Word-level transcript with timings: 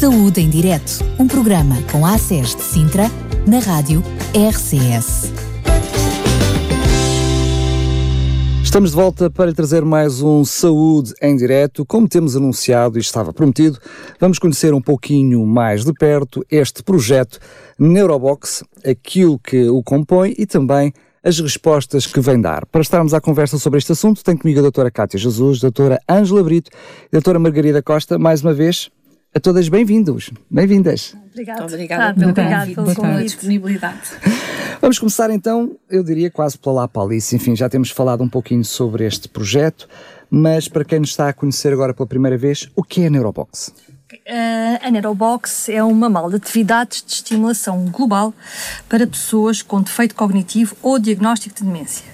Saúde 0.00 0.40
em 0.40 0.48
Direto, 0.48 1.04
um 1.18 1.28
programa 1.28 1.76
com 1.92 2.06
a 2.06 2.14
ACES 2.14 2.56
de 2.56 2.62
Sintra, 2.62 3.04
na 3.46 3.58
rádio 3.58 4.02
RCS. 4.32 5.30
Estamos 8.64 8.92
de 8.92 8.96
volta 8.96 9.28
para 9.28 9.52
trazer 9.52 9.84
mais 9.84 10.22
um 10.22 10.42
Saúde 10.42 11.12
em 11.20 11.36
Direto. 11.36 11.84
Como 11.84 12.08
temos 12.08 12.34
anunciado 12.34 12.96
e 12.96 13.02
estava 13.02 13.30
prometido, 13.30 13.78
vamos 14.18 14.38
conhecer 14.38 14.72
um 14.72 14.80
pouquinho 14.80 15.44
mais 15.44 15.84
de 15.84 15.92
perto 15.92 16.42
este 16.50 16.82
projeto 16.82 17.38
Neurobox, 17.78 18.64
aquilo 18.82 19.38
que 19.38 19.68
o 19.68 19.82
compõe 19.82 20.34
e 20.38 20.46
também 20.46 20.94
as 21.22 21.38
respostas 21.38 22.06
que 22.06 22.20
vem 22.20 22.40
dar. 22.40 22.64
Para 22.64 22.80
estarmos 22.80 23.12
à 23.12 23.20
conversa 23.20 23.58
sobre 23.58 23.76
este 23.76 23.92
assunto, 23.92 24.24
tenho 24.24 24.38
comigo 24.38 24.60
a 24.60 24.62
doutora 24.62 24.90
Cátia 24.90 25.18
Jesus, 25.18 25.58
a 25.58 25.68
doutora 25.68 26.00
Ângela 26.08 26.42
Brito 26.42 26.70
e 27.12 27.16
a 27.16 27.18
doutora 27.18 27.38
Margarida 27.38 27.82
Costa, 27.82 28.18
mais 28.18 28.40
uma 28.40 28.54
vez, 28.54 28.90
a 29.32 29.38
todas 29.38 29.68
bem-vindos, 29.68 30.30
bem-vindas. 30.50 31.14
Obrigada. 31.30 31.64
obrigada 31.64 32.14
pelo, 32.74 32.94
convite. 32.94 33.22
disponibilidade. 33.22 34.00
Vamos 34.80 34.98
começar 34.98 35.30
então, 35.30 35.76
eu 35.88 36.02
diria 36.02 36.30
quase 36.30 36.58
pela 36.58 36.82
lá 36.82 36.88
Palice. 36.88 37.36
Enfim, 37.36 37.54
já 37.54 37.68
temos 37.68 37.90
falado 37.90 38.24
um 38.24 38.28
pouquinho 38.28 38.64
sobre 38.64 39.06
este 39.06 39.28
projeto, 39.28 39.88
mas 40.28 40.66
para 40.66 40.84
quem 40.84 40.98
nos 40.98 41.10
está 41.10 41.28
a 41.28 41.32
conhecer 41.32 41.72
agora 41.72 41.94
pela 41.94 42.08
primeira 42.08 42.36
vez, 42.36 42.68
o 42.74 42.82
que 42.82 43.02
é 43.02 43.06
a 43.06 43.10
Neurobox? 43.10 43.72
Uh, 44.12 44.78
a 44.82 44.90
Neurobox 44.90 45.68
é 45.68 45.82
uma 45.84 46.08
mala 46.08 46.30
de 46.30 46.36
atividades 46.36 47.04
de 47.06 47.12
estimulação 47.12 47.84
global 47.86 48.34
para 48.88 49.06
pessoas 49.06 49.62
com 49.62 49.80
defeito 49.80 50.16
cognitivo 50.16 50.76
ou 50.82 50.98
diagnóstico 50.98 51.54
de 51.54 51.62
demência. 51.62 52.04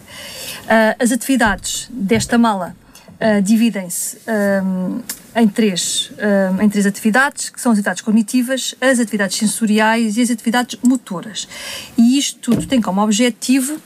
Uh, 0.65 1.03
as 1.03 1.13
atividades 1.13 1.89
desta 1.91 2.37
mala 2.37 2.77
uh, 3.15 3.41
dividem-se 3.41 4.19
um, 4.63 5.01
em 5.37 5.47
três, 5.47 6.11
um, 6.57 6.63
em 6.63 6.69
três 6.69 6.87
atividades, 6.87 7.51
que 7.51 7.61
são 7.61 7.71
as 7.71 7.77
atividades 7.77 8.01
cognitivas, 8.01 8.75
as 8.81 8.99
atividades 8.99 9.37
sensoriais 9.37 10.17
e 10.17 10.23
as 10.23 10.31
atividades 10.31 10.79
motoras. 10.83 11.47
E 11.97 12.19
isto 12.19 12.41
tudo 12.41 12.67
tem 12.67 12.81
como 12.81 13.03
objetivo 13.03 13.79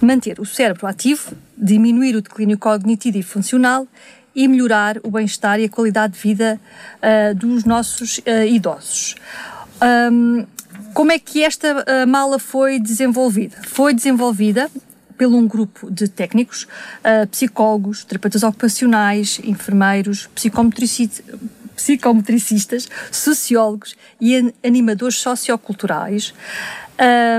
manter 0.00 0.40
o 0.40 0.44
cérebro 0.44 0.84
ativo, 0.84 1.32
diminuir 1.56 2.16
o 2.16 2.20
declínio 2.20 2.58
cognitivo 2.58 3.18
e 3.18 3.22
funcional 3.22 3.86
e 4.34 4.48
melhorar 4.48 4.98
o 5.04 5.10
bem-estar 5.10 5.60
e 5.60 5.64
a 5.64 5.68
qualidade 5.68 6.14
de 6.14 6.18
vida 6.18 6.60
uh, 6.98 7.34
dos 7.36 7.64
nossos 7.64 8.18
uh, 8.18 8.44
idosos. 8.44 9.14
Um, 10.12 10.44
como 10.92 11.12
é 11.12 11.18
que 11.18 11.44
esta 11.44 11.84
mala 12.08 12.38
foi 12.38 12.80
desenvolvida? 12.80 13.58
Foi 13.66 13.92
desenvolvida 13.92 14.70
pelo 15.16 15.36
um 15.36 15.46
grupo 15.46 15.90
de 15.90 16.08
técnicos, 16.08 16.64
uh, 17.00 17.26
psicólogos, 17.30 18.04
terapeutas 18.04 18.42
ocupacionais, 18.42 19.40
enfermeiros, 19.44 20.28
psicometricistas, 21.76 22.88
sociólogos 23.10 23.96
e 24.20 24.52
animadores 24.64 25.16
socioculturais. 25.16 26.34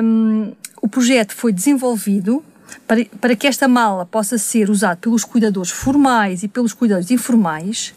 Um, 0.03 0.53
o 0.81 0.88
projeto 0.88 1.33
foi 1.33 1.52
desenvolvido 1.52 2.44
para, 2.86 3.03
para 3.20 3.36
que 3.36 3.48
esta 3.48 3.67
mala 3.67 4.05
possa 4.05 4.38
ser 4.38 4.70
usada 4.70 4.98
pelos 4.98 5.23
cuidadores 5.23 5.72
formais 5.72 6.44
e 6.44 6.48
pelos 6.48 6.73
cuidadores 6.73 7.11
informais, 7.11 7.94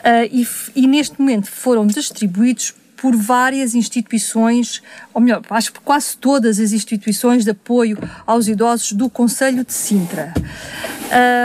uh, 0.00 0.28
e, 0.30 0.46
e 0.74 0.86
neste 0.86 1.20
momento 1.20 1.50
foram 1.50 1.86
distribuídos 1.86 2.74
por 3.02 3.16
várias 3.16 3.74
instituições, 3.74 4.80
ou 5.12 5.20
melhor, 5.20 5.42
acho 5.50 5.72
que 5.72 5.80
quase 5.80 6.16
todas 6.16 6.60
as 6.60 6.70
instituições 6.70 7.42
de 7.42 7.50
apoio 7.50 7.98
aos 8.24 8.46
idosos 8.46 8.92
do 8.92 9.10
Conselho 9.10 9.64
de 9.64 9.72
Sintra. 9.72 10.32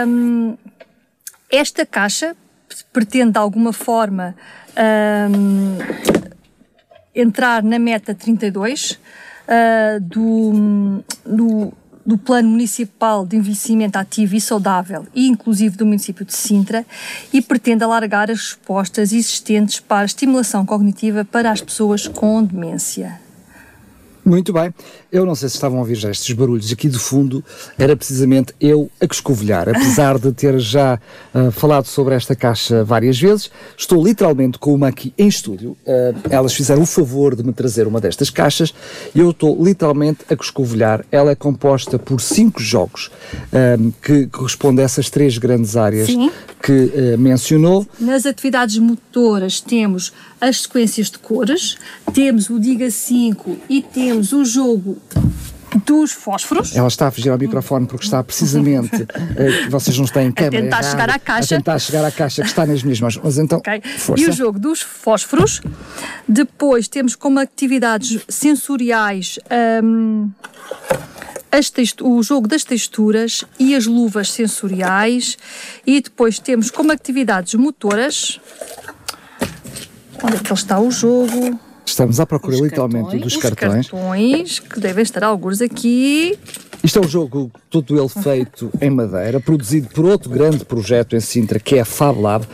Um, 0.06 0.56
esta 1.50 1.84
caixa 1.84 2.36
pretende 2.92 3.32
de 3.32 3.38
alguma 3.38 3.72
forma 3.72 4.36
um, 5.32 5.78
entrar 7.12 7.60
na 7.64 7.76
meta 7.76 8.14
32 8.14 8.92
uh, 8.92 8.98
ah, 9.48 9.98
do, 10.00 11.02
do 11.26 11.72
do 12.08 12.16
Plano 12.16 12.48
Municipal 12.48 13.26
de 13.26 13.36
Envelhecimento 13.36 13.98
Ativo 13.98 14.34
e 14.34 14.40
Saudável 14.40 15.06
e 15.14 15.28
inclusive 15.28 15.76
do 15.76 15.84
município 15.84 16.24
de 16.24 16.32
Sintra 16.32 16.86
e 17.30 17.42
pretende 17.42 17.84
alargar 17.84 18.30
as 18.30 18.38
respostas 18.38 19.12
existentes 19.12 19.78
para 19.78 20.00
a 20.00 20.04
estimulação 20.06 20.64
cognitiva 20.64 21.22
para 21.22 21.50
as 21.50 21.60
pessoas 21.60 22.08
com 22.08 22.42
demência. 22.42 23.27
Muito 24.28 24.52
bem. 24.52 24.74
Eu 25.10 25.24
não 25.24 25.34
sei 25.34 25.48
se 25.48 25.54
estavam 25.54 25.78
a 25.78 25.80
ouvir 25.80 25.94
já 25.94 26.10
estes 26.10 26.34
barulhos 26.36 26.70
aqui 26.70 26.86
do 26.86 26.98
fundo, 26.98 27.42
era 27.78 27.96
precisamente 27.96 28.52
eu 28.60 28.90
a 29.00 29.06
escovilhar. 29.06 29.70
Apesar 29.70 30.18
de 30.18 30.30
ter 30.32 30.58
já 30.58 31.00
uh, 31.34 31.50
falado 31.50 31.86
sobre 31.86 32.14
esta 32.14 32.36
caixa 32.36 32.84
várias 32.84 33.18
vezes, 33.18 33.50
estou 33.74 34.04
literalmente 34.04 34.58
com 34.58 34.74
uma 34.74 34.88
aqui 34.88 35.14
em 35.16 35.28
estúdio. 35.28 35.70
Uh, 35.86 36.14
elas 36.28 36.52
fizeram 36.52 36.82
o 36.82 36.86
favor 36.86 37.34
de 37.34 37.42
me 37.42 37.54
trazer 37.54 37.86
uma 37.86 38.02
destas 38.02 38.28
caixas 38.28 38.74
e 39.14 39.20
eu 39.20 39.30
estou 39.30 39.64
literalmente 39.64 40.18
a 40.28 40.34
escovilhar. 40.34 41.02
Ela 41.10 41.30
é 41.30 41.34
composta 41.34 41.98
por 41.98 42.20
cinco 42.20 42.60
jogos 42.60 43.06
uh, 43.06 43.92
que 44.02 44.26
correspondem 44.26 44.82
a 44.82 44.84
essas 44.84 45.08
três 45.08 45.38
grandes 45.38 45.74
áreas 45.74 46.06
Sim. 46.06 46.30
que 46.62 47.16
mencionou. 47.16 47.86
Nas 47.98 48.26
atividades 48.26 48.76
motoras 48.76 49.58
temos 49.58 50.12
as 50.40 50.62
sequências 50.62 51.10
de 51.10 51.18
cores, 51.18 51.76
temos 52.12 52.50
o 52.50 52.58
Diga 52.58 52.90
5 52.90 53.58
e 53.68 53.82
temos 53.82 54.32
o 54.32 54.44
jogo 54.44 54.98
dos 55.84 56.12
fósforos. 56.12 56.74
Ela 56.74 56.88
está 56.88 57.08
a 57.08 57.10
fugir 57.10 57.30
ao 57.30 57.38
microfone 57.38 57.86
porque 57.86 58.04
está 58.04 58.22
precisamente, 58.22 58.96
uh, 59.02 59.70
vocês 59.70 59.98
não 59.98 60.06
têm 60.06 60.32
câmera. 60.32 60.58
A 60.58 60.62
tentar 60.62 60.78
errado, 60.78 60.90
chegar 60.90 61.10
à 61.10 61.18
caixa. 61.18 61.54
A 61.54 61.58
tentar 61.58 61.78
chegar 61.78 62.04
à 62.04 62.10
caixa 62.10 62.42
que 62.42 62.48
está 62.48 62.66
nas 62.66 62.82
minhas 62.82 63.00
mãos. 63.00 63.20
Mas 63.22 63.38
então, 63.38 63.58
okay. 63.58 63.82
E 64.16 64.26
o 64.26 64.32
jogo 64.32 64.58
dos 64.58 64.80
fósforos. 64.80 65.60
Depois 66.26 66.88
temos 66.88 67.14
como 67.14 67.38
atividades 67.38 68.20
sensoriais 68.28 69.38
um, 69.82 70.30
o 72.02 72.22
jogo 72.22 72.46
das 72.46 72.62
texturas 72.62 73.44
e 73.58 73.74
as 73.74 73.86
luvas 73.86 74.30
sensoriais. 74.30 75.36
E 75.86 76.00
depois 76.00 76.38
temos 76.38 76.70
como 76.70 76.92
atividades 76.92 77.54
motoras 77.54 78.40
Onde 80.22 80.36
é 80.36 80.38
que 80.38 80.52
está 80.52 80.80
o 80.80 80.90
jogo? 80.90 81.58
Estamos 81.86 82.20
à 82.20 82.26
procura 82.26 82.56
os 82.56 82.60
literalmente 82.60 83.04
cartões, 83.04 83.22
dos 83.22 83.36
cartões. 83.36 83.88
cartões 83.88 84.58
que 84.58 84.80
devem 84.80 85.02
estar 85.02 85.24
alguns 85.24 85.60
aqui. 85.62 86.38
Isto 86.82 86.98
é 86.98 87.02
um 87.02 87.08
jogo 87.08 87.50
todo 87.70 87.98
ele 87.98 88.08
feito 88.08 88.70
em 88.80 88.90
madeira, 88.90 89.40
produzido 89.40 89.88
por 89.88 90.04
outro 90.04 90.28
grande 90.28 90.64
projeto 90.64 91.16
em 91.16 91.20
Sintra, 91.20 91.58
que 91.58 91.76
é 91.76 91.80
a 91.80 91.84
Fab 91.84 92.20
Lab, 92.20 92.46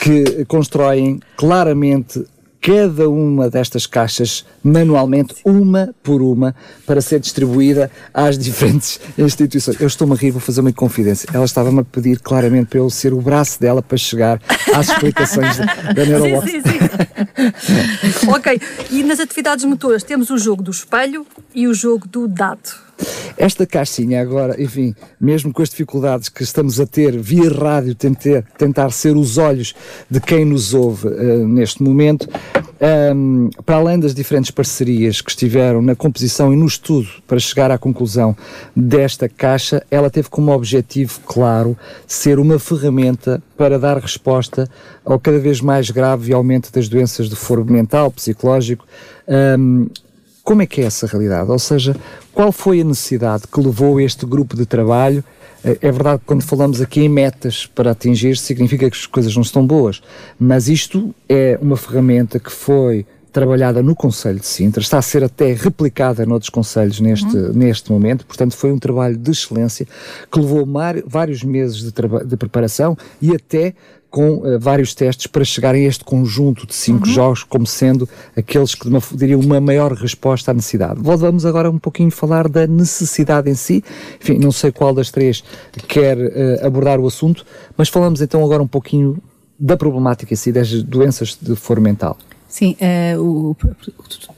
que 0.00 0.44
constroem 0.44 1.20
claramente 1.36 2.24
cada 2.66 3.08
uma 3.08 3.48
destas 3.48 3.86
caixas 3.86 4.44
manualmente, 4.60 5.36
uma 5.44 5.94
por 6.02 6.20
uma, 6.20 6.52
para 6.84 7.00
ser 7.00 7.20
distribuída 7.20 7.88
às 8.12 8.36
diferentes 8.36 8.98
instituições. 9.16 9.80
Eu 9.80 9.86
estou-me 9.86 10.14
a 10.14 10.16
rir, 10.16 10.32
vou 10.32 10.40
fazer 10.40 10.62
uma 10.62 10.72
confidência. 10.72 11.28
Ela 11.32 11.44
estava-me 11.44 11.78
a 11.78 11.84
pedir 11.84 12.18
claramente 12.18 12.66
para 12.66 12.80
eu 12.80 12.90
ser 12.90 13.12
o 13.12 13.20
braço 13.20 13.60
dela 13.60 13.80
para 13.80 13.96
chegar 13.96 14.42
às 14.74 14.88
explicações 14.88 15.58
da 15.58 16.04
Neurobox. 16.04 16.50
Sim, 16.50 16.60
sim, 16.60 18.10
sim. 18.18 18.28
ok, 18.30 18.60
e 18.90 19.04
nas 19.04 19.20
atividades 19.20 19.64
motoras 19.64 20.02
temos 20.02 20.30
o 20.30 20.36
jogo 20.36 20.60
do 20.60 20.72
espelho 20.72 21.24
e 21.54 21.68
o 21.68 21.74
jogo 21.74 22.08
do 22.08 22.26
dado. 22.26 22.85
Esta 23.36 23.66
caixinha 23.66 24.20
agora, 24.20 24.60
enfim, 24.60 24.94
mesmo 25.20 25.52
com 25.52 25.62
as 25.62 25.68
dificuldades 25.68 26.28
que 26.28 26.42
estamos 26.42 26.80
a 26.80 26.86
ter 26.86 27.18
via 27.18 27.50
rádio, 27.50 27.94
tentar, 27.94 28.42
tentar 28.56 28.90
ser 28.90 29.16
os 29.16 29.36
olhos 29.36 29.74
de 30.10 30.20
quem 30.20 30.44
nos 30.44 30.72
ouve 30.72 31.08
uh, 31.08 31.46
neste 31.46 31.82
momento, 31.82 32.28
um, 33.14 33.50
para 33.64 33.76
além 33.76 33.98
das 33.98 34.14
diferentes 34.14 34.50
parcerias 34.50 35.20
que 35.20 35.30
estiveram 35.30 35.80
na 35.80 35.94
composição 35.94 36.52
e 36.52 36.56
no 36.56 36.66
estudo 36.66 37.08
para 37.26 37.38
chegar 37.38 37.70
à 37.70 37.78
conclusão 37.78 38.36
desta 38.74 39.28
caixa, 39.28 39.82
ela 39.90 40.10
teve 40.10 40.28
como 40.28 40.52
objetivo 40.52 41.20
claro 41.26 41.76
ser 42.06 42.38
uma 42.38 42.58
ferramenta 42.58 43.42
para 43.56 43.78
dar 43.78 43.98
resposta 43.98 44.68
ao 45.04 45.18
cada 45.18 45.38
vez 45.38 45.60
mais 45.60 45.90
grave 45.90 46.32
aumento 46.32 46.70
das 46.72 46.88
doenças 46.88 47.28
de 47.28 47.36
foro 47.36 47.64
mental, 47.64 48.10
psicológico, 48.10 48.86
um, 49.58 49.88
como 50.46 50.62
é 50.62 50.66
que 50.66 50.80
é 50.80 50.84
essa 50.84 51.08
realidade? 51.08 51.50
Ou 51.50 51.58
seja, 51.58 51.96
qual 52.32 52.52
foi 52.52 52.80
a 52.80 52.84
necessidade 52.84 53.48
que 53.52 53.60
levou 53.60 54.00
este 54.00 54.24
grupo 54.24 54.56
de 54.56 54.64
trabalho? 54.64 55.24
É, 55.64 55.88
é 55.88 55.90
verdade 55.90 56.20
que 56.20 56.24
quando 56.24 56.42
falamos 56.42 56.80
aqui 56.80 57.00
em 57.00 57.08
metas 57.08 57.66
para 57.66 57.90
atingir, 57.90 58.36
significa 58.36 58.88
que 58.88 58.96
as 58.96 59.06
coisas 59.06 59.34
não 59.34 59.42
estão 59.42 59.66
boas, 59.66 60.00
mas 60.38 60.68
isto 60.68 61.12
é 61.28 61.58
uma 61.60 61.76
ferramenta 61.76 62.38
que 62.38 62.52
foi 62.52 63.04
trabalhada 63.32 63.82
no 63.82 63.96
Conselho 63.96 64.38
de 64.38 64.46
Sintra, 64.46 64.80
está 64.80 64.98
a 64.98 65.02
ser 65.02 65.24
até 65.24 65.52
replicada 65.52 66.24
noutros 66.24 66.48
conselhos 66.48 67.00
neste, 67.00 67.36
uhum. 67.36 67.52
neste 67.52 67.90
momento, 67.90 68.24
portanto 68.24 68.56
foi 68.56 68.70
um 68.70 68.78
trabalho 68.78 69.16
de 69.16 69.32
excelência 69.32 69.84
que 70.30 70.38
levou 70.38 70.64
vários 71.04 71.42
meses 71.42 71.82
de, 71.82 71.92
de 72.24 72.36
preparação 72.36 72.96
e 73.20 73.34
até 73.34 73.74
com 74.16 74.38
uh, 74.38 74.58
vários 74.58 74.94
testes 74.94 75.26
para 75.26 75.44
chegarem 75.44 75.84
a 75.84 75.88
este 75.88 76.02
conjunto 76.02 76.66
de 76.66 76.74
cinco 76.74 77.06
uhum. 77.06 77.12
jogos 77.12 77.44
como 77.44 77.66
sendo 77.66 78.08
aqueles 78.34 78.74
que 78.74 78.88
uma, 78.88 79.02
diriam 79.12 79.38
uma 79.38 79.60
maior 79.60 79.92
resposta 79.92 80.52
à 80.52 80.54
necessidade. 80.54 80.98
Vamos 81.02 81.44
agora 81.44 81.70
um 81.70 81.78
pouquinho 81.78 82.10
falar 82.10 82.48
da 82.48 82.66
necessidade 82.66 83.50
em 83.50 83.54
si. 83.54 83.84
Enfim, 84.18 84.38
não 84.38 84.50
sei 84.50 84.72
qual 84.72 84.94
das 84.94 85.10
três 85.10 85.44
quer 85.86 86.16
uh, 86.16 86.66
abordar 86.66 86.98
o 86.98 87.06
assunto, 87.06 87.44
mas 87.76 87.90
falamos 87.90 88.22
então 88.22 88.42
agora 88.42 88.62
um 88.62 88.66
pouquinho 88.66 89.18
da 89.60 89.76
problemática 89.76 90.32
em 90.32 90.36
si, 90.36 90.50
das 90.50 90.82
doenças 90.82 91.36
de 91.38 91.54
foro 91.54 91.82
mental. 91.82 92.16
Sim, 92.48 92.74
uh, 92.80 93.20
o, 93.20 93.56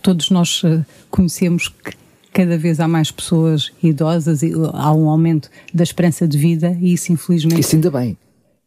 todos 0.02 0.28
nós 0.28 0.62
conhecemos 1.08 1.68
que 1.68 1.92
cada 2.32 2.58
vez 2.58 2.80
há 2.80 2.88
mais 2.88 3.12
pessoas 3.12 3.70
idosas 3.80 4.42
e 4.42 4.52
há 4.72 4.92
um 4.92 5.08
aumento 5.08 5.48
da 5.72 5.84
esperança 5.84 6.26
de 6.26 6.36
vida 6.36 6.76
e 6.80 6.94
isso 6.94 7.12
infelizmente... 7.12 7.60
Isso 7.60 7.76
ainda 7.76 7.92
bem. 7.92 8.16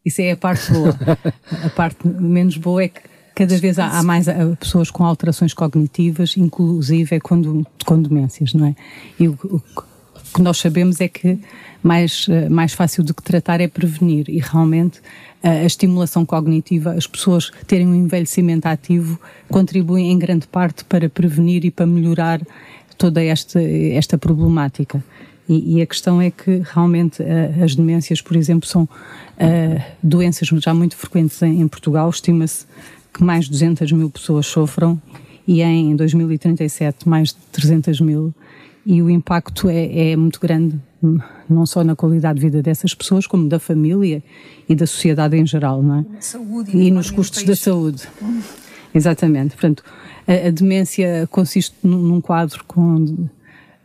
Isso 0.06 0.22
é 0.22 0.32
a 0.32 0.38
parte 0.38 0.72
boa. 0.72 0.96
a 1.64 1.70
parte 1.70 2.08
menos 2.08 2.58
boa 2.58 2.84
é 2.84 2.88
que 2.90 3.02
cada 3.36 3.58
vez 3.58 3.80
há, 3.80 4.00
há 4.00 4.04
mais 4.04 4.28
pessoas 4.60 4.92
com 4.92 5.04
alterações 5.06 5.54
cognitivas, 5.54 6.36
inclusive 6.38 7.20
com, 7.20 7.64
com 7.86 8.02
demências, 8.02 8.54
não 8.54 8.68
é? 8.68 8.76
E 9.20 9.28
o, 9.28 9.38
o 9.44 9.62
que 10.34 10.42
nós 10.42 10.58
sabemos 10.58 11.02
é 11.02 11.08
que 11.08 11.40
mais, 11.84 12.28
mais 12.50 12.74
fácil 12.74 13.04
do 13.04 13.14
que 13.14 13.22
tratar 13.22 13.60
é 13.60 13.68
prevenir 13.68 14.30
e 14.30 14.40
realmente 14.40 15.02
a 15.44 15.66
estimulação 15.66 16.26
cognitiva, 16.26 16.92
as 16.92 17.08
pessoas 17.08 17.52
terem 17.66 17.88
um 17.88 17.96
envelhecimento 17.96 18.68
ativo, 18.68 19.20
contribuem 19.50 20.12
em 20.12 20.20
grande 20.20 20.48
parte 20.48 20.86
para 20.86 21.10
prevenir 21.10 21.66
e 21.66 21.72
para 21.72 21.86
melhorar 21.86 22.42
toda 22.98 23.24
esta, 23.24 23.62
esta 23.62 24.18
problemática. 24.18 25.04
E, 25.52 25.76
e, 25.76 25.82
a 25.82 25.86
questão 25.86 26.22
é 26.22 26.32
que 26.32 26.62
realmente 26.74 27.22
uh, 27.22 27.62
as 27.62 27.76
demências, 27.76 28.22
por 28.22 28.38
exemplo, 28.38 28.70
são 28.70 28.84
uh, 28.84 29.82
doenças 30.02 30.48
já 30.48 30.74
muito 30.74 30.96
frequentes 30.96 31.42
em, 31.42 31.60
em 31.60 31.68
Portugal. 31.68 32.10
Estima-se 32.10 32.66
que 33.14 33.22
mais 33.22 33.46
de 33.46 33.52
200 33.52 33.92
mil 33.92 34.10
pessoas 34.10 34.46
sofram 34.46 35.02
e 35.46 35.62
em 35.62 35.94
2037 35.94 37.10
mais 37.10 37.30
de 37.30 37.40
300 37.52 38.00
mil. 38.00 38.34
E 38.86 39.02
o 39.02 39.10
impacto 39.10 39.68
é, 39.68 40.12
é 40.12 40.16
muito 40.16 40.40
grande, 40.40 40.80
não 41.50 41.66
só 41.66 41.84
na 41.84 41.98
qualidade 41.98 42.40
de 42.40 42.46
vida 42.46 42.64
dessas 42.64 42.96
pessoas, 42.96 43.28
como 43.28 43.50
da 43.50 43.60
família 43.60 44.24
e 44.70 44.74
da 44.74 44.88
sociedade 44.88 45.36
em 45.36 45.46
geral, 45.46 45.84
não 45.84 46.00
é? 46.00 46.06
Saúde 46.22 46.78
e, 46.78 46.90
nos 46.90 47.12
custos 47.12 47.44
da 47.44 47.58
saúde. 47.58 48.08
Exatamente. 48.96 49.50
Portanto, 49.50 49.84
a, 50.26 50.48
a 50.48 50.50
demência 50.50 51.28
consiste 51.30 51.76
num 51.84 52.22
quadro 52.22 52.64
com 52.66 53.28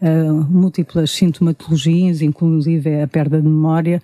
uh, 0.00 0.34
múltiplas 0.50 1.10
sintomatologias, 1.10 2.22
inclusive 2.22 3.02
a 3.02 3.06
perda 3.06 3.40
de 3.40 3.46
memória, 3.46 4.02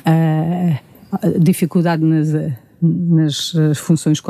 uh, 0.00 1.40
dificuldade 1.40 2.02
nas, 2.02 2.32
nas 2.80 3.52
funções 3.76 4.20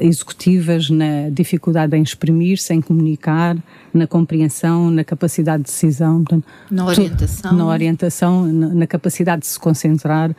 executivas, 0.00 0.88
na 0.88 1.28
dificuldade 1.30 1.96
em 1.96 2.02
exprimir-se, 2.02 2.72
em 2.72 2.80
comunicar, 2.80 3.56
na 3.92 4.06
compreensão, 4.06 4.90
na 4.90 5.04
capacidade 5.04 5.64
de 5.64 5.70
decisão, 5.70 6.24
portanto, 6.24 6.46
na 6.70 6.86
orientação, 6.86 7.52
na, 7.52 7.66
orientação 7.66 8.46
na, 8.46 8.68
na 8.68 8.86
capacidade 8.86 9.42
de 9.42 9.48
se 9.48 9.58
concentrar. 9.58 10.34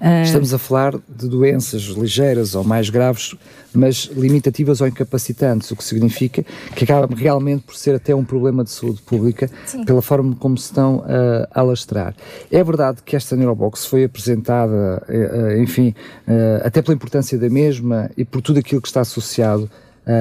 Uh, 0.00 0.22
Estamos 0.22 0.54
a 0.54 0.58
falar 0.58 0.94
de 1.08 1.28
doenças 1.28 1.82
ligeiras 1.82 2.54
ou 2.54 2.62
mais 2.62 2.88
graves, 2.88 3.34
mas 3.74 4.08
limitativas 4.14 4.80
ou 4.80 4.86
incapacitantes, 4.86 5.70
o 5.70 5.76
que 5.76 5.82
significa 5.82 6.44
que 6.74 6.84
acaba 6.84 7.08
realmente 7.14 7.62
por 7.64 7.74
ser 7.74 7.96
até 7.96 8.14
um 8.14 8.24
problema 8.24 8.62
de 8.62 8.70
saúde 8.70 9.02
pública 9.02 9.50
Sim. 9.66 9.84
pela 9.84 10.00
forma 10.00 10.36
como 10.36 10.56
se 10.56 10.66
estão 10.66 11.04
a 11.52 11.60
alastrar. 11.60 12.14
É 12.50 12.62
verdade 12.62 12.98
que 13.04 13.16
esta 13.16 13.34
Neurobox 13.34 13.86
foi 13.86 14.04
apresentada, 14.04 15.02
uh, 15.08 15.60
enfim, 15.60 15.94
até 16.62 16.80
pela 16.80 16.94
importância 16.94 17.36
da 17.36 17.48
mesma 17.48 18.10
e 18.16 18.24
por 18.24 18.40
tudo 18.40 18.58
aquilo 18.60 18.80
que 18.80 18.88
está 18.88 19.00
associado 19.00 19.68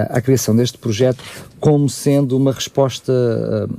à 0.10 0.22
criação 0.22 0.56
deste 0.56 0.78
projeto 0.78 1.24
como 1.60 1.90
sendo 1.90 2.38
uma 2.38 2.52
resposta 2.52 3.14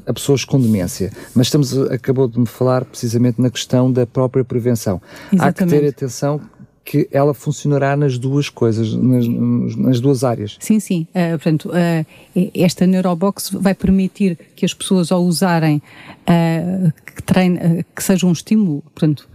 a 0.06 0.12
pessoas 0.12 0.44
com 0.44 0.60
demência. 0.60 1.12
Mas 1.34 1.48
estamos, 1.48 1.76
acabou 1.90 2.26
de 2.26 2.38
me 2.38 2.46
falar 2.46 2.84
precisamente 2.84 3.40
na 3.40 3.50
questão 3.50 3.92
da 3.92 4.06
própria 4.06 4.44
prevenção. 4.44 5.00
Exatamente. 5.32 5.48
Há 5.48 5.52
que 5.52 5.66
ter 5.66 5.88
atenção 5.88 6.40
que 6.88 7.06
ela 7.12 7.34
funcionará 7.34 7.94
nas 7.94 8.16
duas 8.16 8.48
coisas, 8.48 8.94
nas, 8.94 9.28
nas 9.76 10.00
duas 10.00 10.24
áreas. 10.24 10.56
Sim, 10.58 10.80
sim. 10.80 11.06
Uh, 11.10 11.32
portanto, 11.32 11.68
uh, 11.68 12.50
esta 12.54 12.86
Neurobox 12.86 13.50
vai 13.50 13.74
permitir 13.74 14.38
que 14.56 14.64
as 14.64 14.72
pessoas, 14.72 15.12
ao 15.12 15.22
usarem, 15.22 15.82
uh, 16.22 16.90
que, 17.14 17.22
treine, 17.22 17.84
que 17.94 18.02
seja 18.02 18.26
um 18.26 18.32
estímulo, 18.32 18.82
portanto, 18.94 19.28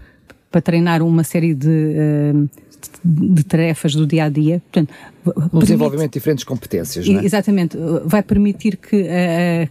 para 0.50 0.62
treinar 0.62 1.04
uma 1.04 1.24
série 1.24 1.54
de 1.54 2.34
de 3.04 3.44
tarefas 3.44 3.96
do 3.96 4.06
dia 4.06 4.26
a 4.26 4.30
dia. 4.30 4.62
Portanto, 4.72 4.94
um 5.26 5.32
permite, 5.34 5.60
desenvolvimento 5.60 6.12
de 6.12 6.20
diferentes 6.20 6.44
competências, 6.44 7.08
não 7.08 7.20
é? 7.20 7.26
Exatamente. 7.26 7.78
Vai 8.06 8.24
permitir 8.24 8.78
que, 8.78 9.02
uh, 9.02 9.70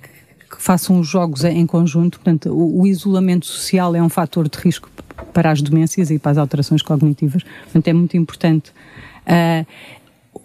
que 0.51 0.63
façam 0.63 0.99
os 0.99 1.07
jogos 1.07 1.45
em 1.45 1.67
conjunto. 1.67 2.19
Portanto, 2.19 2.51
o, 2.51 2.83
o, 2.83 2.87
isolamento 2.87 3.47
social 3.47 3.95
é 3.95 4.03
um 4.03 4.09
fator 4.09 4.49
de 4.49 4.59
risco 4.59 4.91
para 5.33 5.51
as 5.51 5.63
demências 5.63 6.11
e 6.11 6.19
para 6.19 6.33
as 6.33 6.39
alterações 6.39 6.83
cognitivas. 6.83 7.43
Portanto, 7.65 7.89
é 7.89 7.93
muito 7.93 8.17
importante. 8.17 8.71
Uh, 9.27 9.67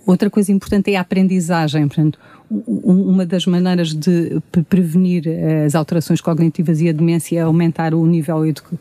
outra 0.06 0.30
coisa 0.30 0.52
importante 0.52 0.92
é 0.92 0.98
a 0.98 1.02
aprendizagem. 1.02 1.88
Portanto, 1.88 2.20
uma 2.50 3.26
das 3.26 3.46
maneiras 3.46 3.94
de 3.94 4.42
prevenir 4.70 5.26
as 5.66 5.76
alterações 5.76 6.22
cognitivas 6.22 6.80
e 6.80 6.88
a 6.88 6.94
demência 6.94 7.40
é 7.40 7.42
aumentar 7.42 7.94
o 7.94 8.06
nível 8.06 8.46
educa 8.46 8.80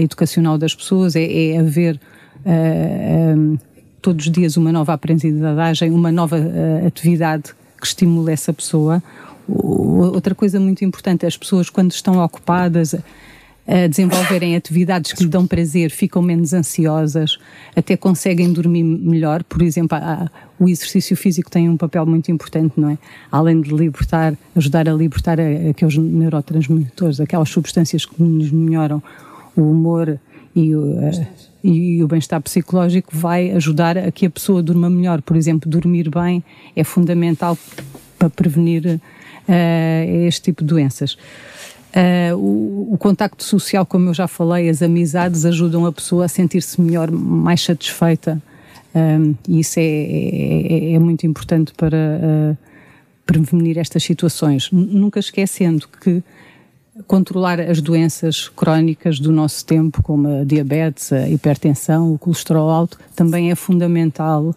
educacional 0.00 0.58
das 0.58 0.74
pessoas, 0.74 1.14
é, 1.14 1.22
é 1.22 1.58
haver 1.58 1.96
eh, 1.96 2.15
um, 2.44 2.50
ehm, 2.50 3.58
todos 4.02 4.26
os 4.26 4.32
dias 4.32 4.56
uma 4.56 4.70
nova 4.70 4.92
aprendizagem, 4.92 5.90
uma 5.90 6.12
nova 6.12 6.36
uh, 6.38 6.86
atividade 6.86 7.54
que 7.80 7.86
estimule 7.86 8.32
essa 8.32 8.52
pessoa. 8.52 9.02
Outra 9.48 10.34
coisa 10.34 10.60
muito 10.60 10.84
importante, 10.84 11.26
as 11.26 11.36
pessoas 11.36 11.70
quando 11.70 11.90
estão 11.90 12.22
ocupadas 12.22 12.94
a 13.66 13.88
desenvolverem 13.88 14.54
atividades 14.54 15.12
que 15.12 15.24
lhe 15.24 15.28
dão 15.28 15.44
prazer, 15.44 15.90
ficam 15.90 16.22
menos 16.22 16.54
ansiosas, 16.54 17.36
até 17.74 17.96
conseguem 17.96 18.52
dormir 18.52 18.84
melhor. 18.84 19.42
Por 19.42 19.60
exemplo, 19.60 19.98
o 20.58 20.68
exercício 20.68 21.16
físico 21.16 21.50
tem 21.50 21.68
um 21.68 21.76
papel 21.76 22.06
muito 22.06 22.30
importante, 22.30 22.74
não 22.76 22.90
é? 22.90 22.98
Além 23.30 23.60
de 23.60 23.74
libertar, 23.74 24.36
ajudar 24.54 24.88
a 24.88 24.92
libertar 24.92 25.38
aqueles 25.68 25.96
neurotransmitores, 25.96 27.20
aquelas 27.20 27.48
substâncias 27.48 28.06
que 28.06 28.22
nos 28.22 28.52
melhoram 28.52 29.02
o 29.56 29.62
humor 29.62 30.16
e 30.54 30.74
o, 30.74 31.00
e 31.66 32.02
o 32.02 32.06
bem-estar 32.06 32.40
psicológico 32.40 33.10
vai 33.12 33.50
ajudar 33.50 33.98
a 33.98 34.12
que 34.12 34.26
a 34.26 34.30
pessoa 34.30 34.62
durma 34.62 34.88
melhor. 34.88 35.20
Por 35.20 35.36
exemplo, 35.36 35.68
dormir 35.68 36.08
bem 36.08 36.44
é 36.76 36.84
fundamental 36.84 37.58
para 38.16 38.30
prevenir 38.30 39.00
uh, 39.48 40.26
este 40.26 40.42
tipo 40.42 40.62
de 40.62 40.68
doenças. 40.68 41.14
Uh, 41.94 42.36
o, 42.36 42.94
o, 42.94 42.98
contacto 42.98 43.42
social, 43.42 43.84
como 43.84 44.10
eu 44.10 44.14
já 44.14 44.28
falei, 44.28 44.68
as 44.68 44.80
amizades 44.80 45.44
ajudam 45.44 45.86
a 45.86 45.92
pessoa 45.92 46.26
a 46.26 46.28
sentir-se 46.28 46.80
melhor, 46.80 47.10
mais 47.10 47.62
satisfeita. 47.62 48.40
Um, 48.94 49.34
e 49.48 49.60
isso 49.60 49.80
é, 49.80 49.82
é, 49.82 50.92
é, 50.92 50.98
muito 50.98 51.26
importante 51.26 51.72
para 51.76 51.96
uh, 51.96 52.56
prevenir 53.26 53.76
estas 53.76 54.04
situações. 54.04 54.70
Nunca 54.70 55.18
esquecendo 55.18 55.88
que 56.00 56.22
controlar 57.06 57.60
as 57.60 57.80
doenças 57.80 58.48
crónicas 58.48 59.20
do 59.20 59.30
nosso 59.30 59.64
tempo, 59.64 60.02
como 60.02 60.28
a 60.40 60.44
diabetes, 60.44 61.12
a 61.12 61.28
hipertensão, 61.28 62.12
o 62.12 62.18
colesterol 62.18 62.70
alto, 62.70 62.98
também 63.14 63.50
é 63.50 63.54
fundamental. 63.54 64.54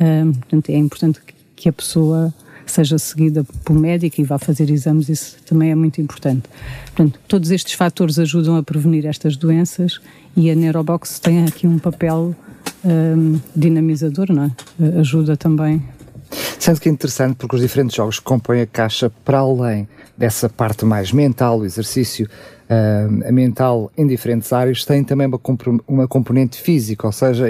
Um, 0.00 0.32
portanto, 0.32 0.70
é 0.70 0.76
importante 0.76 1.20
que 1.56 1.68
a 1.68 1.72
pessoa 1.72 2.32
seja 2.66 2.98
seguida 2.98 3.44
por 3.64 3.78
médico 3.78 4.20
e 4.20 4.24
vá 4.24 4.38
fazer 4.38 4.70
exames, 4.70 5.08
isso 5.08 5.36
também 5.44 5.70
é 5.70 5.74
muito 5.74 6.00
importante. 6.00 6.48
Portanto, 6.86 7.18
todos 7.28 7.50
estes 7.50 7.74
fatores 7.74 8.18
ajudam 8.18 8.56
a 8.56 8.62
prevenir 8.62 9.06
estas 9.06 9.36
doenças 9.36 10.00
e 10.36 10.50
a 10.50 10.54
Neurobox 10.54 11.18
tem 11.18 11.44
aqui 11.44 11.66
um 11.66 11.78
papel 11.78 12.34
um, 12.84 13.38
dinamizador, 13.54 14.32
não 14.32 14.44
é? 14.44 14.98
Ajuda 14.98 15.36
também. 15.36 15.82
Sendo 16.58 16.80
que 16.80 16.88
é 16.88 16.92
interessante 16.92 17.36
porque 17.36 17.56
os 17.56 17.62
diferentes 17.62 17.96
jogos 17.96 18.18
que 18.18 18.24
compõem 18.24 18.62
a 18.62 18.66
caixa, 18.66 19.10
para 19.24 19.38
além 19.38 19.88
dessa 20.16 20.48
parte 20.48 20.84
mais 20.84 21.12
mental, 21.12 21.60
o 21.60 21.64
exercício 21.64 22.28
uh, 22.74 23.32
mental 23.32 23.90
em 23.96 24.06
diferentes 24.06 24.52
áreas, 24.52 24.84
tem 24.84 25.04
também 25.04 25.26
uma, 25.26 25.40
uma 25.86 26.08
componente 26.08 26.60
física, 26.60 27.06
ou 27.06 27.12
seja, 27.12 27.46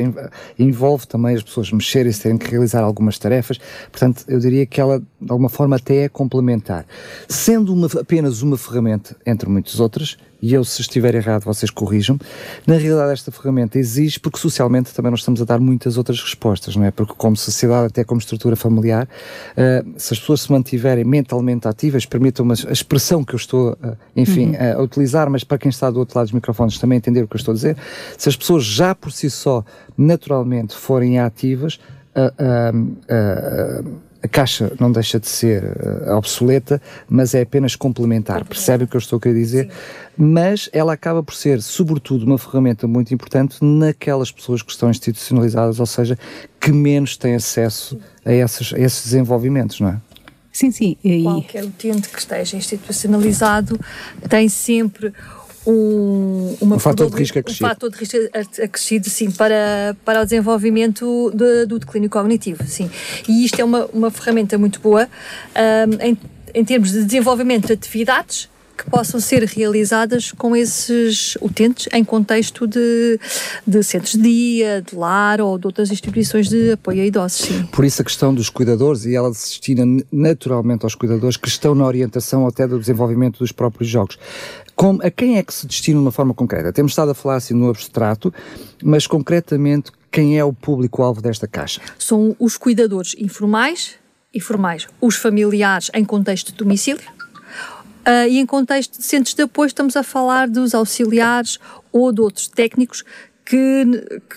envolve 0.59 1.07
também 1.07 1.37
as 1.37 1.43
pessoas 1.43 1.71
mexerem, 1.73 2.12
terem 2.12 2.38
que 2.38 2.50
realizar 2.50 2.83
algumas 2.83 3.19
tarefas. 3.19 3.59
Portanto, 3.90 4.25
eu 4.28 4.38
diria 4.38 4.66
que 4.66 4.81
ela, 4.81 5.00
de 5.00 5.31
alguma 5.31 5.49
forma, 5.49 5.76
até 5.76 6.04
é 6.04 6.09
complementar. 6.09 6.85
Sendo 7.28 7.73
uma, 7.73 7.88
apenas 8.00 8.43
uma 8.43 8.57
ferramenta, 8.57 9.16
entre 9.26 9.49
muitas 9.49 9.81
outras, 9.81 10.16
e 10.45 10.52
eu, 10.52 10.62
se 10.62 10.83
estiver 10.83 11.14
errado, 11.14 11.43
vocês 11.45 11.71
corrijam. 11.71 12.19
Na 12.66 12.76
realidade, 12.76 13.12
esta 13.12 13.33
ferramenta 13.33 13.78
existe 13.78 14.21
porque 14.21 14.38
socialmente 14.38 14.93
também 14.93 15.11
nós 15.11 15.21
estamos 15.21 15.40
a 15.40 15.45
dar 15.47 15.59
muitas 15.59 15.97
outras 15.97 16.21
respostas, 16.21 16.76
não 16.76 16.85
é? 16.85 16.90
Porque, 16.90 17.14
como 17.16 17.35
sociedade, 17.35 17.87
até 17.87 18.04
como 18.04 18.21
estrutura 18.21 18.54
familiar, 18.54 19.09
uh, 19.57 19.95
se 19.97 20.12
as 20.12 20.21
pessoas 20.21 20.43
se 20.43 20.52
mantiverem 20.52 21.02
mentalmente 21.02 21.66
ativas, 21.66 22.04
permitam 22.04 22.47
a 22.50 22.73
expressão 22.73 23.25
que 23.25 23.35
eu 23.35 23.38
estou, 23.38 23.73
uh, 23.73 23.97
enfim, 24.14 24.50
uhum. 24.50 24.81
a 24.81 24.83
utilizar, 24.83 25.13
mas 25.30 25.44
para 25.44 25.59
quem 25.59 25.68
está 25.68 25.90
do 25.90 25.99
outro 25.99 26.18
lado 26.18 26.26
dos 26.26 26.33
microfones 26.33 26.78
também 26.78 26.99
entender 26.99 27.23
o 27.23 27.28
que 27.28 27.37
eu 27.37 27.38
estou 27.38 27.52
a 27.52 27.54
dizer, 27.54 27.76
se 28.18 28.28
as 28.28 28.37
pessoas 28.37 28.64
já 28.64 28.94
por 28.94 29.12
si 29.12 29.30
só, 29.30 29.64
naturalmente, 29.97 30.75
forem 30.75 31.18
ativas, 31.18 31.78
uh, 32.14 34.04
caixa 34.28 34.73
não 34.80 34.90
deixa 34.90 35.21
de 35.21 35.28
ser 35.28 35.62
uh, 35.64 36.16
obsoleta, 36.16 36.80
mas 37.09 37.35
é 37.35 37.42
apenas 37.42 37.76
complementar. 37.76 38.44
Percebe 38.44 38.85
o 38.85 38.88
que 38.88 38.97
eu 38.97 38.99
estou 38.99 39.18
a 39.18 39.21
querer 39.21 39.35
dizer? 39.35 39.64
Sim. 39.66 39.71
Mas 40.16 40.71
ela 40.73 40.92
acaba 40.92 41.23
por 41.23 41.35
ser, 41.35 41.61
sobretudo, 41.61 42.25
uma 42.25 42.38
ferramenta 42.38 42.87
muito 42.87 43.12
importante 43.12 43.59
naquelas 43.62 44.30
pessoas 44.30 44.62
que 44.62 44.71
estão 44.71 44.90
institucionalizadas, 44.90 45.80
ou 45.80 45.87
seja, 45.87 46.18
que 46.61 46.73
menos 46.73 47.16
têm 47.16 47.35
acesso 47.35 47.99
a, 48.25 48.33
essas, 48.33 48.73
a 48.73 48.78
esses 48.78 49.04
desenvolvimentos, 49.04 49.80
não 49.80 49.88
é? 49.88 50.00
Sim, 50.54 50.70
sim. 50.70 50.96
E... 51.02 51.25
Qualquer 51.25 51.64
utente 51.64 52.08
que 52.08 52.18
esteja 52.18 52.56
institucionalizado 52.56 53.78
tem 54.30 54.49
sempre 54.49 55.12
um, 55.66 56.56
uma 56.61 56.76
um 56.76 56.78
fator 56.78 57.11
de 57.11 57.16
risco 57.16 57.40
acrescido. 57.40 57.66
Um 57.66 57.68
fator 57.68 57.90
de 57.90 57.99
risco 57.99 58.16
acrescido, 58.62 59.11
sim, 59.11 59.32
para, 59.32 59.96
para 60.04 60.20
o 60.20 60.25
desenvolvimento 60.25 61.32
de, 61.34 61.66
do 61.66 61.80
declínio 61.80 62.08
cognitivo, 62.08 62.62
sim. 62.68 62.88
E 63.28 63.44
isto 63.44 63.58
é 63.58 63.64
uma, 63.64 63.87
uma 63.87 64.12
ferramenta 64.12 64.56
muito 64.56 64.78
boa 64.78 65.08
um, 65.56 66.00
em, 66.00 66.18
em 66.54 66.64
termos 66.64 66.92
de 66.92 67.02
desenvolvimento 67.04 67.66
de 67.66 67.73
atividades 67.73 68.49
que 68.76 68.90
possam 68.90 69.21
ser 69.21 69.45
realizadas 69.45 70.33
com 70.33 70.54
esses 70.57 71.37
utentes 71.40 71.88
em 71.93 72.04
contexto 72.04 72.66
de, 72.66 73.19
de 73.66 73.83
centros 73.83 74.12
de 74.12 74.23
dia, 74.23 74.83
de 74.83 74.97
lar 74.97 75.40
ou 75.40 75.59
de 75.59 75.66
outras 75.66 75.90
instituições 75.90 76.49
de 76.49 76.73
apoio 76.73 77.02
a 77.02 77.07
idosos. 77.07 77.47
Sim. 77.47 77.66
Por 77.66 77.85
isso 77.85 78.02
a 78.02 78.04
questão 78.04 78.35
dos 78.35 78.50
cuidadores 78.50 79.04
e 79.04 79.14
ela 79.14 79.33
se 79.33 79.50
destina 79.50 80.04
naturalmente 80.11 80.85
aos 80.85 80.95
cuidadores 80.95 81.37
que 81.37 81.49
estão 81.49 81.75
na 81.75 81.87
orientação 81.87 82.47
até 82.47 82.66
do 82.66 82.78
desenvolvimento 82.78 83.38
dos 83.38 83.52
próprios 83.52 83.88
jogos. 83.88 84.19
Como, 84.75 85.00
a 85.02 85.11
quem 85.11 85.38
é 85.38 85.43
que 85.43 85.54
se 85.54 85.66
destina 85.66 85.99
de 85.99 86.02
uma 86.04 86.12
forma 86.12 86.35
concreta? 86.35 86.73
Temos 86.73 86.93
estado 86.93 87.12
a 87.12 87.14
falar 87.14 87.37
assim 87.37 87.54
no 87.54 87.71
abstrato, 87.71 88.35
mas 88.83 89.07
concretamente 89.07 89.93
quem 90.11 90.38
é 90.38 90.45
o 90.45 90.52
público-alvo 90.52 91.23
desta 91.23 91.47
caixa? 91.47 91.81
São 91.99 92.35
os 92.38 92.57
cuidadores 92.57 93.14
informais 93.19 93.97
e 94.33 94.40
formais, 94.40 94.88
os 95.00 95.14
familiares 95.14 95.90
em 95.95 96.04
contexto 96.04 96.50
de 96.50 96.59
domicílio, 96.59 97.02
Uh, 98.06 98.28
e 98.28 98.38
em 98.38 98.46
contexto 98.46 98.99
de 98.99 99.04
centros 99.04 99.34
de 99.34 99.42
apoio, 99.42 99.66
estamos 99.66 99.96
a 99.96 100.02
falar 100.02 100.49
dos 100.49 100.75
auxiliares 100.75 101.58
ou 101.90 102.12
de 102.12 102.20
outros 102.20 102.49
técnicos 102.49 103.02
que, 103.44 103.84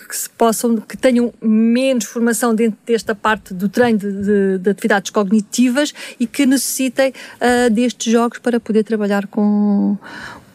que, 0.08 0.16
se 0.16 0.28
possam, 0.30 0.76
que 0.76 0.96
tenham 0.96 1.32
menos 1.40 2.04
formação 2.04 2.54
dentro 2.54 2.78
desta 2.84 3.14
parte 3.14 3.54
do 3.54 3.68
treino 3.68 3.98
de, 3.98 4.12
de, 4.12 4.58
de 4.58 4.70
atividades 4.70 5.10
cognitivas 5.10 5.94
e 6.20 6.26
que 6.26 6.44
necessitem 6.44 7.10
uh, 7.10 7.70
destes 7.70 8.12
jogos 8.12 8.38
para 8.38 8.60
poder 8.60 8.84
trabalhar 8.84 9.26
com, 9.26 9.96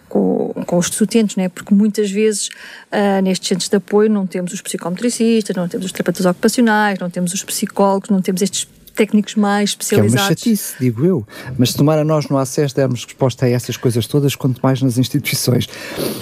com, 0.08 0.54
com, 0.66 0.78
os 0.78 1.02
utentes, 1.02 1.36
né? 1.36 1.50
porque 1.50 1.74
muitas 1.74 2.12
vezes 2.12 2.50
uh, 2.92 3.22
nestes 3.24 3.48
centros 3.48 3.70
de 3.70 3.76
apoio 3.76 4.10
não 4.10 4.28
temos 4.28 4.54
os 4.54 4.62
psicometricistas, 4.62 5.56
não 5.56 5.68
temos 5.68 5.88
os 5.88 5.92
terapeutas 5.92 6.26
ocupacionais, 6.26 7.00
não 7.00 7.10
temos 7.10 7.34
os 7.34 7.44
psicólogos, 7.44 8.10
não 8.10 8.22
temos 8.22 8.42
estes 8.44 8.68
técnicos 8.94 9.36
mais 9.36 9.72
especializados. 9.72 10.14
Que 10.14 10.20
é 10.20 10.22
uma 10.22 10.30
chatice, 10.30 10.76
digo 10.80 11.06
eu. 11.06 11.28
Mas 11.58 11.72
se 11.72 11.78
tomara 11.78 12.04
nós 12.04 12.28
no 12.28 12.38
acesso 12.38 12.76
dermos 12.76 13.06
resposta 13.06 13.46
a 13.46 13.50
essas 13.50 13.78
coisas 13.78 14.08
todas, 14.08 14.36
quanto 14.36 14.60
mais 14.62 14.82
nas 14.82 14.98
instituições. 14.98 15.68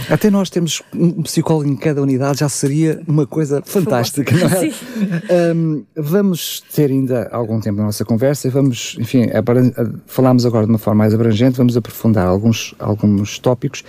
Até 0.10 0.30
nós 0.30 0.50
temos 0.50 0.82
um 0.94 1.22
psicólogo 1.24 1.70
em 1.70 1.76
cada 1.76 2.02
unidade, 2.02 2.40
já 2.40 2.50
seria 2.50 3.02
uma 3.08 3.26
coisa 3.26 3.62
fantástica, 3.66 4.36
não 4.36 4.48
é? 4.48 4.70
Sim. 4.70 4.74
Um, 5.56 5.84
vamos 5.96 6.64
ter 6.74 6.90
ainda 6.90 7.30
algum 7.32 7.60
tempo 7.60 7.78
na 7.78 7.86
nossa 7.86 8.06
conversa 8.06 8.48
e 8.48 8.52
vamos, 8.52 8.96
enfim, 9.00 9.26
falámos 10.06 10.46
agora 10.46 10.66
de 10.66 10.72
uma 10.72 10.80
forma 10.80 11.00
mais 11.00 11.14
abrangente, 11.14 11.58
vamos 11.58 11.76
aprofundar 11.76 12.28
alguns, 12.28 12.76
alguns 12.80 13.40
tópicos, 13.40 13.84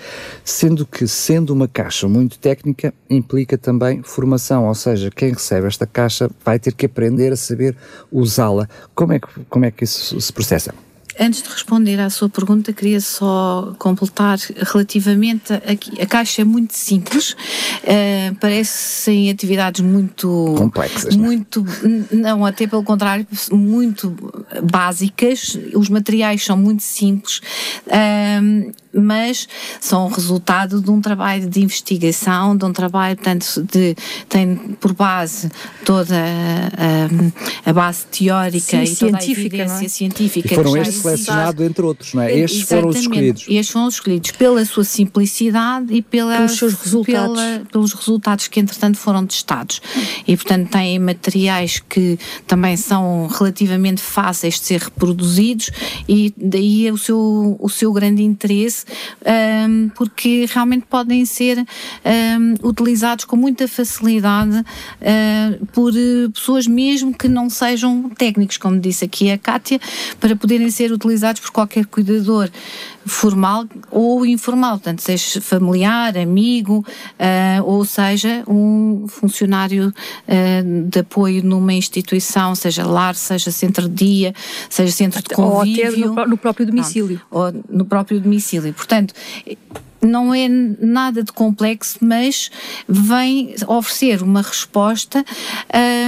sendo 0.45 0.87
que, 0.87 1.07
sendo 1.07 1.51
uma 1.51 1.69
caixa 1.69 2.09
muito 2.09 2.39
técnica, 2.39 2.93
implica 3.09 3.57
também 3.59 4.03
formação, 4.03 4.67
ou 4.67 4.75
seja, 4.75 5.11
quem 5.11 5.33
recebe 5.33 5.67
esta 5.67 5.87
caixa 5.87 6.31
vai 6.45 6.59
ter 6.59 6.73
que 6.73 6.87
aprender 6.87 7.33
a 7.33 7.37
saber 7.37 7.77
usá-la. 8.11 8.69
Como 8.95 9.13
é 9.13 9.19
que, 9.19 9.29
como 9.49 9.65
é 9.65 9.71
que 9.71 9.85
isso 9.85 10.21
se 10.21 10.33
processa? 10.33 10.75
Antes 11.19 11.43
de 11.43 11.49
responder 11.51 12.01
à 12.01 12.09
sua 12.09 12.29
pergunta, 12.29 12.73
queria 12.73 13.01
só 13.01 13.75
completar 13.79 14.39
relativamente 14.39 15.53
a, 15.53 16.03
a 16.03 16.07
caixa 16.07 16.41
é 16.41 16.45
muito 16.45 16.73
simples, 16.73 17.33
uh, 17.33 18.35
parecem 18.41 19.31
atividades 19.31 19.83
muito 19.83 20.55
complexas, 20.57 21.15
muito 21.15 21.65
não? 22.11 22.39
não 22.39 22.47
até 22.47 22.67
pelo 22.67 22.83
contrário 22.83 23.27
muito 23.51 24.15
básicas. 24.63 25.59
Os 25.75 25.91
materiais 25.91 26.45
são 26.45 26.57
muito 26.57 26.83
simples. 26.83 27.41
Uh, 27.87 28.73
mas 28.93 29.49
são 29.81 30.09
resultado 30.09 30.81
de 30.81 30.91
um 30.91 31.01
trabalho 31.01 31.49
de 31.49 31.63
investigação, 31.63 32.57
de 32.57 32.65
um 32.65 32.73
trabalho, 32.73 33.17
portanto, 33.17 33.67
de, 33.71 33.97
tem 34.29 34.57
por 34.81 34.93
base 34.93 35.51
toda 35.85 36.17
a, 36.17 37.71
a 37.71 37.73
base 37.73 38.07
teórica 38.07 38.85
Sim, 38.87 38.93
e 38.93 38.97
toda 38.97 39.19
a 39.19 39.25
evidência 39.25 39.87
é? 39.87 39.89
científica. 39.89 40.53
E 40.53 40.55
foram 40.55 40.77
estes 40.77 41.03
selecionados, 41.03 41.65
entre 41.65 41.85
outros, 41.85 42.15
não 42.15 42.23
é? 42.23 42.37
Estes 42.39 42.63
foram 42.63 42.89
os 42.89 42.97
escolhidos. 42.97 43.45
Estes 43.49 43.71
foram 43.71 43.87
os 43.87 43.95
escolhidos 43.95 44.31
pela 44.33 44.65
sua 44.65 44.85
simplicidade 44.85 45.93
e 45.95 46.03
pela, 46.03 46.37
pelos 46.37 46.57
seus 46.57 46.75
resultados. 46.75 47.41
Pela, 47.41 47.63
pelos 47.71 47.93
resultados 47.93 48.49
que, 48.49 48.61
entretanto, 48.61 48.99
foram 48.99 49.27
testados. 49.27 49.81
E, 50.27 50.37
portanto, 50.37 50.71
têm 50.71 50.99
materiais 50.99 51.81
que 51.81 52.19
também 52.47 52.77
são 52.77 53.27
relativamente 53.29 54.01
fáceis 54.01 54.55
de 54.55 54.67
ser 54.67 54.81
reproduzidos 54.81 55.71
e 56.09 56.33
daí 56.37 56.91
o 56.91 56.99
seu, 56.99 57.57
o 57.59 57.69
seu 57.69 57.93
grande 57.93 58.23
interesse 58.23 58.82
um, 59.69 59.89
porque 59.91 60.47
realmente 60.53 60.87
podem 60.89 61.25
ser 61.25 61.59
um, 61.59 62.69
utilizados 62.69 63.25
com 63.25 63.37
muita 63.37 63.67
facilidade 63.69 64.59
uh, 64.59 65.67
por 65.67 65.93
eh, 65.97 66.29
pessoas 66.33 66.67
mesmo 66.67 67.17
que 67.17 67.29
não 67.29 67.49
sejam 67.49 68.11
técnicos, 68.11 68.57
como 68.57 68.79
disse 68.79 69.05
aqui 69.05 69.31
a 69.31 69.39
Kátia, 69.39 69.81
para 70.21 70.37
poderem 70.37 70.71
ser 70.71 70.93
utilizados 70.93 71.41
por 71.41 71.51
qualquer 71.51 71.87
cuidador 71.87 72.51
formal 73.07 73.67
ou 73.91 74.25
informal, 74.25 74.73
portanto, 74.73 75.01
seja 75.01 75.41
familiar, 75.41 76.17
amigo, 76.17 76.79
uh, 76.79 77.65
ou 77.65 77.85
seja, 77.85 78.45
um 78.47 79.07
funcionário 79.09 79.89
uh, 79.89 80.89
de 80.89 81.01
apoio 81.01 81.43
numa 81.43 81.73
instituição, 81.73 82.55
seja 82.55 82.87
lar, 82.87 83.15
seja 83.15 83.51
centro 83.51 83.89
de 83.89 84.05
dia, 84.05 84.35
seja 84.69 84.93
centro 84.93 85.23
de 85.23 85.29
convívio. 85.31 86.07
Ou 86.07 86.13
até 86.13 86.25
no, 86.25 86.31
no 86.31 86.37
próprio 86.37 86.67
domicílio. 86.67 87.21
ou 87.31 87.53
no 87.69 87.85
próprio 87.85 88.21
domicílio. 88.21 88.73
Portanto, 88.75 89.15
não 90.03 90.35
é 90.35 90.49
nada 90.49 91.23
de 91.23 91.33
complexo, 91.33 91.99
mas 92.01 92.51
vem 92.89 93.55
oferecer 93.67 94.23
uma 94.23 94.43
resposta 94.43 95.25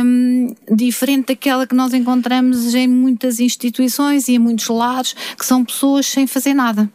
um, 0.04 0.54
diferente 0.74 1.28
daquela 1.28 1.66
que 1.66 1.74
nós 1.74 1.94
encontramos 1.94 2.74
em 2.74 2.88
muitas 2.88 3.38
instituições 3.40 4.28
e 4.28 4.34
em 4.34 4.38
muitos 4.38 4.68
lares, 4.68 5.14
que 5.38 5.46
são 5.46 5.64
pessoas 5.64 6.06
sem 6.06 6.26
fazer 6.26 6.54
nada 6.54 6.90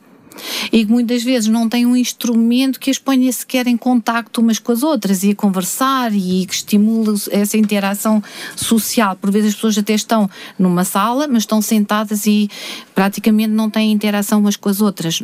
e 0.72 0.86
que 0.86 0.92
muitas 0.92 1.24
vezes 1.24 1.50
não 1.50 1.68
têm 1.68 1.86
um 1.86 1.96
instrumento 1.96 2.80
que 2.80 2.90
as 2.90 2.98
ponha 2.98 3.32
sequer 3.32 3.68
em 3.68 3.78
contacto 3.78 4.42
umas 4.42 4.60
com 4.60 4.72
as 4.72 4.84
outras 4.84 5.24
e 5.24 5.32
a 5.32 5.36
conversar 5.36 6.14
e 6.14 6.46
que 6.46 6.54
estimule 6.54 7.20
essa 7.32 7.58
interação 7.58 8.22
social. 8.56 9.16
Por 9.16 9.32
vezes 9.32 9.50
as 9.50 9.56
pessoas 9.56 9.78
até 9.78 9.94
estão 9.94 10.30
numa 10.58 10.84
sala, 10.84 11.28
mas 11.28 11.44
estão 11.44 11.62
sentadas 11.62 12.26
e 12.26 12.50
praticamente 12.94 13.50
não 13.50 13.70
têm 13.70 13.92
interação 13.92 14.40
umas 14.40 14.56
com 14.56 14.70
as 14.70 14.82
outras. 14.82 15.22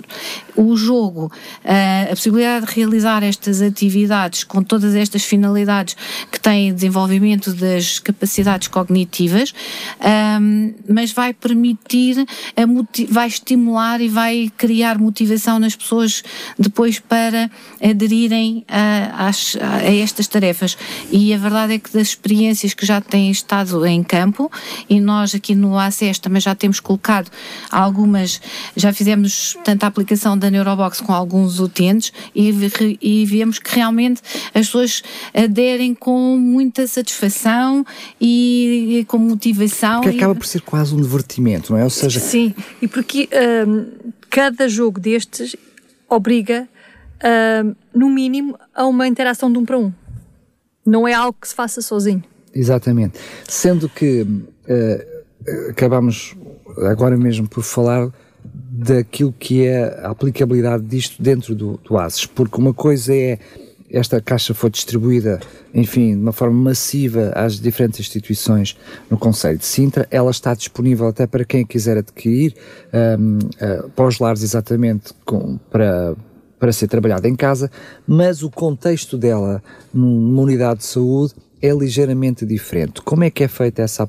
O 0.56 0.76
jogo, 0.76 1.32
a 1.64 2.10
possibilidade 2.10 2.66
de 2.66 2.74
realizar 2.74 3.24
estas 3.24 3.62
atividades 3.62 4.44
com 4.44 4.64
todas 4.64 4.96
estas 4.96 5.24
finalidades 5.24 5.96
que 6.32 6.40
têm 6.40 6.74
desenvolvimento 6.74 7.54
das 7.54 8.00
capacidades 8.00 8.68
cognitivas, 8.68 9.54
mas 10.88 11.12
vai 11.12 11.34
permitir, 11.34 12.26
vai 13.10 13.28
estimular 13.28 14.02
e 14.02 14.08
vai 14.08 14.52
criar 14.58 14.98
motivação 15.06 15.60
nas 15.60 15.76
pessoas 15.76 16.24
depois 16.58 17.00
para 17.00 17.50
aderirem 17.82 18.66
a, 18.68 19.28
a, 19.28 19.78
a 19.78 19.96
estas 19.96 20.28
tarefas. 20.28 20.78
E 21.12 21.34
a 21.34 21.38
verdade 21.38 21.74
é 21.74 21.80
que 21.80 21.92
das 21.92 22.10
experiências 22.10 22.74
que 22.74 22.86
já 22.86 23.00
têm 23.00 23.32
estado 23.32 23.86
em 23.86 24.04
campo, 24.04 24.52
e 24.90 25.00
nós 25.00 25.36
aqui 25.36 25.56
no 25.56 25.78
ACES 25.78 26.20
também 26.20 26.42
já 26.42 26.56
temos 26.56 26.80
colocado 26.80 27.30
algumas, 27.72 28.42
já 28.76 28.92
fizemos 28.92 29.58
tanta 29.64 29.88
aplicação 29.88 30.38
da 30.38 30.50
Neurobox 30.50 31.02
com 31.02 31.14
alguns 31.14 31.60
utentes 31.60 32.12
e, 32.36 32.52
e 33.02 33.26
vemos 33.26 33.60
que 33.60 33.76
realmente 33.76 34.22
as 34.54 34.68
pessoas 34.68 35.04
aderem 35.34 35.94
com 35.94 36.38
muita 36.38 36.88
satisfação 36.88 37.86
e, 38.20 39.00
e 39.00 39.06
com 39.06 39.18
motivação. 39.18 40.02
Que 40.02 40.10
acaba 40.10 40.36
por 40.36 40.46
ser 40.46 40.62
quase 40.62 40.94
um 40.94 41.02
divertimento, 41.02 41.72
não 41.72 41.80
é? 41.80 41.84
Ou 41.84 41.90
seja, 41.90 42.20
sim, 42.20 42.54
e 42.82 42.88
porque 42.88 43.30
um, 43.68 43.86
cada 44.36 44.68
jogo 44.68 45.00
destes 45.00 45.56
obriga, 46.10 46.68
uh, 47.24 47.74
no 47.94 48.10
mínimo, 48.10 48.60
a 48.74 48.86
uma 48.86 49.08
interação 49.08 49.50
de 49.50 49.58
um 49.58 49.63
para 49.63 49.77
um. 49.77 49.94
Não 50.86 51.08
é 51.08 51.13
algo 51.13 51.38
que 51.39 51.48
se 51.48 51.56
faça 51.56 51.82
sozinho. 51.82 52.22
Exatamente. 52.54 53.18
Sendo 53.48 53.88
que 53.88 54.24
uh, 54.24 55.70
acabamos 55.70 56.36
agora 56.80 57.15
mesmo 57.15 57.48
por 57.48 57.63
falar 57.63 58.12
daquilo 58.44 59.34
que 59.39 59.63
é 59.63 59.86
a 60.04 60.10
aplicabilidade 60.10 60.84
disto 60.84 61.24
dentro 61.24 61.56
do, 61.56 61.77
do 61.77 61.98
ASES, 61.98 62.25
porque 62.25 62.58
uma 62.58 62.74
coisa 62.74 63.15
é 63.15 63.39
esta 63.98 64.20
caixa 64.20 64.54
foi 64.54 64.70
distribuída, 64.70 65.40
enfim, 65.74 66.16
de 66.16 66.22
uma 66.22 66.34
forma 66.34 66.70
massiva 66.70 67.32
às 67.34 67.60
diferentes 67.60 68.02
instituições 68.02 68.78
no 69.10 69.18
Conselho 69.18 69.58
de 69.58 69.66
Sintra. 69.66 70.06
Ela 70.12 70.32
está 70.32 70.54
disponível 70.54 71.08
até 71.08 71.25
para 71.25 71.46
quem 71.46 71.66
quiser 71.66 71.98
adquirir, 71.98 72.54
um, 72.94 73.38
uh, 73.38 73.90
para 73.92 74.06
os 74.06 74.20
lares 74.20 74.44
exatamente 74.44 75.14
com, 75.24 75.58
para, 75.72 76.14
para 76.60 76.74
ser 76.74 76.88
trabalhada 76.90 77.30
em 77.30 77.36
casa, 77.36 77.72
mas 78.06 78.44
o 78.44 78.52
contexto 78.52 79.18
dela 79.18 79.64
numa 79.94 80.42
unidade 80.42 80.80
de 80.80 80.86
saúde 80.86 81.34
é 81.62 81.74
ligeiramente 81.74 82.46
diferente. 82.46 83.02
Como 83.02 83.24
é 83.24 83.30
que 83.30 83.44
é 83.44 83.48
feita 83.48 83.82
essa 83.82 84.08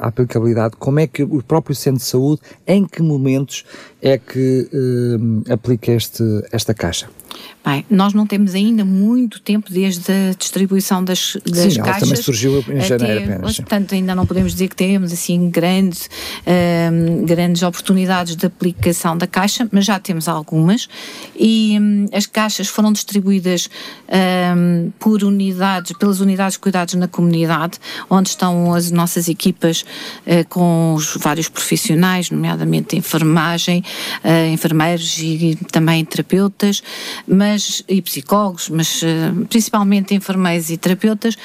aplicabilidade? 0.00 0.76
Como 0.76 0.98
é 0.98 1.06
que 1.06 1.22
o 1.22 1.42
próprio 1.42 1.74
centro 1.74 2.00
de 2.00 2.06
saúde, 2.06 2.40
em 2.66 2.84
que 2.84 3.02
momentos 3.02 3.64
é 4.06 4.18
que 4.18 4.68
uh, 4.72 5.52
aplica 5.52 5.90
este, 5.90 6.22
esta 6.52 6.72
caixa? 6.72 7.08
Bem, 7.64 7.84
nós 7.90 8.14
não 8.14 8.24
temos 8.28 8.54
ainda 8.54 8.84
muito 8.84 9.40
tempo 9.40 9.72
desde 9.72 10.12
a 10.12 10.32
distribuição 10.38 11.02
das, 11.02 11.36
das 11.44 11.74
sim, 11.74 11.80
caixas. 11.80 12.08
também 12.08 12.22
surgiu 12.22 12.64
em 12.68 12.80
janeiro 12.80 13.24
até, 13.24 13.34
apenas. 13.34 13.56
Portanto, 13.56 13.92
ainda 13.92 14.14
não 14.14 14.24
podemos 14.24 14.52
dizer 14.52 14.68
que 14.68 14.76
temos 14.76 15.12
assim 15.12 15.50
grandes, 15.50 16.08
um, 16.46 17.26
grandes 17.26 17.64
oportunidades 17.64 18.36
de 18.36 18.46
aplicação 18.46 19.18
da 19.18 19.26
caixa, 19.26 19.68
mas 19.72 19.84
já 19.84 19.98
temos 19.98 20.28
algumas 20.28 20.88
e 21.34 21.76
um, 21.80 22.06
as 22.12 22.24
caixas 22.24 22.68
foram 22.68 22.92
distribuídas 22.92 23.68
um, 24.56 24.92
por 25.00 25.24
unidades, 25.24 25.92
pelas 25.98 26.20
unidades 26.20 26.52
de 26.52 26.60
cuidados 26.60 26.94
na 26.94 27.08
comunidade, 27.08 27.80
onde 28.08 28.28
estão 28.28 28.74
as 28.74 28.92
nossas 28.92 29.28
equipas 29.28 29.84
uh, 30.24 30.48
com 30.48 30.94
os 30.94 31.16
vários 31.16 31.48
profissionais, 31.48 32.30
nomeadamente 32.30 32.96
enfermagem, 32.96 33.82
uh, 34.24 34.52
enfermeiros 34.52 35.18
e 35.18 35.58
também 35.70 36.04
terapeutas, 36.04 36.82
mas, 37.26 37.82
e 37.88 38.00
psicólogos, 38.02 38.68
mas 38.68 39.02
uh, 39.02 39.46
principalmente 39.48 40.14
enfermeiros 40.14 40.70
e 40.70 40.76
terapeutas, 40.76 41.36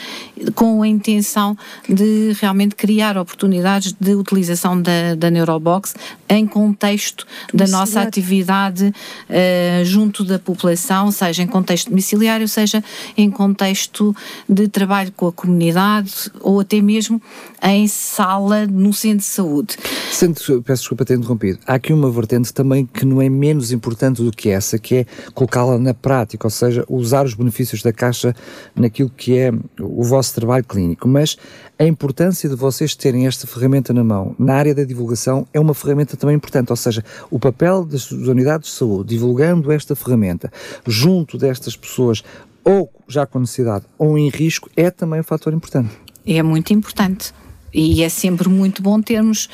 com 0.55 0.81
a 0.81 0.87
intenção 0.87 1.57
de 1.87 2.35
realmente 2.39 2.75
criar 2.75 3.17
oportunidades 3.17 3.93
de 3.99 4.15
utilização 4.15 4.81
da, 4.81 5.15
da 5.15 5.29
Neurobox 5.29 5.93
em 6.29 6.47
contexto 6.47 7.25
da 7.53 7.67
nossa 7.67 8.01
atividade 8.01 8.87
uh, 8.87 9.85
junto 9.85 10.23
da 10.23 10.39
população, 10.39 11.11
seja 11.11 11.43
em 11.43 11.47
contexto 11.47 11.89
domiciliário, 11.89 12.47
seja 12.47 12.83
em 13.17 13.29
contexto 13.29 14.15
de 14.47 14.67
trabalho 14.67 15.11
com 15.15 15.27
a 15.27 15.31
comunidade 15.31 16.31
ou 16.39 16.59
até 16.59 16.81
mesmo 16.81 17.21
em 17.63 17.87
sala 17.87 18.65
no 18.65 18.93
centro 18.93 19.19
de 19.19 19.25
saúde. 19.25 19.77
Sendo, 20.11 20.35
peço 20.63 20.81
desculpa 20.81 21.05
ter 21.05 21.17
interrompido, 21.17 21.59
há 21.65 21.75
aqui 21.75 21.93
uma 21.93 22.09
vertente 22.09 22.53
também 22.53 22.85
que 22.85 23.05
não 23.05 23.21
é 23.21 23.29
menos 23.29 23.71
importante 23.71 24.21
do 24.21 24.31
que 24.31 24.49
essa, 24.49 24.79
que 24.79 24.95
é 24.95 25.05
colocá-la 25.33 25.77
na 25.77 25.93
prática, 25.93 26.47
ou 26.47 26.51
seja, 26.51 26.83
usar 26.89 27.25
os 27.25 27.33
benefícios 27.33 27.81
da 27.81 27.93
Caixa 27.93 28.35
naquilo 28.75 29.09
que 29.09 29.37
é 29.37 29.51
o 29.79 30.03
vosso 30.03 30.33
trabalho 30.33 30.63
clínico. 30.63 31.07
Mas 31.07 31.37
a 31.77 31.85
importância 31.85 32.49
de 32.49 32.55
vocês 32.55 32.95
terem 32.95 33.27
esta 33.27 33.47
ferramenta 33.47 33.93
na 33.93 34.03
mão, 34.03 34.35
na 34.37 34.55
área 34.55 34.73
da 34.73 34.83
divulgação, 34.83 35.47
é 35.53 35.59
uma 35.59 35.73
ferramenta 35.73 36.17
também 36.17 36.35
importante, 36.35 36.71
ou 36.71 36.75
seja, 36.75 37.03
o 37.29 37.39
papel 37.39 37.85
das 37.85 38.11
unidades 38.11 38.69
de 38.69 38.75
saúde 38.75 39.09
divulgando 39.09 39.71
esta 39.71 39.95
ferramenta 39.95 40.51
junto 40.85 41.37
destas 41.37 41.75
pessoas, 41.75 42.23
ou 42.63 42.91
já 43.07 43.25
com 43.25 43.39
necessidade, 43.39 43.85
ou 43.97 44.17
em 44.17 44.29
risco, 44.29 44.69
é 44.75 44.91
também 44.91 45.19
um 45.19 45.23
fator 45.23 45.53
importante. 45.53 45.89
É 46.25 46.43
muito 46.43 46.71
importante. 46.71 47.33
E 47.73 48.03
é 48.03 48.09
sempre 48.09 48.49
muito 48.49 48.81
bom 48.81 49.01
termos 49.01 49.49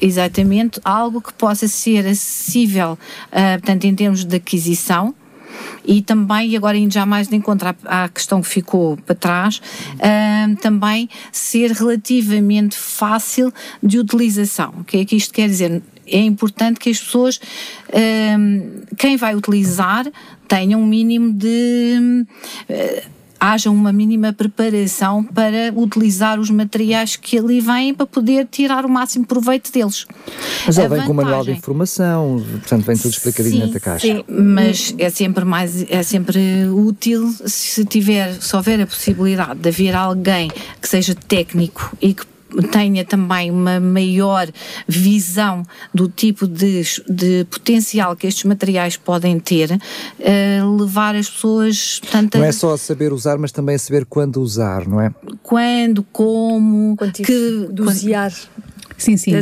exatamente 0.00 0.80
algo 0.84 1.20
que 1.20 1.32
possa 1.32 1.68
ser 1.68 2.06
acessível, 2.06 2.92
uh, 2.92 3.58
portanto, 3.58 3.84
em 3.84 3.94
termos 3.94 4.24
de 4.24 4.36
aquisição, 4.36 5.14
e 5.84 6.02
também, 6.02 6.56
agora 6.56 6.76
indo 6.76 6.92
já 6.92 7.04
mais 7.04 7.28
de 7.28 7.36
encontro 7.36 7.68
à, 7.84 8.04
à 8.04 8.08
questão 8.08 8.40
que 8.40 8.48
ficou 8.48 8.96
para 8.98 9.14
trás, 9.14 9.60
uh, 9.96 10.56
também 10.56 11.08
ser 11.32 11.72
relativamente 11.72 12.76
fácil 12.76 13.52
de 13.82 13.98
utilização. 13.98 14.74
O 14.80 14.84
que 14.84 14.98
é 14.98 15.04
que 15.04 15.16
isto 15.16 15.32
quer 15.32 15.48
dizer? 15.48 15.82
É 16.06 16.18
importante 16.18 16.80
que 16.80 16.90
as 16.90 16.98
pessoas, 16.98 17.36
uh, 17.36 18.86
quem 18.96 19.16
vai 19.16 19.34
utilizar, 19.34 20.06
tenha 20.48 20.76
um 20.76 20.86
mínimo 20.86 21.32
de. 21.32 22.26
Haja 23.40 23.70
uma 23.70 23.92
mínima 23.92 24.32
preparação 24.32 25.24
para 25.24 25.72
utilizar 25.74 26.38
os 26.38 26.50
materiais 26.50 27.16
que 27.16 27.38
ali 27.38 27.60
vêm 27.60 27.94
para 27.94 28.06
poder 28.06 28.46
tirar 28.50 28.84
o 28.84 28.88
máximo 28.88 29.24
proveito 29.24 29.72
deles. 29.72 30.06
Mas 30.66 30.76
ela 30.76 30.96
vem 30.96 31.06
com 31.06 31.12
o 31.12 31.16
manual 31.16 31.42
de 31.42 31.52
informação, 31.52 32.44
portanto 32.50 32.84
vem 32.84 32.96
tudo 32.96 33.12
explicadinho 33.12 33.72
sim, 33.72 33.78
caixa. 33.78 34.06
Sim, 34.06 34.24
mas 34.28 34.94
é 34.98 35.08
sempre 35.08 35.44
mais, 35.44 35.90
é 35.90 36.02
sempre 36.02 36.68
útil 36.68 37.34
se 37.46 37.84
tiver, 37.86 38.34
se 38.34 38.54
houver 38.54 38.80
a 38.82 38.86
possibilidade 38.86 39.58
de 39.58 39.68
haver 39.68 39.96
alguém 39.96 40.50
que 40.80 40.88
seja 40.88 41.14
técnico 41.14 41.96
e 42.00 42.12
que 42.12 42.29
tenha 42.70 43.04
também 43.04 43.50
uma 43.50 43.78
maior 43.80 44.48
visão 44.86 45.62
do 45.94 46.08
tipo 46.08 46.46
de, 46.46 46.82
de 47.08 47.44
potencial 47.50 48.16
que 48.16 48.26
estes 48.26 48.44
materiais 48.44 48.96
podem 48.96 49.38
ter, 49.38 49.72
uh, 49.72 50.76
levar 50.76 51.14
as 51.14 51.28
pessoas. 51.28 52.00
Portanto, 52.00 52.38
não 52.38 52.44
é 52.44 52.52
só 52.52 52.76
saber 52.76 53.12
usar, 53.12 53.38
mas 53.38 53.52
também 53.52 53.78
saber 53.78 54.04
quando 54.04 54.40
usar, 54.40 54.86
não 54.86 55.00
é? 55.00 55.14
Quando, 55.42 56.02
como, 56.04 56.96
Quantific, 56.96 57.26
que 57.26 57.68
dosear. 57.72 58.32
Sim, 58.96 59.16
sim. 59.16 59.32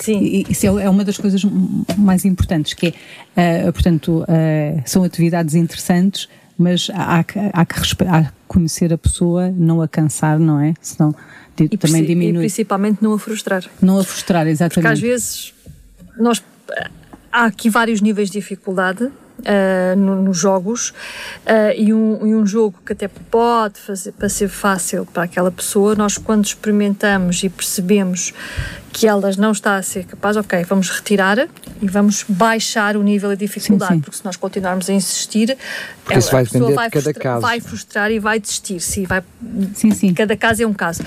sim. 0.00 0.44
Isso 0.48 0.66
é 0.66 0.88
uma 0.88 1.04
das 1.04 1.18
coisas 1.18 1.42
mais 1.96 2.24
importantes, 2.24 2.74
que 2.74 2.94
é, 3.34 3.68
uh, 3.68 3.72
portanto, 3.72 4.22
uh, 4.22 4.82
são 4.86 5.02
atividades 5.02 5.56
interessantes, 5.56 6.28
mas 6.56 6.88
há, 6.94 7.18
há, 7.18 7.20
há, 7.20 7.24
que 7.66 7.78
há 8.06 8.24
que 8.24 8.32
conhecer 8.46 8.92
a 8.92 8.98
pessoa, 8.98 9.52
não 9.56 9.82
a 9.82 9.88
cansar, 9.88 10.38
não 10.38 10.60
é? 10.60 10.74
Senão 10.80 11.14
e 11.64 11.76
também 11.76 12.04
diminui. 12.04 12.42
E 12.42 12.46
principalmente 12.46 12.98
não 13.02 13.12
a 13.12 13.18
frustrar. 13.18 13.64
Não 13.80 13.98
a 13.98 14.04
frustrar, 14.04 14.46
exatamente. 14.46 14.74
Porque 14.74 14.88
às 14.88 15.00
vezes 15.00 15.54
nós, 16.18 16.42
há 17.32 17.44
aqui 17.46 17.68
vários 17.70 18.00
níveis 18.00 18.30
de 18.30 18.38
dificuldade 18.38 19.10
uh, 19.40 19.96
no, 19.96 20.22
nos 20.22 20.38
jogos 20.38 20.90
uh, 20.90 21.72
e, 21.76 21.92
um, 21.92 22.26
e 22.26 22.34
um 22.34 22.46
jogo 22.46 22.78
que 22.84 22.92
até 22.92 23.08
pode 23.08 23.78
fazer 23.78 24.12
para 24.12 24.28
ser 24.28 24.48
fácil 24.48 25.06
para 25.06 25.24
aquela 25.24 25.50
pessoa, 25.50 25.94
nós 25.94 26.18
quando 26.18 26.44
experimentamos 26.44 27.42
e 27.42 27.48
percebemos 27.48 28.32
que 28.92 29.06
elas 29.06 29.36
não 29.36 29.52
está 29.52 29.76
a 29.76 29.82
ser 29.82 30.04
capaz, 30.04 30.36
ok, 30.36 30.64
vamos 30.64 30.90
retirar 30.90 31.38
e 31.80 31.86
vamos 31.86 32.24
baixar 32.28 32.96
o 32.96 33.02
nível 33.02 33.30
de 33.30 33.36
dificuldade, 33.36 33.92
sim, 33.92 33.98
sim. 33.98 34.00
porque 34.00 34.16
se 34.16 34.24
nós 34.24 34.36
continuarmos 34.36 34.88
a 34.88 34.92
insistir, 34.92 35.56
ela, 36.08 36.20
vai 36.20 36.42
a 36.42 36.46
pessoa 36.46 36.72
vai, 36.72 36.90
de 36.90 37.00
frustrar, 37.00 37.40
vai 37.40 37.60
frustrar 37.60 38.10
e 38.10 38.18
vai 38.18 38.40
desistir. 38.40 38.80
Sim, 38.80 39.04
vai, 39.04 39.22
sim, 39.74 39.90
sim. 39.92 40.14
Cada 40.14 40.36
caso 40.36 40.62
é 40.62 40.66
um 40.66 40.72
caso. 40.72 41.02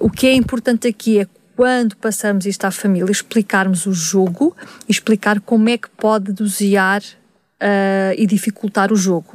O 0.00 0.10
que 0.10 0.26
é 0.26 0.34
importante 0.34 0.88
aqui 0.88 1.20
é 1.20 1.26
quando 1.56 1.94
passamos 1.96 2.46
isto 2.46 2.64
à 2.64 2.70
família, 2.70 3.12
explicarmos 3.12 3.84
o 3.84 3.92
jogo 3.92 4.56
explicar 4.88 5.40
como 5.40 5.68
é 5.68 5.76
que 5.76 5.90
pode 5.90 6.32
dosear 6.32 7.02
uh, 7.60 8.14
e 8.16 8.26
dificultar 8.26 8.92
o 8.92 8.96
jogo. 8.96 9.34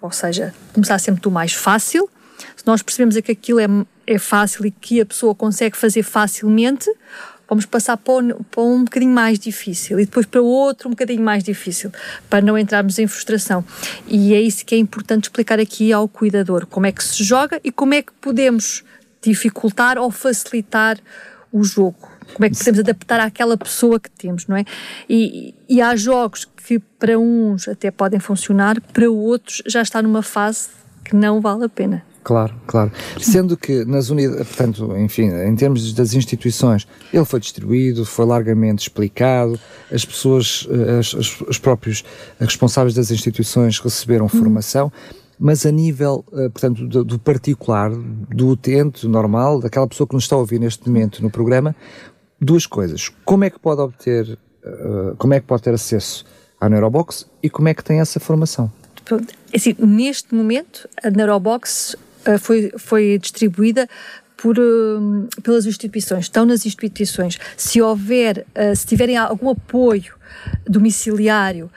Ou 0.00 0.12
seja, 0.12 0.54
começar 0.72 0.98
sempre 0.98 1.20
do 1.20 1.30
mais 1.30 1.52
fácil. 1.52 2.08
Se 2.56 2.66
nós 2.66 2.82
percebemos 2.82 3.16
é 3.16 3.22
que 3.22 3.32
aquilo 3.32 3.60
é, 3.60 3.66
é 4.06 4.18
fácil 4.18 4.66
e 4.66 4.70
que 4.70 5.00
a 5.00 5.06
pessoa 5.06 5.34
consegue 5.34 5.76
fazer 5.76 6.02
facilmente, 6.02 6.90
vamos 7.48 7.66
passar 7.66 7.96
para 7.96 8.14
um, 8.14 8.28
para 8.50 8.62
um 8.62 8.84
bocadinho 8.84 9.12
mais 9.12 9.38
difícil 9.38 9.98
e 10.00 10.04
depois 10.04 10.26
para 10.26 10.42
outro 10.42 10.88
um 10.88 10.90
bocadinho 10.90 11.22
mais 11.22 11.42
difícil, 11.42 11.90
para 12.28 12.44
não 12.44 12.58
entrarmos 12.58 12.98
em 12.98 13.06
frustração. 13.06 13.64
E 14.06 14.34
é 14.34 14.40
isso 14.40 14.64
que 14.64 14.74
é 14.74 14.78
importante 14.78 15.24
explicar 15.24 15.58
aqui 15.58 15.92
ao 15.92 16.08
cuidador: 16.08 16.66
como 16.66 16.86
é 16.86 16.92
que 16.92 17.02
se 17.02 17.22
joga 17.22 17.60
e 17.64 17.70
como 17.70 17.94
é 17.94 18.02
que 18.02 18.12
podemos 18.20 18.84
dificultar 19.22 19.98
ou 19.98 20.10
facilitar 20.10 20.98
o 21.50 21.64
jogo. 21.64 22.13
Como 22.34 22.46
é 22.46 22.50
que 22.50 22.58
podemos 22.58 22.80
adaptar 22.80 23.20
àquela 23.20 23.56
pessoa 23.56 23.98
que 23.98 24.10
temos, 24.10 24.46
não 24.46 24.56
é? 24.56 24.64
E, 25.08 25.54
e 25.68 25.80
há 25.80 25.94
jogos 25.96 26.44
que 26.44 26.78
para 26.98 27.18
uns 27.18 27.68
até 27.68 27.90
podem 27.90 28.18
funcionar, 28.18 28.80
para 28.80 29.10
outros 29.10 29.62
já 29.66 29.82
está 29.82 30.02
numa 30.02 30.22
fase 30.22 30.68
que 31.04 31.14
não 31.14 31.40
vale 31.40 31.64
a 31.64 31.68
pena. 31.68 32.02
Claro, 32.24 32.54
claro. 32.66 32.90
Sendo 33.20 33.54
que 33.54 33.84
nas 33.84 34.08
unidades, 34.08 34.48
portanto, 34.48 34.96
enfim, 34.96 35.28
em 35.28 35.54
termos 35.54 35.92
das 35.92 36.14
instituições, 36.14 36.88
ele 37.12 37.24
foi 37.26 37.38
distribuído, 37.38 38.06
foi 38.06 38.24
largamente 38.24 38.80
explicado, 38.80 39.60
as 39.92 40.06
pessoas, 40.06 40.66
eh, 40.70 40.98
as, 40.98 41.14
as, 41.14 41.40
os 41.42 41.58
próprios 41.58 42.02
responsáveis 42.40 42.94
das 42.94 43.10
instituições 43.10 43.78
receberam 43.78 44.24
hum. 44.24 44.30
formação, 44.30 44.90
mas 45.38 45.66
a 45.66 45.70
nível, 45.70 46.24
eh, 46.32 46.48
portanto, 46.48 46.86
do, 46.86 47.04
do, 47.04 47.18
particular, 47.18 47.90
do 47.90 48.48
utente 48.48 49.06
normal, 49.06 49.60
daquela 49.60 49.86
pessoa 49.86 50.06
que 50.06 50.14
nos 50.14 50.24
está 50.24 50.34
a 50.34 50.38
ouvir 50.38 50.58
neste 50.58 50.88
momento 50.88 51.22
no 51.22 51.28
programa, 51.28 51.76
duas 52.44 52.66
coisas. 52.66 53.10
Como 53.24 53.44
é 53.44 53.50
que 53.50 53.58
pode 53.58 53.80
obter, 53.80 54.38
uh, 54.64 55.16
como 55.16 55.34
é 55.34 55.40
que 55.40 55.46
pode 55.46 55.62
ter 55.62 55.74
acesso 55.74 56.24
à 56.60 56.68
Neurobox 56.68 57.26
e 57.42 57.50
como 57.50 57.68
é 57.68 57.74
que 57.74 57.82
tem 57.82 58.00
essa 58.00 58.20
formação? 58.20 58.70
É 59.52 59.56
assim, 59.56 59.74
neste 59.78 60.34
momento, 60.34 60.88
a 61.02 61.10
Neurobox 61.10 61.96
uh, 62.26 62.38
foi, 62.38 62.72
foi 62.78 63.18
distribuída 63.18 63.88
por, 64.36 64.58
uh, 64.58 65.28
pelas 65.42 65.66
instituições, 65.66 66.26
estão 66.26 66.44
nas 66.44 66.64
instituições. 66.66 67.38
Se 67.56 67.80
houver, 67.80 68.46
se 68.76 68.86
tiverem 68.86 69.16
algum 69.16 69.50
apoio 69.50 70.14
domiciliário 70.66 71.70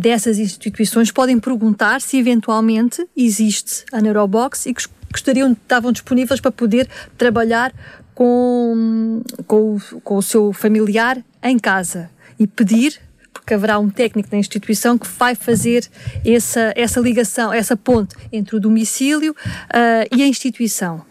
dessas 0.00 0.38
instituições 0.38 1.12
podem 1.12 1.38
perguntar 1.38 2.00
se 2.00 2.16
eventualmente 2.16 3.06
existe 3.14 3.84
a 3.92 4.00
Neurobox 4.00 4.66
e 4.66 4.74
que 4.74 4.82
gostariam, 5.12 5.52
estavam 5.52 5.92
disponíveis 5.92 6.40
para 6.40 6.50
poder 6.50 6.88
trabalhar 7.16 7.72
com, 8.18 9.22
com, 9.46 9.78
com 10.02 10.16
o 10.16 10.22
seu 10.22 10.52
familiar 10.52 11.24
em 11.40 11.56
casa 11.56 12.10
e 12.36 12.48
pedir 12.48 13.00
porque 13.32 13.54
haverá 13.54 13.78
um 13.78 13.88
técnico 13.88 14.28
da 14.28 14.36
instituição 14.36 14.98
que 14.98 15.06
vai 15.06 15.36
fazer 15.36 15.88
essa, 16.26 16.72
essa 16.74 16.98
ligação, 16.98 17.52
essa 17.52 17.76
ponte 17.76 18.16
entre 18.32 18.56
o 18.56 18.60
domicílio 18.60 19.30
uh, 19.32 20.16
e 20.16 20.20
a 20.20 20.26
instituição. 20.26 21.02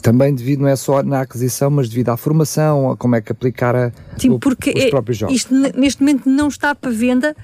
Também 0.00 0.34
devido, 0.34 0.60
não 0.60 0.68
é 0.68 0.74
só 0.74 1.02
na 1.02 1.20
aquisição, 1.20 1.70
mas 1.70 1.90
devido 1.90 2.08
à 2.08 2.16
formação, 2.16 2.90
a 2.90 2.96
como 2.96 3.14
é 3.14 3.20
que 3.20 3.30
aplicar 3.30 3.76
a, 3.76 3.92
Sim, 4.16 4.38
porque 4.38 4.70
os 4.70 4.84
próprios 4.86 5.18
jogos. 5.18 5.36
Isto 5.36 5.54
neste 5.54 6.00
momento 6.00 6.30
não 6.30 6.48
está 6.48 6.74
para 6.74 6.90
venda, 6.90 7.36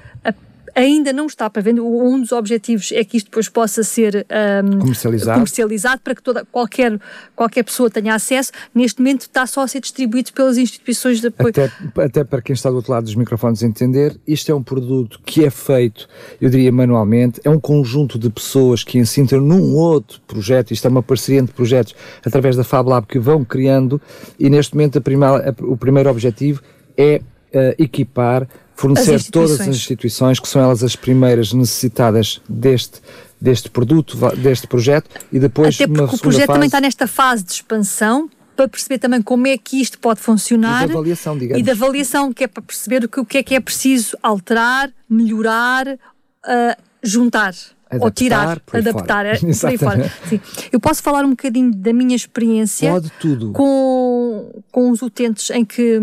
ainda 0.78 1.12
não 1.12 1.26
está 1.26 1.50
para 1.50 1.60
venda. 1.60 1.82
Um 1.82 2.20
dos 2.20 2.30
objetivos 2.30 2.92
é 2.92 3.02
que 3.02 3.16
isto 3.16 3.26
depois 3.26 3.48
possa 3.48 3.82
ser 3.82 4.26
um, 4.64 4.78
comercializado. 4.78 5.34
comercializado. 5.34 6.00
para 6.02 6.14
que 6.14 6.22
toda, 6.22 6.44
qualquer, 6.44 6.98
qualquer 7.34 7.64
pessoa 7.64 7.90
tenha 7.90 8.14
acesso. 8.14 8.52
Neste 8.72 9.00
momento 9.00 9.22
está 9.22 9.46
só 9.46 9.62
a 9.62 9.68
ser 9.68 9.80
distribuído 9.80 10.32
pelas 10.32 10.56
instituições 10.56 11.20
de 11.20 11.26
apoio. 11.26 11.48
Até, 11.48 11.70
até 12.02 12.24
para 12.24 12.40
quem 12.40 12.54
está 12.54 12.70
do 12.70 12.76
outro 12.76 12.92
lado 12.92 13.04
dos 13.04 13.16
microfones 13.16 13.62
entender, 13.62 14.16
isto 14.26 14.52
é 14.52 14.54
um 14.54 14.62
produto 14.62 15.20
que 15.26 15.44
é 15.44 15.50
feito, 15.50 16.08
eu 16.40 16.48
diria 16.48 16.70
manualmente, 16.70 17.40
é 17.42 17.50
um 17.50 17.58
conjunto 17.58 18.18
de 18.18 18.30
pessoas 18.30 18.84
que 18.84 18.98
incitam 18.98 19.40
num 19.40 19.74
outro 19.74 20.20
projeto, 20.28 20.70
isto 20.70 20.86
é 20.86 20.90
uma 20.90 21.02
parceria 21.02 21.40
entre 21.40 21.54
projetos 21.54 21.94
através 22.24 22.54
da 22.54 22.62
Fab 22.62 22.88
Lab 22.88 23.06
que 23.06 23.18
vão 23.18 23.44
criando 23.44 24.00
e 24.38 24.48
neste 24.48 24.74
momento 24.74 24.98
a 24.98 25.00
primeira, 25.00 25.50
a, 25.50 25.64
o 25.64 25.76
primeiro 25.76 26.08
objetivo 26.08 26.62
é 26.96 27.20
uh, 27.54 27.82
equipar 27.82 28.46
fornecer 28.78 29.20
todas 29.24 29.60
as 29.60 29.66
instituições, 29.66 30.38
que 30.38 30.46
são 30.46 30.62
elas 30.62 30.84
as 30.84 30.94
primeiras 30.94 31.52
necessitadas 31.52 32.40
deste, 32.48 33.00
deste 33.40 33.68
produto, 33.68 34.16
deste 34.36 34.68
projeto, 34.68 35.10
e 35.32 35.40
depois 35.40 35.74
Até 35.74 35.88
porque 35.88 36.14
o 36.14 36.18
projeto 36.18 36.46
fase, 36.46 36.52
também 36.52 36.66
está 36.66 36.80
nesta 36.80 37.08
fase 37.08 37.42
de 37.42 37.52
expansão, 37.52 38.30
para 38.54 38.68
perceber 38.68 38.98
também 38.98 39.20
como 39.20 39.48
é 39.48 39.58
que 39.58 39.80
isto 39.80 39.98
pode 39.98 40.20
funcionar. 40.20 40.84
E 40.84 40.86
da 40.86 40.94
avaliação, 40.94 41.36
digamos. 41.36 41.60
E 41.60 41.64
da 41.64 41.72
avaliação, 41.72 42.32
que 42.32 42.44
é 42.44 42.46
para 42.46 42.62
perceber 42.62 43.04
o 43.04 43.08
que, 43.08 43.20
o 43.20 43.24
que 43.24 43.38
é 43.38 43.42
que 43.42 43.54
é 43.56 43.60
preciso 43.60 44.16
alterar, 44.22 44.90
melhorar, 45.10 45.86
uh, 45.88 46.82
juntar. 47.02 47.54
Adaptar, 47.90 48.04
ou 48.04 48.10
tirar, 48.10 48.62
adaptar, 48.72 49.26
é, 49.26 49.38
por 49.40 49.66
aí 49.66 49.78
fora. 49.78 50.12
Sim. 50.28 50.40
Eu 50.70 50.78
posso 50.78 51.02
falar 51.02 51.24
um 51.24 51.30
bocadinho 51.30 51.74
da 51.74 51.92
minha 51.92 52.14
experiência 52.14 52.90
Pode 52.90 53.10
tudo. 53.18 53.52
Com, 53.52 54.62
com 54.70 54.90
os 54.90 55.00
utentes 55.00 55.48
em 55.50 55.64
que 55.64 55.98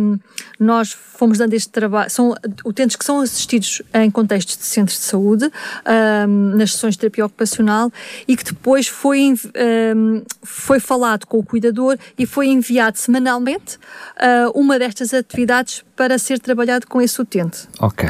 nós 0.59 0.91
fomos 0.91 1.37
dando 1.37 1.53
este 1.53 1.69
trabalho. 1.69 2.09
São 2.09 2.33
utentes 2.65 2.95
que 2.95 3.05
são 3.05 3.21
assistidos 3.21 3.83
em 3.93 4.09
contextos 4.09 4.57
de 4.57 4.63
centros 4.63 4.97
de 4.97 5.05
saúde, 5.05 5.51
um, 6.27 6.55
nas 6.55 6.71
sessões 6.71 6.95
de 6.95 7.01
terapia 7.01 7.25
ocupacional, 7.25 7.91
e 8.27 8.35
que 8.35 8.43
depois 8.43 8.87
foi, 8.87 9.33
um, 9.95 10.23
foi 10.41 10.79
falado 10.79 11.27
com 11.27 11.37
o 11.37 11.43
cuidador 11.43 11.97
e 12.17 12.25
foi 12.25 12.47
enviado 12.47 12.97
semanalmente 12.97 13.77
uh, 13.77 14.59
uma 14.59 14.79
destas 14.79 15.13
atividades 15.13 15.84
para 15.95 16.17
ser 16.17 16.39
trabalhado 16.39 16.87
com 16.87 17.01
esse 17.01 17.21
utente. 17.21 17.67
Ok. 17.79 18.07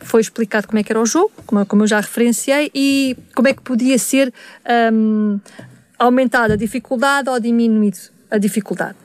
Foi 0.00 0.20
explicado 0.20 0.66
como 0.66 0.78
é 0.78 0.82
que 0.82 0.92
era 0.92 1.00
o 1.00 1.06
jogo, 1.06 1.30
como, 1.46 1.64
como 1.66 1.82
eu 1.84 1.86
já 1.86 2.00
referenciei, 2.00 2.70
e 2.74 3.16
como 3.34 3.48
é 3.48 3.54
que 3.54 3.62
podia 3.62 3.98
ser 3.98 4.32
um, 4.92 5.38
aumentada 5.98 6.54
a 6.54 6.56
dificuldade 6.56 7.28
ou 7.28 7.38
diminuído 7.38 7.98
a 8.30 8.38
dificuldade. 8.38 8.96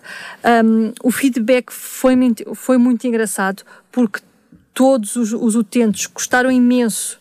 Um, 0.66 0.94
o 1.04 1.12
feedback 1.12 1.72
foi, 1.72 2.16
foi 2.56 2.78
muito 2.78 3.08
engraçado 3.08 3.64
porque 3.92 4.20
todos 4.74 5.16
os, 5.16 5.32
os 5.32 5.56
utentes 5.56 6.08
gostaram 6.08 6.52
imenso 6.52 7.20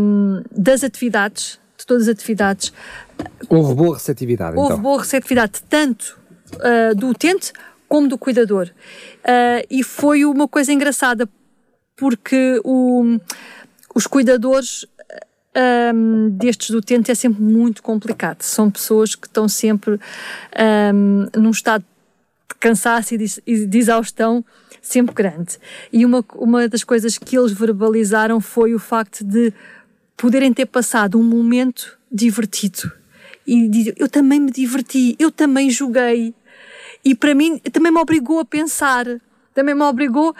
um, 0.00 0.42
das 0.54 0.84
atividades, 0.84 1.58
de 1.76 1.86
todas 1.86 2.04
as 2.04 2.14
atividades. 2.14 2.72
Houve 3.48 3.74
boa 3.74 3.94
receptividade. 3.94 4.56
Houve 4.56 4.72
então. 4.72 4.82
boa 4.82 5.00
receptividade, 5.00 5.62
tanto 5.68 6.18
uh, 6.54 6.94
do 6.94 7.08
utente 7.08 7.52
como 7.90 8.06
do 8.06 8.16
cuidador. 8.16 8.70
Uh, 9.18 9.66
e 9.68 9.82
foi 9.82 10.24
uma 10.24 10.46
coisa 10.46 10.72
engraçada, 10.72 11.28
porque 11.96 12.60
o, 12.64 13.18
os 13.92 14.06
cuidadores 14.06 14.86
um, 15.92 16.30
destes 16.30 16.70
utentes 16.70 17.10
é 17.10 17.14
sempre 17.16 17.42
muito 17.42 17.82
complicado. 17.82 18.42
São 18.42 18.70
pessoas 18.70 19.16
que 19.16 19.26
estão 19.26 19.48
sempre 19.48 19.98
um, 20.94 21.26
num 21.36 21.50
estado 21.50 21.84
de 22.48 22.54
cansaço 22.60 23.14
e 23.14 23.66
de, 23.66 23.78
exaustão 23.78 24.44
sempre 24.80 25.12
grande. 25.12 25.58
E 25.92 26.06
uma, 26.06 26.24
uma 26.36 26.68
das 26.68 26.84
coisas 26.84 27.18
que 27.18 27.36
eles 27.36 27.50
verbalizaram 27.50 28.40
foi 28.40 28.72
o 28.72 28.78
facto 28.78 29.24
de 29.24 29.52
poderem 30.16 30.52
ter 30.52 30.66
passado 30.66 31.18
um 31.18 31.24
momento 31.24 31.98
divertido. 32.10 32.92
E 33.44 33.92
eu 33.96 34.08
também 34.08 34.38
me 34.38 34.52
diverti, 34.52 35.16
eu 35.18 35.32
também 35.32 35.70
joguei. 35.70 36.32
E 37.04 37.14
para 37.14 37.34
mim 37.34 37.58
também 37.58 37.92
me 37.92 37.98
obrigou 37.98 38.40
a 38.40 38.44
pensar, 38.44 39.06
também 39.54 39.74
me 39.74 39.82
obrigou 39.82 40.34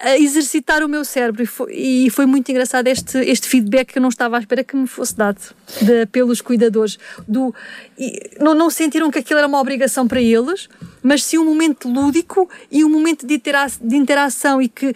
a 0.00 0.18
exercitar 0.18 0.82
o 0.82 0.88
meu 0.88 1.04
cérebro 1.04 1.42
e 1.42 1.46
foi, 1.46 1.72
e 1.72 2.10
foi, 2.10 2.26
muito 2.26 2.50
engraçado 2.50 2.86
este, 2.88 3.18
este 3.18 3.48
feedback 3.48 3.92
que 3.92 3.98
eu 3.98 4.02
não 4.02 4.08
estava 4.10 4.36
à 4.36 4.40
espera 4.40 4.62
que 4.62 4.76
me 4.76 4.86
fosse 4.86 5.16
dado 5.16 5.40
de, 5.80 6.04
pelos 6.06 6.40
cuidadores. 6.40 6.98
Do, 7.26 7.54
e, 7.98 8.30
não, 8.38 8.54
não 8.54 8.68
sentiram 8.68 9.10
que 9.10 9.20
aquilo 9.20 9.38
era 9.38 9.48
uma 9.48 9.58
obrigação 9.58 10.06
para 10.06 10.20
eles, 10.20 10.68
mas 11.02 11.22
sim 11.24 11.38
um 11.38 11.44
momento 11.44 11.88
lúdico 11.88 12.48
e 12.70 12.84
um 12.84 12.90
momento 12.90 13.26
de, 13.26 13.34
intera 13.34 13.66
de 13.80 13.96
interação 13.96 14.60
e 14.60 14.68
que 14.68 14.94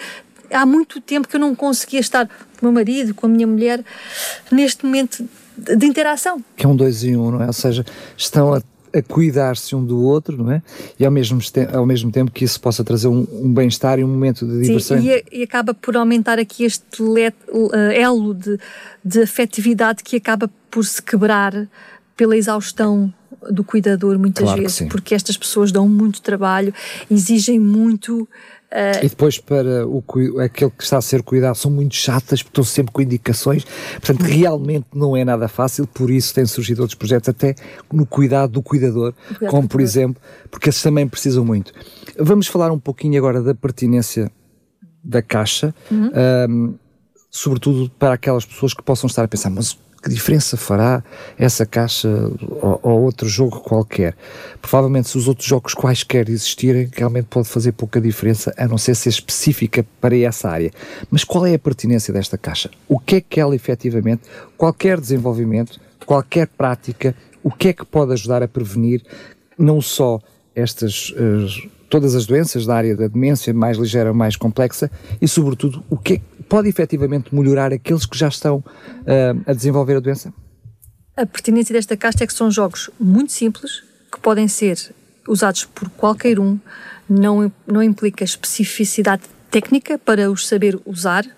há 0.50 0.66
muito 0.66 1.00
tempo 1.00 1.28
que 1.28 1.36
eu 1.36 1.40
não 1.40 1.54
conseguia 1.54 2.00
estar 2.00 2.26
com 2.26 2.34
o 2.60 2.64
meu 2.64 2.72
marido, 2.72 3.14
com 3.14 3.26
a 3.26 3.28
minha 3.30 3.46
mulher, 3.46 3.82
neste 4.50 4.84
momento 4.84 5.26
de 5.56 5.86
interação. 5.86 6.42
Que 6.56 6.66
é 6.66 6.68
um 6.68 6.76
dois 6.76 7.02
em 7.02 7.16
um, 7.16 7.30
não 7.30 7.42
é? 7.42 7.46
Ou 7.46 7.52
seja, 7.52 7.84
estão 8.16 8.52
a 8.52 8.62
a 8.98 9.02
cuidar-se 9.02 9.74
um 9.74 9.84
do 9.84 10.02
outro, 10.02 10.36
não 10.36 10.52
é? 10.52 10.62
E 10.98 11.04
ao 11.04 11.10
mesmo, 11.10 11.40
ao 11.72 11.86
mesmo 11.86 12.10
tempo 12.10 12.30
que 12.30 12.44
isso 12.44 12.60
possa 12.60 12.84
trazer 12.84 13.08
um, 13.08 13.26
um 13.32 13.52
bem-estar 13.52 13.98
e 13.98 14.04
um 14.04 14.08
momento 14.08 14.46
de 14.46 14.62
diversão. 14.62 15.00
Sim, 15.00 15.08
e, 15.08 15.24
e, 15.40 15.42
acaba 15.42 15.74
por 15.74 15.96
aumentar 15.96 16.38
aqui 16.38 16.64
este 16.64 17.02
let, 17.02 17.34
uh, 17.48 17.74
elo 17.92 18.34
de, 18.34 18.58
de 19.04 19.22
afetividade 19.22 20.02
que 20.02 20.16
acaba 20.16 20.50
por 20.70 20.84
se 20.84 21.02
quebrar 21.02 21.68
pela 22.16 22.36
exaustão 22.36 23.12
do 23.50 23.62
cuidador 23.62 24.18
muitas 24.18 24.44
claro 24.44 24.62
vezes, 24.62 24.80
porque 24.88 25.14
estas 25.14 25.36
pessoas 25.36 25.70
dão 25.70 25.88
muito 25.88 26.20
trabalho, 26.20 26.74
exigem 27.10 27.58
muito 27.58 28.28
Uh, 28.70 29.02
e 29.02 29.08
depois 29.08 29.38
para 29.38 29.86
o, 29.86 30.04
aquele 30.44 30.70
que 30.70 30.84
está 30.84 30.98
a 30.98 31.00
ser 31.00 31.22
cuidado 31.22 31.54
são 31.54 31.70
muito 31.70 31.94
chatas 31.94 32.42
porque 32.42 32.50
estão 32.50 32.64
sempre 32.64 32.92
com 32.92 33.00
indicações, 33.00 33.64
portanto 33.92 34.20
realmente 34.20 34.86
não 34.94 35.16
é 35.16 35.24
nada 35.24 35.48
fácil, 35.48 35.86
por 35.86 36.10
isso 36.10 36.34
têm 36.34 36.44
surgido 36.44 36.82
outros 36.82 36.94
projetos 36.94 37.30
até 37.30 37.54
no 37.90 38.04
cuidado 38.04 38.52
do 38.52 38.62
cuidador, 38.62 39.14
cuidado 39.26 39.50
como 39.50 39.66
por 39.66 39.80
exemplo, 39.80 40.20
porque 40.50 40.68
esses 40.68 40.82
também 40.82 41.08
precisam 41.08 41.46
muito. 41.46 41.72
Vamos 42.18 42.46
falar 42.46 42.70
um 42.70 42.78
pouquinho 42.78 43.16
agora 43.16 43.40
da 43.40 43.54
pertinência 43.54 44.30
da 45.02 45.22
caixa, 45.22 45.74
uhum. 45.90 46.10
um, 46.50 46.74
sobretudo 47.30 47.90
para 47.98 48.12
aquelas 48.12 48.44
pessoas 48.44 48.74
que 48.74 48.82
possam 48.82 49.06
estar 49.06 49.24
a 49.24 49.28
pensar, 49.28 49.48
mas 49.48 49.78
que 50.02 50.08
diferença 50.08 50.56
fará 50.56 51.02
essa 51.38 51.66
caixa 51.66 52.08
ou, 52.40 52.80
ou, 52.82 53.02
outro 53.02 53.28
jogo 53.28 53.60
qualquer? 53.60 54.16
Provavelmente, 54.60 55.08
se 55.08 55.18
os 55.18 55.28
outros 55.28 55.46
jogos 55.46 55.74
quaisquer 55.74 56.28
existirem, 56.28 56.88
realmente 56.92 57.26
pode 57.26 57.48
fazer 57.48 57.72
pouca 57.72 58.00
diferença, 58.00 58.54
a 58.56 58.66
não 58.66 58.78
ser 58.78 58.94
ser 58.94 59.08
específica 59.08 59.84
para 60.00 60.16
essa 60.16 60.48
área. 60.48 60.70
Mas 61.10 61.24
qual 61.24 61.46
é 61.46 61.54
a 61.54 61.58
pertinência 61.58 62.12
desta 62.12 62.38
caixa? 62.38 62.70
O 62.88 62.98
que 62.98 63.16
é 63.16 63.20
que 63.20 63.40
ela 63.40 63.54
efetivamente, 63.54 64.22
qualquer 64.56 65.00
desenvolvimento, 65.00 65.80
qualquer 66.06 66.46
prática, 66.46 67.14
o 67.42 67.50
que 67.50 67.68
é 67.68 67.72
que 67.72 67.84
pode 67.84 68.12
ajudar 68.12 68.42
a 68.42 68.48
prevenir 68.48 69.02
não 69.58 69.80
só 69.80 70.20
estas. 70.54 71.10
Uh, 71.10 71.68
todas 71.88 72.14
as 72.14 72.26
doenças 72.26 72.66
da 72.66 72.76
área 72.76 72.94
da 72.94 73.08
demência, 73.08 73.52
mais 73.54 73.78
ligeira, 73.78 74.12
mais 74.12 74.36
complexa, 74.36 74.90
e 75.20 75.26
sobretudo 75.26 75.82
o 75.88 75.96
que 75.96 76.14
é 76.14 76.20
pode 76.48 76.68
efetivamente 76.68 77.34
melhorar 77.34 77.72
aqueles 77.72 78.06
que 78.06 78.16
já 78.16 78.28
estão 78.28 78.56
uh, 78.58 79.42
a 79.46 79.52
desenvolver 79.52 79.96
a 79.96 80.00
doença? 80.00 80.32
A 81.16 81.26
pertinência 81.26 81.72
desta 81.72 81.96
caixa 81.96 82.24
é 82.24 82.26
que 82.26 82.32
são 82.32 82.50
jogos 82.50 82.90
muito 82.98 83.32
simples, 83.32 83.82
que 84.10 84.20
podem 84.20 84.48
ser 84.48 84.94
usados 85.26 85.64
por 85.64 85.88
qualquer 85.90 86.38
um, 86.38 86.58
não, 87.08 87.52
não 87.66 87.82
implica 87.82 88.24
especificidade 88.24 89.22
técnica 89.50 89.98
para 89.98 90.30
os 90.30 90.46
saber 90.46 90.78
usar, 90.86 91.24
uh, 91.24 91.28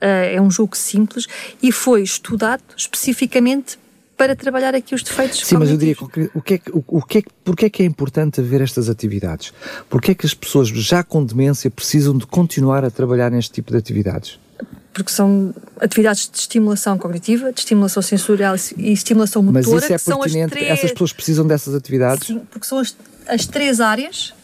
é 0.00 0.40
um 0.40 0.50
jogo 0.50 0.76
simples 0.76 1.26
e 1.62 1.70
foi 1.70 2.02
estudado 2.02 2.62
especificamente 2.76 3.78
para 4.16 4.36
trabalhar 4.36 4.74
aqui 4.74 4.94
os 4.94 5.02
defeitos 5.02 5.46
Sim, 5.46 5.56
mas 5.56 5.70
eu 5.70 5.78
diria, 5.78 5.96
o 6.34 6.42
que 6.42 6.54
é 6.54 6.60
o, 6.72 6.98
o 6.98 7.02
que 7.02 7.18
é, 7.18 7.22
porque 7.42 7.64
é 7.64 7.70
que 7.70 7.82
é 7.82 7.86
importante 7.86 8.38
haver 8.38 8.60
estas 8.60 8.90
atividades? 8.90 9.50
Porque 9.88 10.10
é 10.10 10.14
que 10.14 10.26
as 10.26 10.34
pessoas 10.34 10.68
já 10.68 11.02
com 11.02 11.24
demência 11.24 11.70
precisam 11.70 12.18
de 12.18 12.26
continuar 12.26 12.84
a 12.84 12.90
trabalhar 12.90 13.30
neste 13.30 13.52
tipo 13.52 13.70
de 13.70 13.78
atividades? 13.78 14.38
Porque 14.92 15.12
são 15.12 15.54
atividades 15.80 16.28
de 16.30 16.38
estimulação 16.38 16.98
cognitiva, 16.98 17.52
de 17.52 17.60
estimulação 17.60 18.02
sensorial 18.02 18.54
e 18.76 18.92
estimulação 18.92 19.42
motora. 19.42 19.64
Mas 19.66 19.84
isso 19.84 19.92
é 20.12 20.16
pertinente? 20.16 20.50
Três... 20.50 20.68
Essas 20.68 20.92
pessoas 20.92 21.12
precisam 21.12 21.46
dessas 21.46 21.74
atividades? 21.74 22.26
Sim, 22.26 22.40
porque 22.50 22.66
são 22.66 22.78
as, 22.78 22.96
as, 23.26 23.46
três 23.46 23.80
áreas 23.80 24.34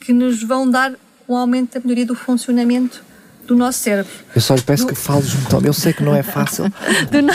que 0.00 0.12
nos 0.12 0.42
vão 0.42 0.70
dar 0.70 0.94
um 1.28 1.36
aumento 1.36 1.74
da 1.74 1.80
melhoria 1.80 2.04
do 2.04 2.14
funcionamento 2.14 3.02
do 3.46 3.56
nosso 3.56 3.78
cérebro. 3.78 4.12
Eu 4.34 4.40
só 4.40 4.54
lhe 4.54 4.62
peço 4.62 4.84
do... 4.84 4.92
que 4.92 4.94
fale 4.94 5.22
junto 5.22 5.66
eu 5.66 5.72
sei 5.72 5.92
que 5.92 6.02
não 6.02 6.14
é 6.14 6.22
fácil. 6.22 6.64
do, 7.10 7.22
no... 7.22 7.32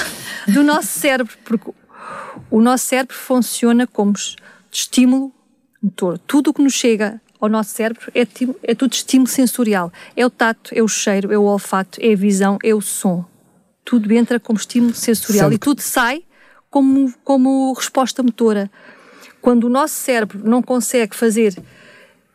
do 0.54 0.64
nosso 0.64 0.88
cérebro, 1.00 1.34
porque 1.44 1.72
o 2.52 2.62
nosso 2.62 2.86
cérebro 2.86 3.16
funciona 3.16 3.88
como 3.88 4.14
estímulo 4.72 5.34
motor. 5.82 6.20
Tudo 6.20 6.52
o 6.52 6.54
que 6.54 6.62
nos 6.62 6.74
chega 6.74 7.20
ao 7.40 7.48
nosso 7.50 7.72
cérebro 7.72 8.12
é, 8.14 8.28
é 8.64 8.76
tudo 8.76 8.94
estímulo 8.94 9.30
sensorial. 9.30 9.92
É 10.16 10.26
o 10.26 10.30
tato, 10.30 10.72
é 10.74 10.82
o 10.82 10.88
cheiro, 10.88 11.32
é 11.32 11.38
o 11.38 11.44
olfato, 11.44 12.00
é 12.02 12.14
a 12.14 12.16
visão, 12.16 12.58
é 12.64 12.74
o 12.74 12.82
som. 12.82 13.26
Tudo 13.86 14.12
entra 14.12 14.40
como 14.40 14.60
estímulo 14.60 14.94
sensorial 14.94 15.52
e 15.52 15.58
tudo 15.58 15.82
sai 15.82 16.24
como, 16.70 17.14
como 17.24 17.74
resposta 17.74 18.22
motora. 18.22 18.70
Quando 19.42 19.64
o 19.66 19.70
nosso 19.70 19.96
cérebro 19.96 20.42
não 20.44 20.62
consegue 20.62 21.16
fazer 21.16 21.58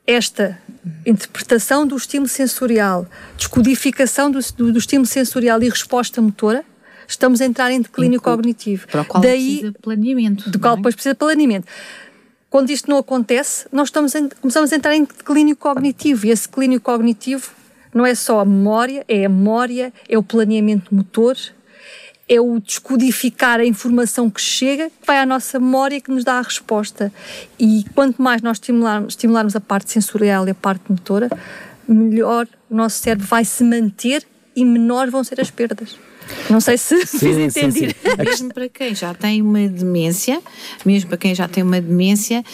esta 0.07 0.59
interpretação 1.07 1.87
do 1.87 1.97
estímulo 1.97 2.29
sensorial, 2.29 3.07
descodificação 3.37 4.31
do, 4.31 4.39
do, 4.57 4.73
do 4.73 4.79
estímulo 4.79 5.07
sensorial 5.07 5.63
e 5.63 5.69
resposta 5.69 6.21
motora, 6.21 6.65
estamos 7.07 7.41
a 7.41 7.45
entrar 7.45 7.71
em 7.71 7.81
declínio 7.81 8.17
Inclu 8.17 8.33
cognitivo. 8.33 8.87
Para 8.89 9.03
o 9.03 9.05
qual 9.05 9.23
Daí, 9.23 9.59
precisa 9.59 9.73
planeamento. 9.81 10.51
Do 10.51 10.59
qual 10.59 10.75
é? 10.75 10.77
depois 10.77 10.95
precisa 10.95 11.15
planeamento. 11.15 11.67
Quando 12.55 12.71
isto 12.71 12.89
não 12.89 12.99
acontece, 12.99 13.67
nós 13.73 13.89
estamos 13.89 14.15
em, 14.15 14.29
começamos 14.29 14.73
a 14.73 14.77
entrar 14.77 14.95
em 14.95 15.03
declínio 15.03 15.57
cognitivo 15.57 16.25
e 16.25 16.31
esse 16.31 16.47
declínio 16.47 16.81
cognitivo 16.81 17.51
não 17.93 18.07
é 18.07 18.15
só 18.15 18.39
a 18.39 18.45
memória, 18.45 19.05
é 19.09 19.25
a 19.25 19.29
memória, 19.29 19.93
é 20.09 20.17
o 20.17 20.23
planeamento 20.23 20.95
motor, 20.95 21.37
é 22.29 22.41
o 22.41 22.61
descodificar 22.61 23.59
a 23.59 23.65
informação 23.65 24.31
que 24.31 24.41
chega, 24.41 24.89
que 24.89 25.05
vai 25.05 25.19
à 25.19 25.27
nossa 25.27 25.59
memória 25.59 26.01
que 26.01 26.13
nos 26.13 26.23
dá 26.23 26.35
a 26.35 26.43
resposta. 26.43 27.13
E 27.59 27.85
quanto 27.93 28.23
mais 28.23 28.41
nós 28.41 28.59
estimularmos, 28.59 29.15
estimularmos 29.15 29.57
a 29.57 29.61
parte 29.61 29.91
sensorial 29.91 30.47
e 30.47 30.53
a 30.53 30.55
parte 30.55 30.85
motora, 30.89 31.29
melhor 31.89 32.47
o 32.71 32.77
nosso 32.77 33.01
cérebro 33.01 33.27
vai 33.27 33.45
se 33.45 33.65
manter 33.65 34.25
e 34.55 34.65
menor 34.65 35.11
vão 35.11 35.25
ser 35.25 35.41
as 35.41 35.51
perdas. 35.51 35.99
Não 36.51 36.61
sei 36.61 36.79
se 36.79 37.07
sim, 37.07 37.19
fiz 37.19 37.37
entender. 37.37 37.95
Sim, 37.95 38.11
sim. 38.11 38.25
Mesmo 38.25 38.55
para 38.55 38.69
quem 38.69 38.95
já 38.95 39.15
tem 39.15 39.43
uma 39.43 39.67
demência, 39.69 40.41
mesmo 40.85 41.09
para 41.09 41.19
quem 41.19 41.35
já 41.35 41.49
tem 41.49 41.63
uma 41.63 41.81
demência, 41.81 42.45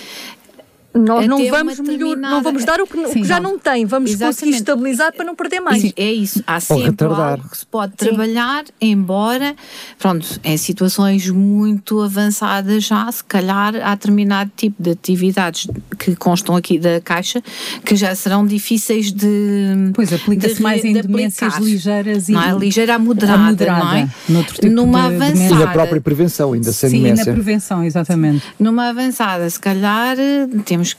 nós 0.93 1.27
não 1.27 1.49
vamos, 1.49 1.79
melhor, 1.79 2.17
não 2.17 2.43
vamos 2.43 2.65
dar 2.65 2.81
o 2.81 2.87
que, 2.87 2.97
Sim, 2.97 3.05
o 3.05 3.13
que 3.23 3.25
já 3.25 3.39
não 3.39 3.57
tem, 3.59 3.87
vamos 3.87 4.11
Exatamente. 4.11 4.37
conseguir 4.37 4.57
estabilizar 4.57 5.13
para 5.15 5.25
não 5.25 5.37
perder 5.37 5.61
mais. 5.61 5.81
Sim, 5.81 5.93
é 5.97 6.13
isso. 6.13 6.43
Há 6.45 6.59
sempre 6.59 7.07
algo 7.07 7.49
que 7.49 7.59
se 7.59 7.67
pode 7.67 7.93
trabalhar, 7.95 8.65
embora, 8.81 9.55
pronto, 9.99 10.41
em 10.43 10.57
situações 10.57 11.31
muito 11.31 12.01
avançadas 12.01 12.85
já, 12.85 13.11
se 13.13 13.23
calhar 13.23 13.77
há 13.77 13.95
determinado 13.95 14.51
tipo 14.57 14.83
de 14.83 14.91
atividades 14.91 15.69
que 15.97 16.17
constam 16.17 16.57
aqui 16.57 16.79
da 16.79 17.01
caixa 17.01 17.41
que 17.85 17.95
já 17.95 18.13
serão 18.15 18.45
difíceis 18.45 19.13
de. 19.13 19.93
Pois 19.95 20.13
aplica-se 20.13 20.61
mais 20.61 20.85
em 20.85 20.93
de 20.95 21.03
demências 21.03 21.57
ligeiras 21.59 22.29
e. 22.29 22.33
Não 22.33 22.43
é? 22.43 22.53
Ligeira 22.59 22.97
a 22.97 22.99
moderada, 22.99 23.35
a 23.35 23.51
moderada 23.51 23.85
não 24.29 24.41
é? 24.41 24.43
Tipo 24.43 24.67
Numa 24.69 25.09
de, 25.09 25.17
avançada. 25.17 25.55
E 25.55 25.59
na 25.59 25.67
própria 25.69 26.01
prevenção, 26.01 26.53
ainda 26.53 26.73
sem 26.73 26.91
Sim, 26.91 27.03
demência. 27.03 27.27
na 27.27 27.33
prevenção, 27.33 27.85
exatamente. 27.85 28.45
Numa 28.59 28.89
avançada, 28.89 29.49
se 29.49 29.61
calhar 29.61 30.17
temos 30.65 30.80
temos, 30.81 30.97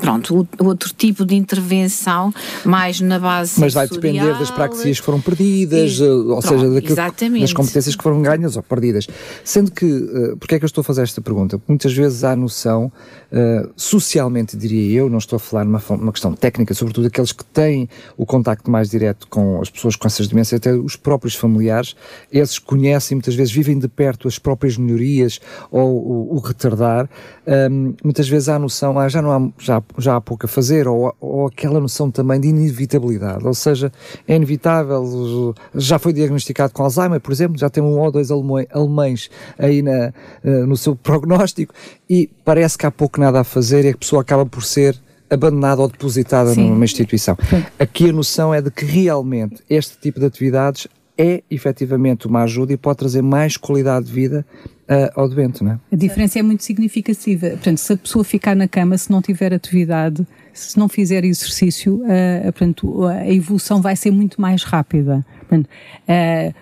pronto, 0.00 0.48
outro 0.58 0.92
tipo 0.96 1.24
de 1.24 1.34
intervenção, 1.34 2.32
mais 2.64 3.00
na 3.00 3.18
base 3.18 3.60
Mas 3.60 3.74
vai 3.74 3.88
depender 3.88 4.38
das 4.38 4.50
praxis 4.50 5.00
que 5.00 5.04
foram 5.04 5.20
perdidas, 5.20 5.98
e, 5.98 6.04
eh, 6.04 6.08
ou 6.08 6.40
pronto, 6.40 6.48
seja, 6.48 6.70
daquilo, 6.70 7.40
das 7.40 7.52
competências 7.52 7.96
que 7.96 8.02
foram 8.02 8.22
ganhas 8.22 8.56
ou 8.56 8.62
perdidas. 8.62 9.06
Sendo 9.44 9.70
que, 9.70 9.84
uh, 9.84 10.36
porque 10.36 10.54
é 10.54 10.58
que 10.58 10.64
eu 10.64 10.68
estou 10.68 10.82
a 10.82 10.84
fazer 10.84 11.02
esta 11.02 11.20
pergunta? 11.20 11.58
Porque 11.58 11.72
muitas 11.72 11.92
vezes 11.92 12.24
há 12.24 12.36
noção, 12.36 12.92
uh, 13.32 13.70
socialmente 13.76 14.56
diria 14.56 15.00
eu, 15.00 15.10
não 15.10 15.18
estou 15.18 15.36
a 15.36 15.40
falar 15.40 15.64
numa, 15.64 15.82
uma 15.90 16.12
questão 16.12 16.32
técnica, 16.32 16.74
sobretudo 16.74 17.06
aqueles 17.06 17.32
que 17.32 17.44
têm 17.44 17.88
o 18.16 18.24
contacto 18.24 18.70
mais 18.70 18.88
direto 18.88 19.26
com 19.28 19.60
as 19.60 19.70
pessoas 19.70 19.96
com 19.96 20.06
essas 20.06 20.28
demências, 20.28 20.58
até 20.58 20.72
os 20.72 20.96
próprios 20.96 21.34
familiares, 21.34 21.96
esses 22.30 22.58
conhecem, 22.58 23.16
muitas 23.16 23.34
vezes 23.34 23.52
vivem 23.52 23.78
de 23.78 23.88
perto 23.88 24.28
as 24.28 24.38
próprias 24.38 24.76
melhorias 24.76 25.40
ou 25.70 25.96
o, 25.96 26.36
o 26.36 26.38
retardar, 26.38 27.08
um, 27.46 27.94
muitas 28.02 28.28
vezes 28.28 28.48
há 28.48 28.58
noção, 28.58 28.98
ah, 28.98 29.08
já 29.16 29.22
não 29.22 29.32
há, 29.32 29.50
já, 29.58 29.82
já 29.98 30.16
há 30.16 30.20
pouco 30.20 30.46
a 30.46 30.48
fazer, 30.48 30.86
ou, 30.86 31.14
ou 31.20 31.46
aquela 31.46 31.80
noção 31.80 32.10
também 32.10 32.38
de 32.38 32.48
inevitabilidade, 32.48 33.46
ou 33.46 33.54
seja, 33.54 33.90
é 34.28 34.36
inevitável, 34.36 35.54
já 35.74 35.98
foi 35.98 36.12
diagnosticado 36.12 36.72
com 36.72 36.82
Alzheimer, 36.82 37.20
por 37.20 37.32
exemplo, 37.32 37.58
já 37.58 37.70
tem 37.70 37.82
um 37.82 37.98
ou 37.98 38.12
dois 38.12 38.30
alemães 38.30 39.30
aí 39.58 39.82
na, 39.82 40.12
uh, 40.44 40.66
no 40.66 40.76
seu 40.76 40.94
prognóstico, 40.94 41.72
e 42.08 42.28
parece 42.44 42.76
que 42.76 42.86
há 42.86 42.90
pouco 42.90 43.20
nada 43.20 43.40
a 43.40 43.44
fazer 43.44 43.84
e 43.84 43.90
a 43.90 43.96
pessoa 43.96 44.22
acaba 44.22 44.44
por 44.44 44.62
ser 44.62 45.00
abandonada 45.28 45.82
ou 45.82 45.88
depositada 45.88 46.52
Sim. 46.54 46.70
numa 46.70 46.84
instituição. 46.84 47.36
Aqui 47.78 48.10
a 48.10 48.12
noção 48.12 48.54
é 48.54 48.60
de 48.60 48.70
que 48.70 48.84
realmente 48.84 49.62
este 49.68 49.98
tipo 49.98 50.20
de 50.20 50.26
atividades 50.26 50.86
é 51.18 51.42
efetivamente 51.50 52.26
uma 52.26 52.42
ajuda 52.42 52.74
e 52.74 52.76
pode 52.76 52.98
trazer 52.98 53.22
mais 53.22 53.56
qualidade 53.56 54.06
de 54.06 54.12
vida 54.12 54.46
uh, 54.88 55.20
ao 55.20 55.28
doente, 55.28 55.62
não 55.62 55.72
é? 55.72 55.80
A 55.92 55.96
diferença 55.96 56.38
é 56.38 56.42
muito 56.42 56.62
significativa. 56.62 57.50
Portanto, 57.50 57.78
se 57.78 57.92
a 57.92 57.96
pessoa 57.96 58.24
ficar 58.24 58.54
na 58.56 58.68
cama, 58.68 58.96
se 58.96 59.10
não 59.10 59.20
tiver 59.20 59.52
atividade, 59.52 60.26
se 60.52 60.78
não 60.78 60.88
fizer 60.88 61.24
exercício, 61.24 61.96
uh, 61.96 62.42
portanto, 62.44 63.04
a 63.06 63.28
evolução 63.28 63.80
vai 63.80 63.96
ser 63.96 64.10
muito 64.10 64.40
mais 64.40 64.62
rápida. 64.62 65.24
Portanto, 65.40 65.68
uh, 66.08 66.54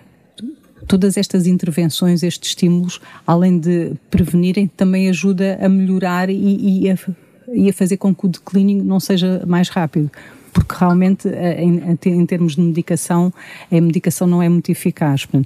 todas 0.87 1.17
estas 1.17 1.47
intervenções, 1.47 2.23
estes 2.23 2.49
estímulos, 2.49 2.99
além 3.25 3.59
de 3.59 3.93
prevenirem, 4.09 4.67
também 4.67 5.09
ajuda 5.09 5.57
a 5.61 5.69
melhorar 5.69 6.29
e, 6.29 6.33
e, 6.83 6.89
a, 6.89 6.97
e 7.53 7.69
a 7.69 7.73
fazer 7.73 7.97
com 7.97 8.13
que 8.13 8.25
o 8.25 8.29
declínio 8.29 8.83
não 8.83 8.99
seja 8.99 9.43
mais 9.45 9.69
rápido 9.69 10.11
porque 10.55 10.73
realmente 10.79 11.27
eh, 11.27 11.61
em, 11.61 11.97
em, 12.05 12.25
termos 12.25 12.55
de 12.55 12.61
medicação, 12.61 13.33
a 13.69 13.81
medicação 13.81 14.25
não 14.25 14.41
é 14.41 14.47
muito 14.47 14.71
eficaz. 14.71 15.25
Uh, 15.25 15.43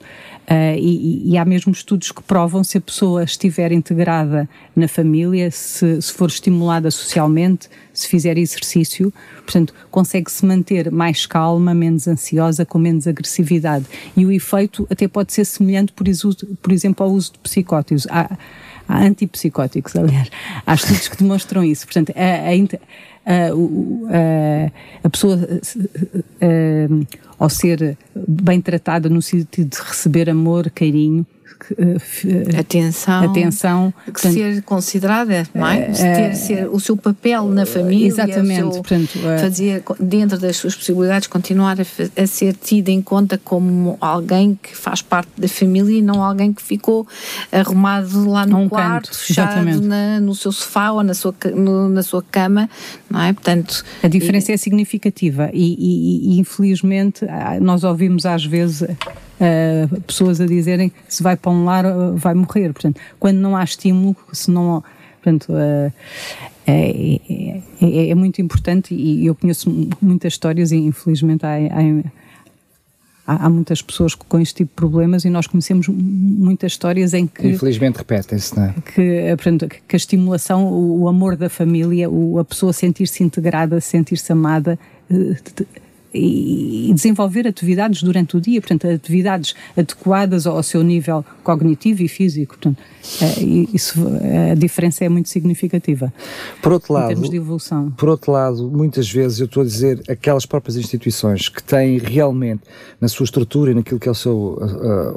e, 0.77 1.31
e, 1.31 1.37
há 1.37 1.43
mesmo 1.43 1.71
estudos 1.71 2.11
que 2.11 2.21
provam 2.21 2.63
se 2.63 2.77
a 2.77 2.81
pessoa 2.81 3.23
estiver 3.23 3.71
integrada 3.71 4.47
na 4.75 4.87
família, 4.87 5.49
se, 5.49 5.99
se 5.99 6.13
for 6.13 6.29
estimulada 6.29 6.91
socialmente, 6.91 7.69
se 7.91 8.07
fizer 8.07 8.37
exercício, 8.37 9.11
portanto, 9.37 9.73
consegue 9.89 10.31
se 10.31 10.45
manter 10.45 10.91
mais 10.91 11.25
calma, 11.25 11.73
menos 11.73 12.07
ansiosa, 12.07 12.63
com 12.63 12.77
menos 12.77 13.07
agressividade. 13.07 13.85
E 14.15 14.27
o 14.27 14.31
efeito 14.31 14.87
até 14.91 15.07
pode 15.07 15.33
ser 15.33 15.45
semelhante, 15.45 15.91
por, 15.91 16.05
por 16.61 16.71
exemplo, 16.71 17.03
ao 17.03 17.11
uso 17.11 17.33
de 17.33 17.39
psicóticos. 17.39 18.05
Há, 18.11 18.37
há 18.89 19.03
antipsicóticos, 19.05 19.95
aliás. 19.95 20.29
Há 20.65 20.73
estudos 20.73 21.07
que 21.07 21.17
demonstram 21.17 21.63
isso. 21.63 21.85
Portanto, 21.85 22.11
a, 22.15 22.49
a, 22.49 23.47
a, 24.15 24.71
a 25.03 25.09
pessoa, 25.09 25.39
ao 27.37 27.49
ser 27.49 27.95
bem 28.15 28.59
tratada 28.59 29.07
no 29.07 29.21
sentido 29.21 29.69
de 29.69 29.81
receber 29.81 30.29
amor, 30.29 30.69
carinho, 30.71 31.25
atenção, 32.57 33.23
atenção 33.23 33.93
que 34.05 34.11
portanto, 34.11 34.33
ser 34.33 34.61
considerada, 34.63 35.33
é? 35.33 35.41
Uh, 35.43 35.93
ter, 35.93 36.35
ser 36.35 36.69
o 36.69 36.79
seu 36.79 36.95
papel 36.97 37.47
na 37.47 37.65
família, 37.65 38.07
exatamente, 38.07 38.59
seu, 38.59 38.69
portanto, 38.69 39.19
fazer 39.39 39.83
dentro 39.99 40.37
das 40.37 40.57
suas 40.57 40.75
possibilidades 40.75 41.27
continuar 41.27 41.77
a, 41.79 42.21
a, 42.21 42.27
ser 42.27 42.53
tida 42.53 42.91
em 42.91 43.01
conta 43.01 43.39
como 43.43 43.97
alguém 43.99 44.57
que 44.61 44.75
faz 44.75 45.01
parte 45.01 45.29
da 45.37 45.47
família 45.47 45.97
e 45.97 46.01
não 46.01 46.23
alguém 46.23 46.53
que 46.53 46.61
ficou 46.61 47.07
arrumado 47.51 48.29
lá 48.29 48.45
no 48.45 48.59
um 48.59 48.69
quarto, 48.69 49.09
canto, 49.09 49.17
fechado 49.17 49.81
na, 49.81 50.19
no 50.19 50.35
seu 50.35 50.51
sofá 50.51 50.91
ou 50.91 51.03
na 51.03 51.13
sua, 51.13 51.33
no, 51.55 51.89
na 51.89 52.03
sua 52.03 52.23
cama, 52.23 52.69
não 53.09 53.21
é? 53.21 53.33
Portanto, 53.33 53.83
a 54.01 54.07
diferença 54.07 54.51
e, 54.51 54.55
é 54.55 54.57
significativa 54.57 55.49
e, 55.53 55.75
e, 55.79 56.33
e 56.35 56.39
infelizmente 56.39 57.25
nós 57.61 57.83
ouvimos 57.83 58.25
às 58.25 58.45
vezes 58.45 58.81
uh, 59.39 60.01
pessoas 60.01 60.39
a 60.41 60.45
dizerem 60.45 60.91
se 61.07 61.23
vai 61.23 61.35
para 61.35 61.48
um 61.49 61.65
lar 61.65 61.85
vai 62.15 62.33
morrer. 62.33 62.73
Portanto, 62.73 62.99
quando 63.19 63.37
não 63.37 63.55
há 63.55 63.63
estímulo, 63.63 64.15
se 64.31 64.51
não. 64.51 64.83
Portanto, 65.21 65.51
uh, 65.51 65.91
é, 66.65 67.61
é, 67.81 68.09
é, 68.09 68.15
muito 68.15 68.41
importante 68.41 68.93
e 68.93 69.25
eu 69.25 69.33
conheço 69.33 69.69
muitas 70.01 70.33
histórias 70.33 70.71
e 70.71 70.77
infelizmente 70.77 71.43
há, 71.45 71.55
há, 73.25 73.45
há, 73.45 73.49
muitas 73.49 73.81
pessoas 73.81 74.13
com 74.13 74.39
este 74.39 74.55
tipo 74.55 74.69
de 74.69 74.75
problemas 74.75 75.25
e 75.25 75.29
nós 75.29 75.47
conhecemos 75.47 75.87
muitas 75.87 76.73
histórias 76.73 77.13
em 77.13 77.25
que 77.25 77.47
infelizmente 77.47 77.97
repetem-se, 77.97 78.55
não 78.55 78.65
é? 78.65 78.75
Que, 78.93 79.35
portanto, 79.35 79.67
que 79.67 79.95
a 79.95 79.97
estimulação, 79.97 80.71
o, 80.71 81.07
amor 81.07 81.35
da 81.35 81.49
família, 81.49 82.07
a 82.39 82.45
pessoa 82.45 82.71
sentir-se 82.71 83.23
integrada, 83.23 83.81
sentir-se 83.81 84.31
amada 84.31 84.77
e 86.13 86.91
desenvolver 86.93 87.47
atividades 87.47 88.01
durante 88.01 88.35
o 88.35 88.41
dia, 88.41 88.59
portanto, 88.59 88.87
atividades 88.87 89.53
adequadas 89.77 90.47
ao 90.47 90.61
seu 90.63 90.83
nível 90.83 91.23
cognitivo 91.43 92.01
e 92.01 92.07
físico. 92.07 92.57
Portanto, 92.57 92.81
é, 93.21 93.41
isso, 93.73 93.99
a 94.51 94.55
diferença 94.55 95.05
é 95.05 95.09
muito 95.09 95.29
significativa. 95.29 96.11
Por 96.61 96.73
outro 96.73 96.93
lado, 96.93 97.05
em 97.05 97.15
termos 97.15 97.29
de 97.29 97.37
evolução. 97.37 97.91
Por 97.91 98.09
outro 98.09 98.31
lado, 98.31 98.69
muitas 98.69 99.09
vezes 99.09 99.39
eu 99.39 99.45
estou 99.45 99.61
a 99.61 99.65
dizer 99.65 100.01
aquelas 100.09 100.45
próprias 100.45 100.77
instituições 100.77 101.47
que 101.47 101.61
têm 101.61 101.97
realmente 101.99 102.63
na 102.99 103.07
sua 103.07 103.23
estrutura 103.23 103.71
e 103.71 103.75
naquilo 103.75 103.99
que 103.99 104.07
é 104.07 104.11
o 104.11 104.15
seu, 104.15 104.57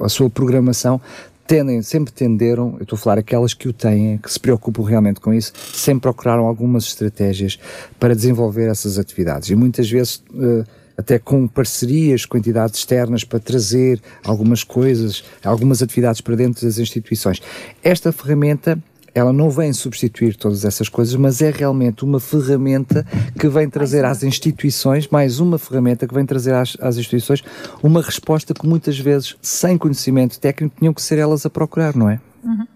a, 0.00 0.06
a 0.06 0.08
sua 0.08 0.28
programação 0.28 1.00
tendem, 1.46 1.82
sempre 1.82 2.12
tenderam, 2.12 2.76
eu 2.78 2.84
estou 2.84 2.96
a 2.96 3.00
falar 3.00 3.18
aquelas 3.18 3.52
que 3.52 3.68
o 3.68 3.72
têm, 3.72 4.16
que 4.18 4.32
se 4.32 4.38
preocupam 4.38 4.84
realmente 4.84 5.20
com 5.20 5.34
isso, 5.34 5.52
sempre 5.74 6.02
procuraram 6.02 6.46
algumas 6.46 6.84
estratégias 6.84 7.58
para 7.98 8.14
desenvolver 8.14 8.70
essas 8.70 8.98
atividades. 8.98 9.50
E 9.50 9.56
muitas 9.56 9.90
vezes 9.90 10.22
uh, 10.30 10.64
até 10.96 11.18
com 11.18 11.46
parcerias 11.46 12.24
com 12.24 12.36
entidades 12.36 12.78
externas 12.78 13.24
para 13.24 13.38
trazer 13.38 14.00
algumas 14.24 14.64
coisas, 14.64 15.24
algumas 15.44 15.82
atividades 15.82 16.20
para 16.20 16.36
dentro 16.36 16.64
das 16.64 16.78
instituições. 16.78 17.40
Esta 17.82 18.12
ferramenta 18.12 18.78
ela 19.14 19.32
não 19.32 19.50
vem 19.50 19.72
substituir 19.72 20.36
todas 20.36 20.64
essas 20.64 20.88
coisas, 20.88 21.14
mas 21.16 21.42
é 21.42 21.50
realmente 21.50 22.04
uma 22.04 22.18
ferramenta 22.18 23.06
que 23.38 23.48
vem 23.48 23.68
trazer 23.68 24.04
às 24.04 24.22
instituições, 24.22 25.08
mais 25.08 25.38
uma 25.38 25.58
ferramenta 25.58 26.06
que 26.06 26.14
vem 26.14 26.24
trazer 26.24 26.54
às, 26.54 26.76
às 26.80 26.96
instituições 26.96 27.42
uma 27.82 28.00
resposta 28.00 28.54
que 28.54 28.66
muitas 28.66 28.98
vezes, 28.98 29.36
sem 29.42 29.76
conhecimento 29.76 30.40
técnico, 30.40 30.74
tinham 30.78 30.94
que 30.94 31.02
ser 31.02 31.18
elas 31.18 31.44
a 31.44 31.50
procurar, 31.50 31.94
não 31.94 32.08
é? 32.08 32.20
Uhum. 32.42 32.66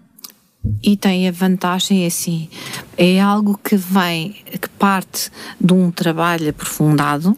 E 0.83 0.96
tem 0.96 1.29
a 1.29 1.33
vantagem, 1.33 2.05
é 2.05 2.07
assim, 2.07 2.48
é 2.96 3.20
algo 3.20 3.59
que 3.62 3.76
vem, 3.76 4.37
que 4.61 4.68
parte 4.79 5.31
de 5.61 5.72
um 5.72 5.90
trabalho 5.90 6.48
aprofundado 6.48 7.37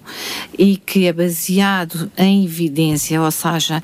e 0.57 0.77
que 0.77 1.07
é 1.07 1.13
baseado 1.13 2.11
em 2.17 2.45
evidência, 2.45 3.21
ou 3.21 3.31
seja, 3.31 3.83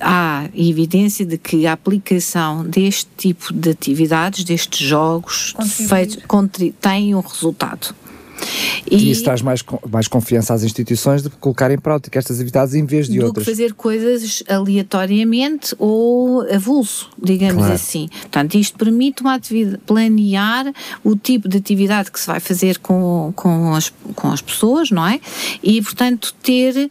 há 0.00 0.48
evidência 0.54 1.24
de 1.24 1.38
que 1.38 1.66
a 1.66 1.72
aplicação 1.72 2.64
deste 2.64 3.08
tipo 3.16 3.52
de 3.52 3.70
atividades, 3.70 4.44
destes 4.44 4.86
jogos, 4.86 5.54
feitos, 5.88 6.18
tem 6.80 7.14
um 7.14 7.20
resultado. 7.20 7.94
E, 8.90 8.96
e 8.96 9.10
isso 9.10 9.24
traz 9.24 9.42
mais, 9.42 9.64
mais 9.90 10.08
confiança 10.08 10.54
às 10.54 10.62
instituições 10.62 11.22
de 11.22 11.30
colocar 11.30 11.70
em 11.70 11.78
prática 11.78 12.18
estas 12.18 12.36
atividades 12.36 12.74
em 12.74 12.84
vez 12.84 13.08
de 13.08 13.18
do 13.18 13.26
outras. 13.26 13.44
Que 13.44 13.50
fazer 13.50 13.74
coisas 13.74 14.42
aleatoriamente 14.48 15.74
ou 15.78 16.42
avulso, 16.52 17.10
digamos 17.20 17.58
claro. 17.58 17.72
assim. 17.72 18.08
Portanto, 18.08 18.54
isto 18.54 18.78
permite 18.78 19.22
uma 19.22 19.34
atividade, 19.34 19.78
planear 19.86 20.72
o 21.04 21.16
tipo 21.16 21.48
de 21.48 21.58
atividade 21.58 22.10
que 22.10 22.18
se 22.18 22.26
vai 22.26 22.40
fazer 22.40 22.78
com, 22.78 23.32
com, 23.36 23.74
as, 23.74 23.92
com 24.14 24.28
as 24.28 24.40
pessoas, 24.40 24.90
não 24.90 25.06
é? 25.06 25.20
E, 25.62 25.80
portanto, 25.82 26.34
ter 26.42 26.86
uh, 26.86 26.90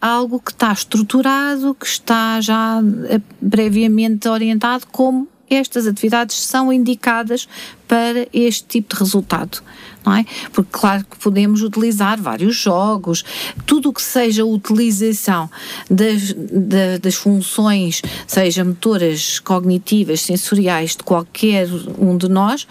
algo 0.00 0.40
que 0.40 0.50
está 0.50 0.72
estruturado, 0.72 1.74
que 1.74 1.86
está 1.86 2.40
já 2.40 2.80
uh, 2.80 3.48
previamente 3.48 4.28
orientado 4.28 4.86
como 4.90 5.28
estas 5.48 5.86
atividades 5.86 6.36
são 6.36 6.72
indicadas 6.72 7.48
para 7.86 8.26
este 8.32 8.64
tipo 8.64 8.94
de 8.94 9.00
resultado 9.00 9.62
não 10.06 10.14
é? 10.14 10.24
Porque, 10.52 10.70
claro 10.70 11.04
que 11.04 11.18
podemos 11.18 11.62
utilizar 11.62 12.22
vários 12.22 12.54
jogos, 12.54 13.24
tudo 13.66 13.88
o 13.88 13.92
que 13.92 14.00
seja 14.00 14.44
utilização 14.44 15.50
das, 15.90 16.32
das, 16.32 17.00
das 17.00 17.14
funções, 17.16 18.00
seja 18.24 18.64
motoras, 18.64 19.40
cognitivas, 19.40 20.20
sensoriais 20.20 20.92
de 20.92 21.02
qualquer 21.02 21.68
um 21.98 22.16
de 22.16 22.28
nós, 22.28 22.68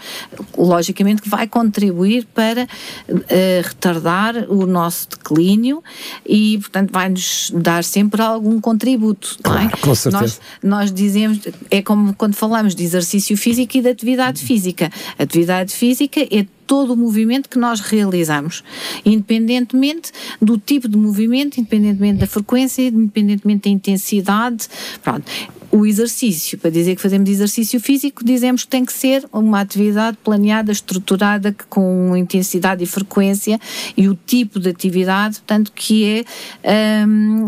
logicamente 0.56 1.20
que 1.20 1.28
vai 1.28 1.46
contribuir 1.46 2.26
para 2.34 2.64
uh, 2.64 3.18
retardar 3.62 4.50
o 4.50 4.64
nosso 4.66 5.10
declínio 5.10 5.84
e, 6.26 6.56
portanto, 6.58 6.90
vai-nos 6.90 7.52
dar 7.54 7.84
sempre 7.84 8.22
algum 8.22 8.58
contributo, 8.58 9.36
não 9.44 9.58
é? 9.58 9.68
Com 9.82 9.94
certeza. 9.94 10.22
Nós, 10.22 10.40
nós 10.62 10.92
dizemos, 10.92 11.40
é 11.70 11.82
como 11.82 12.14
quando 12.14 12.34
falamos 12.34 12.74
de 12.74 12.82
exercício 12.82 13.36
físico 13.36 13.76
e 13.76 13.82
de 13.82 13.90
atividade 13.90 14.42
física. 14.42 14.90
Atividade 15.18 15.72
física 15.72 16.20
é 16.20 16.46
todo 16.66 16.92
o 16.92 16.96
movimento 16.96 17.48
que 17.48 17.58
nós 17.58 17.80
realizamos, 17.80 18.64
independentemente 19.04 20.10
do 20.42 20.58
tipo 20.58 20.88
de 20.88 20.96
movimento, 20.96 21.60
independentemente 21.60 22.18
da 22.18 22.26
frequência, 22.26 22.82
independentemente 22.82 23.68
da 23.68 23.70
intensidade. 23.70 24.68
Pronto. 25.02 25.24
O 25.70 25.84
exercício, 25.84 26.56
para 26.58 26.70
dizer 26.70 26.96
que 26.96 27.02
fazemos 27.02 27.28
exercício 27.28 27.78
físico, 27.80 28.24
dizemos 28.24 28.62
que 28.64 28.70
tem 28.70 28.84
que 28.84 28.92
ser 28.92 29.24
uma 29.32 29.60
atividade 29.60 30.16
planeada, 30.24 30.72
estruturada, 30.72 31.54
com 31.68 32.16
intensidade 32.16 32.82
e 32.82 32.86
frequência 32.86 33.60
e 33.96 34.08
o 34.08 34.14
tipo 34.14 34.58
de 34.58 34.70
atividade, 34.70 35.36
portanto, 35.36 35.72
que 35.74 36.24
é 36.62 37.04
um, 37.06 37.46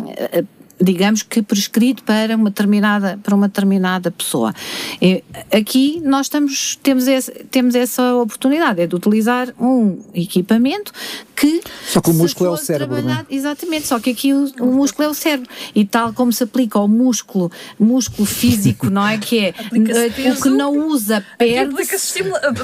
digamos 0.80 1.22
que 1.22 1.42
prescrito 1.42 2.02
para 2.02 2.36
uma 2.36 2.50
determinada, 2.50 3.18
para 3.22 3.34
uma 3.34 3.48
determinada 3.48 4.10
pessoa. 4.10 4.54
E 5.00 5.22
aqui 5.52 6.00
nós 6.04 6.26
estamos, 6.26 6.78
temos, 6.82 7.06
esse, 7.08 7.32
temos 7.50 7.74
essa 7.74 8.14
oportunidade, 8.14 8.80
é 8.80 8.86
de 8.86 8.94
utilizar 8.94 9.52
um 9.58 9.98
equipamento 10.14 10.92
que. 11.38 11.62
Só 11.86 12.00
que 12.00 12.10
o 12.10 12.14
músculo 12.14 12.50
é 12.50 12.52
o 12.52 12.56
cérebro. 12.56 12.96
É? 12.98 13.26
Exatamente, 13.30 13.86
só 13.86 13.98
que 14.00 14.10
aqui 14.10 14.32
o, 14.32 14.52
o, 14.60 14.66
músculo 14.66 15.08
é 15.08 15.10
o 15.10 15.14
cérebro. 15.14 15.48
E 15.74 15.84
tal 15.84 16.12
como 16.12 16.32
se 16.32 16.42
aplica 16.42 16.78
ao 16.78 16.88
músculo, 16.88 17.50
músculo 17.78 18.26
físico, 18.26 18.90
não 18.90 19.06
é? 19.06 19.18
Que 19.18 19.46
é 19.46 19.54
o 20.32 20.42
que 20.42 20.48
não 20.50 20.88
usa 20.88 21.24
perde. 21.36 21.74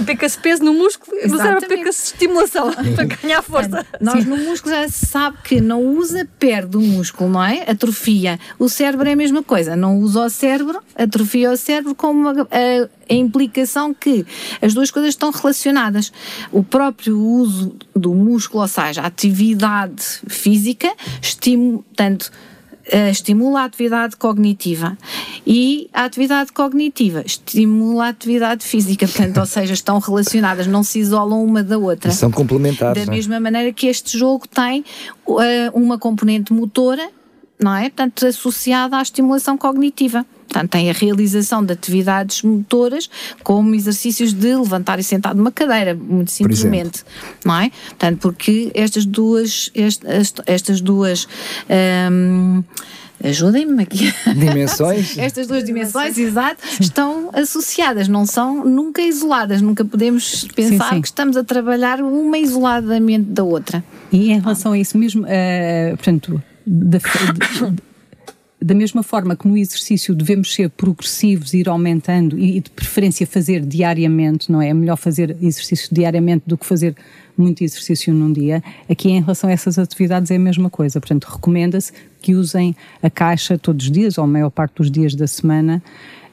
Aplica-se 0.01 0.39
peso 0.39 0.65
no 0.65 0.75
músculo 0.75 1.15
cérebro 1.45 1.65
aplica-se 1.65 2.13
estimulação 2.13 2.73
para 2.95 3.05
ganhar 3.05 3.43
força. 3.43 3.87
Nós 4.01 4.23
Sim. 4.23 4.31
no 4.31 4.37
músculo 4.37 4.75
já 4.75 4.89
se 4.89 5.07
sabe 5.07 5.39
que 5.45 5.61
não 5.61 5.83
usa, 5.97 6.29
perde 6.39 6.77
o 6.77 6.81
músculo, 6.81 7.31
não 7.31 7.45
é? 7.45 7.65
Atrofia. 7.69 8.39
O 8.59 8.69
cérebro 8.69 9.09
é 9.09 9.13
a 9.13 9.17
mesma 9.17 9.43
coisa, 9.43 9.77
não 9.77 9.99
usa 9.99 10.27
o 10.27 10.31
cérebro, 10.31 10.81
atrofia 10.95 11.51
o 11.51 11.57
cérebro 11.57 11.95
com 11.95 12.11
uma, 12.11 12.33
a, 12.33 12.89
a 13.09 13.15
implicação 13.15 13.93
que 13.93 14.27
as 14.61 14.75
duas 14.75 14.91
coisas 14.91 15.11
estão 15.11 15.31
relacionadas. 15.31 16.13
O 16.53 16.63
próprio 16.63 17.19
uso 17.19 17.75
do 17.95 18.15
músculo, 18.15 18.63
ou 18.63 18.69
seja, 18.69 19.03
a 19.03 19.07
atividade 19.07 20.03
física, 20.27 20.93
estimula, 21.23 21.83
tanto 21.95 22.31
Uh, 22.87 23.09
estimula 23.11 23.63
a 23.63 23.65
atividade 23.65 24.15
cognitiva 24.15 24.99
e 25.47 25.89
a 25.91 26.05
atividade 26.05 26.53
cognitiva 26.53 27.23
estimula 27.25 28.05
a 28.05 28.09
atividade 28.09 28.63
física, 28.63 29.09
portanto, 29.09 29.39
ou 29.39 29.47
seja, 29.47 29.73
estão 29.73 29.99
relacionadas, 29.99 30.67
não 30.67 30.83
se 30.83 30.99
isolam 30.99 31.43
uma 31.43 31.63
da 31.63 31.79
outra. 31.79 32.11
E 32.11 32.15
são 32.15 32.31
complementares. 32.31 33.07
Da 33.07 33.11
é? 33.11 33.17
mesma 33.17 33.41
maneira 33.41 33.73
que 33.73 33.87
este 33.87 34.19
jogo 34.19 34.47
tem 34.47 34.85
uh, 35.27 35.41
uma 35.73 35.97
componente 35.97 36.53
motora, 36.53 37.09
não 37.59 37.75
é? 37.75 37.85
Portanto, 37.85 38.27
associada 38.27 38.99
à 38.99 39.03
estimulação 39.03 39.57
cognitiva. 39.57 40.27
Portanto, 40.55 40.71
tem 40.71 40.89
a 40.89 40.93
realização 40.93 41.65
de 41.65 41.73
atividades 41.73 42.43
motoras, 42.43 43.11
como 43.43 43.75
exercícios 43.75 44.33
de 44.33 44.55
levantar 44.55 45.01
e 45.01 45.03
sentar 45.03 45.35
numa 45.35 45.51
cadeira, 45.51 45.97
muito 45.97 46.31
simplesmente, 46.31 47.03
não 47.45 47.59
é? 47.59 47.73
Portanto, 47.89 48.21
porque 48.21 48.71
estas 48.73 49.05
duas, 49.05 49.69
estas, 49.75 50.33
estas 50.47 50.81
duas 50.81 51.27
um, 52.13 52.63
ajudem-me 53.25 53.83
aqui. 53.83 54.15
Dimensões? 54.37 55.19
Estas 55.19 55.49
duas 55.49 55.65
dimensões, 55.65 56.17
exato, 56.19 56.63
estão 56.79 57.31
associadas, 57.33 58.07
não 58.07 58.25
são 58.25 58.65
nunca 58.65 59.03
isoladas. 59.03 59.61
Nunca 59.61 59.85
podemos 59.85 60.45
pensar 60.55 60.91
sim, 60.91 60.95
sim. 60.97 61.01
que 61.01 61.09
estamos 61.09 61.37
a 61.37 61.43
trabalhar 61.43 62.01
uma 62.01 62.39
isoladamente 62.39 63.31
da 63.31 63.43
outra. 63.43 63.83
E 64.13 64.31
em 64.31 64.39
relação 64.39 64.73
a 64.73 64.79
isso 64.79 64.97
mesmo, 64.97 65.25
uh, 65.25 65.97
portanto, 65.97 66.41
da, 66.65 66.99
de, 66.99 67.83
da 68.65 68.75
mesma 68.75 69.03
forma 69.03 69.37
que 69.37 69.47
no 69.47 69.59
exercício 69.59 70.15
devemos 70.15 70.55
ser 70.55 70.71
progressivos, 70.71 71.53
ir 71.53 71.69
aumentando 71.69 72.39
e 72.39 72.61
de 72.61 72.71
preferência 72.71 73.27
fazer 73.27 73.61
diariamente, 73.61 74.51
não 74.51 74.63
é? 74.63 74.71
É 74.71 74.75
melhor 74.75 74.97
fazer 74.97 75.37
exercício 75.43 75.95
diariamente 75.95 76.45
do 76.47 76.57
que 76.57 76.65
fazer 76.65 76.97
muito 77.37 77.63
exercício 77.63 78.15
num 78.15 78.33
dia. 78.33 78.65
Aqui, 78.89 79.11
em 79.11 79.21
relação 79.21 79.51
a 79.51 79.53
essas 79.53 79.79
atividades, 79.79 80.31
é 80.31 80.37
a 80.37 80.39
mesma 80.39 80.71
coisa. 80.71 80.99
Portanto, 80.99 81.25
recomenda-se 81.25 81.93
que 82.23 82.35
usem 82.35 82.75
a 83.03 83.11
caixa 83.11 83.59
todos 83.59 83.85
os 83.85 83.93
dias, 83.93 84.17
ou 84.17 84.25
a 84.25 84.27
maior 84.27 84.49
parte 84.49 84.77
dos 84.77 84.91
dias 84.91 85.15
da 85.15 85.27
semana, 85.27 85.83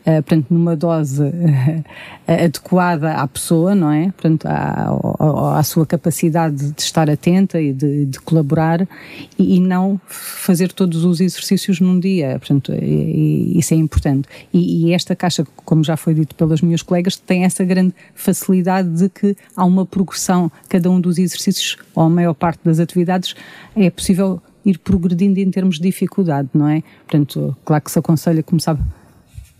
uh, 0.01 0.23
portanto, 0.23 0.47
numa 0.49 0.75
dose 0.75 1.23
uh, 1.23 1.83
adequada 2.27 3.13
à 3.13 3.27
pessoa, 3.27 3.75
não 3.75 3.91
é? 3.91 4.05
Portanto, 4.11 4.45
à, 4.45 4.89
à, 5.19 5.59
à, 5.59 5.63
sua 5.63 5.85
capacidade 5.85 6.71
de 6.71 6.81
estar 6.81 7.09
atenta 7.09 7.59
e 7.59 7.73
de, 7.73 8.05
de 8.05 8.19
colaborar 8.19 8.87
e, 9.37 9.57
e, 9.57 9.59
não 9.59 9.99
fazer 10.07 10.71
todos 10.71 11.03
os 11.05 11.19
exercícios 11.19 11.79
num 11.79 11.99
dia, 11.99 12.37
portanto, 12.39 12.73
e, 12.73 13.55
e 13.55 13.59
isso 13.59 13.73
é 13.73 13.77
importante. 13.77 14.27
E, 14.53 14.87
e, 14.87 14.93
esta 14.93 15.15
caixa, 15.15 15.45
como 15.65 15.83
já 15.83 15.97
foi 15.97 16.13
dito 16.13 16.35
pelas 16.35 16.61
minhas 16.61 16.81
colegas, 16.81 17.15
tem 17.15 17.43
essa 17.43 17.63
grande 17.63 17.93
facilidade 18.15 18.89
de 18.89 19.09
que 19.09 19.35
há 19.55 19.65
uma 19.65 19.85
progressão, 19.85 20.51
cada 20.69 20.89
um 20.89 20.99
dos 20.99 21.17
exercícios, 21.17 21.77
ou 21.95 22.03
a 22.03 22.09
maior 22.09 22.33
parte 22.33 22.59
das 22.63 22.79
atividades, 22.79 23.35
é 23.75 23.89
possível 23.89 24.41
ir 24.65 24.77
progredindo 24.77 25.39
em 25.39 25.49
termos 25.49 25.77
de 25.77 25.83
dificuldade, 25.83 26.49
não 26.53 26.67
é? 26.67 26.83
Portanto, 27.07 27.55
claro 27.65 27.83
que 27.83 27.91
se 27.91 27.99
aconselha 27.99 28.43
começar 28.43 28.77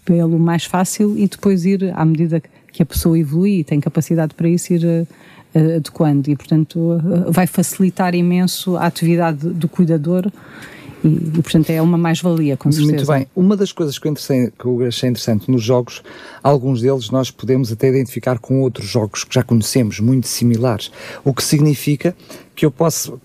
pelo 0.06 0.40
mais 0.40 0.66
fácil 0.66 1.18
e 1.18 1.28
depois 1.28 1.66
ir, 1.66 1.92
à 1.96 2.04
medida 2.06 2.42
que 2.72 2.82
a 2.82 2.86
pessoa 2.86 3.18
evolui 3.18 3.60
e 3.60 3.64
tem 3.64 3.80
capacidade 3.80 4.34
para 4.34 4.48
isso, 4.48 4.74
ir 4.74 4.84
uh, 4.86 5.76
adequando. 5.78 6.30
E, 6.30 6.36
portanto, 6.36 6.78
uh, 6.78 7.32
vai 7.32 7.48
facilitar 7.48 8.16
imenso 8.16 8.78
a 8.78 8.86
atividade 8.86 9.48
do 9.50 9.68
cuidador 9.68 10.32
e, 11.04 11.08
e, 11.08 11.42
portanto 11.42 11.70
é 11.70 11.82
uma 11.82 11.98
mais-valia, 11.98 12.56
com 12.56 12.72
certeza. 12.72 12.96
Muito 12.96 13.08
bem. 13.08 13.28
Uma 13.36 13.58
das 13.58 13.72
coisas 13.72 13.98
que 13.98 14.08
eu, 14.08 14.14
que 14.14 14.66
eu, 14.66 14.88
achei 14.88 15.10
interessante 15.10 15.50
nos 15.50 15.64
jogos, 15.64 16.04
alguns 16.44 16.82
deles 16.82 17.10
nós 17.10 17.32
podemos 17.32 17.72
até 17.72 17.90
identificar 17.90 18.38
com 18.38 18.62
outros 18.62 18.88
jogos 18.88 19.24
que 19.24 19.34
já 19.34 19.44
conhecemos, 19.44 20.00
muito 20.00 20.28
similares, 20.28 20.92
o 21.24 21.34
que 21.34 21.44
significa 21.44 22.16
que 22.56 22.66
eu 22.66 22.72
posso, 22.72 23.20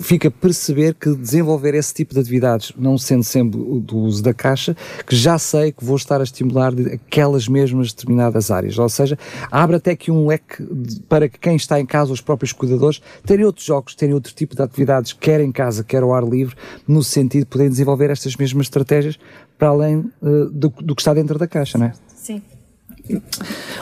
fica 0.00 0.28
a 0.28 0.30
perceber 0.30 0.94
que 0.94 1.14
desenvolver 1.14 1.74
esse 1.74 1.92
tipo 1.92 2.14
de 2.14 2.20
atividades, 2.20 2.72
não 2.76 2.96
sendo 2.96 3.22
sempre 3.22 3.58
do 3.58 3.98
uso 3.98 4.22
da 4.22 4.32
caixa, 4.32 4.76
que 5.06 5.14
já 5.14 5.38
sei 5.38 5.72
que 5.72 5.84
vou 5.84 5.96
estar 5.96 6.20
a 6.20 6.24
estimular 6.24 6.72
aquelas 6.92 7.46
mesmas 7.46 7.92
determinadas 7.92 8.50
áreas. 8.50 8.78
Ou 8.78 8.88
seja, 8.88 9.18
abre 9.50 9.76
até 9.76 9.94
que 9.94 10.10
um 10.10 10.26
leque 10.26 10.66
para 11.08 11.28
que 11.28 11.38
quem 11.38 11.56
está 11.56 11.78
em 11.78 11.86
casa, 11.86 12.12
os 12.12 12.20
próprios 12.20 12.52
cuidadores, 12.52 13.00
terem 13.24 13.44
outros 13.44 13.64
jogos, 13.64 13.94
terem 13.94 14.14
outro 14.14 14.32
tipo 14.34 14.56
de 14.56 14.62
atividades, 14.62 15.12
quer 15.12 15.40
em 15.40 15.52
casa, 15.52 15.84
quer 15.84 16.02
ao 16.02 16.14
ar 16.14 16.24
livre, 16.24 16.56
no 16.88 17.02
sentido 17.02 17.40
de 17.42 17.46
poderem 17.46 17.70
desenvolver 17.70 18.10
estas 18.10 18.36
mesmas 18.36 18.66
estratégias 18.66 19.18
para 19.58 19.68
além 19.68 19.98
uh, 20.22 20.50
do, 20.50 20.70
do, 20.70 20.94
que 20.94 21.02
está 21.02 21.12
dentro 21.12 21.38
da 21.38 21.46
caixa, 21.46 21.78
não 21.78 21.86
é? 21.86 21.92
Sim. 22.08 22.42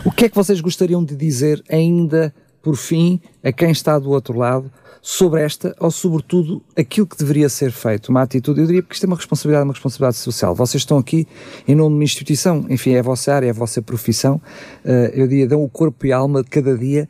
O 0.05 0.11
que 0.11 0.25
é 0.25 0.29
que 0.29 0.35
vocês 0.35 0.61
gostariam 0.61 1.05
de 1.05 1.15
dizer 1.15 1.63
ainda 1.69 2.35
por 2.63 2.77
fim 2.77 3.21
a 3.43 3.53
quem 3.53 3.71
está 3.71 3.99
do 3.99 4.11
outro 4.11 4.37
lado 4.37 4.71
sobre 5.03 5.41
esta, 5.43 5.75
ou 5.81 5.91
sobretudo 5.91 6.63
aquilo 6.77 7.07
que 7.07 7.17
deveria 7.17 7.49
ser 7.49 7.73
feito, 7.73 8.11
uma 8.11 8.23
atitude, 8.23 8.61
eu 8.61 8.67
diria 8.67 8.83
que 8.83 8.95
isto 8.95 9.05
é 9.05 9.07
uma 9.07 9.17
responsabilidade, 9.17 9.65
uma 9.65 9.73
responsabilidade 9.73 10.17
social. 10.19 10.55
Vocês 10.55 10.83
estão 10.83 10.99
aqui 10.99 11.27
em 11.67 11.75
nome 11.75 11.91
de 11.91 11.95
uma 11.97 12.05
instituição, 12.05 12.67
enfim, 12.69 12.93
é 12.93 12.99
a 12.99 13.03
vossa 13.03 13.33
área, 13.33 13.47
é 13.47 13.51
a 13.51 13.55
vossa 13.55 13.81
profissão, 13.81 14.41
uh, 14.85 14.89
eu 15.15 15.27
diria, 15.27 15.47
dão 15.49 15.65
o 15.65 15.69
corpo 15.69 16.07
e 16.07 16.13
a 16.13 16.19
alma 16.19 16.43
de 16.43 16.51
cada 16.51 16.77
dia 16.77 17.09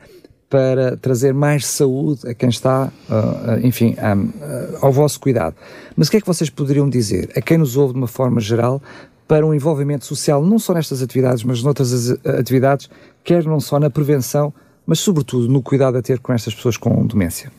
para 0.48 0.96
trazer 0.96 1.32
mais 1.32 1.66
saúde 1.66 2.28
a 2.28 2.34
quem 2.34 2.48
está, 2.48 2.92
uh, 3.08 3.66
enfim, 3.66 3.96
um, 3.98 4.24
uh, 4.24 4.78
ao 4.82 4.92
vosso 4.92 5.18
cuidado. 5.18 5.56
Mas 5.96 6.08
o 6.08 6.10
que 6.10 6.16
é 6.16 6.20
que 6.20 6.26
vocês 6.26 6.50
poderiam 6.50 6.88
dizer 6.88 7.30
a 7.36 7.40
quem 7.40 7.58
nos 7.58 7.76
ouve 7.76 7.92
de 7.94 7.98
uma 7.98 8.08
forma 8.08 8.40
geral 8.40 8.80
para 9.26 9.46
um 9.46 9.54
envolvimento 9.54 10.04
social, 10.04 10.44
não 10.44 10.58
só 10.58 10.74
nestas 10.74 11.02
atividades, 11.02 11.44
mas 11.44 11.62
noutras 11.62 12.10
atividades, 12.24 12.90
quer 13.22 13.44
não 13.44 13.60
só 13.60 13.78
na 13.78 13.88
prevenção, 13.88 14.52
mas 14.90 14.98
sobretudo 14.98 15.46
no 15.46 15.62
cuidado 15.62 15.96
a 15.98 16.02
ter 16.02 16.18
com 16.18 16.32
estas 16.32 16.52
pessoas 16.52 16.76
com 16.76 17.06
demência? 17.06 17.52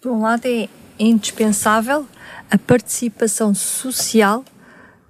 Por 0.00 0.10
um 0.10 0.22
lado, 0.22 0.46
é 0.46 0.70
indispensável 0.98 2.06
a 2.50 2.56
participação 2.56 3.54
social 3.54 4.42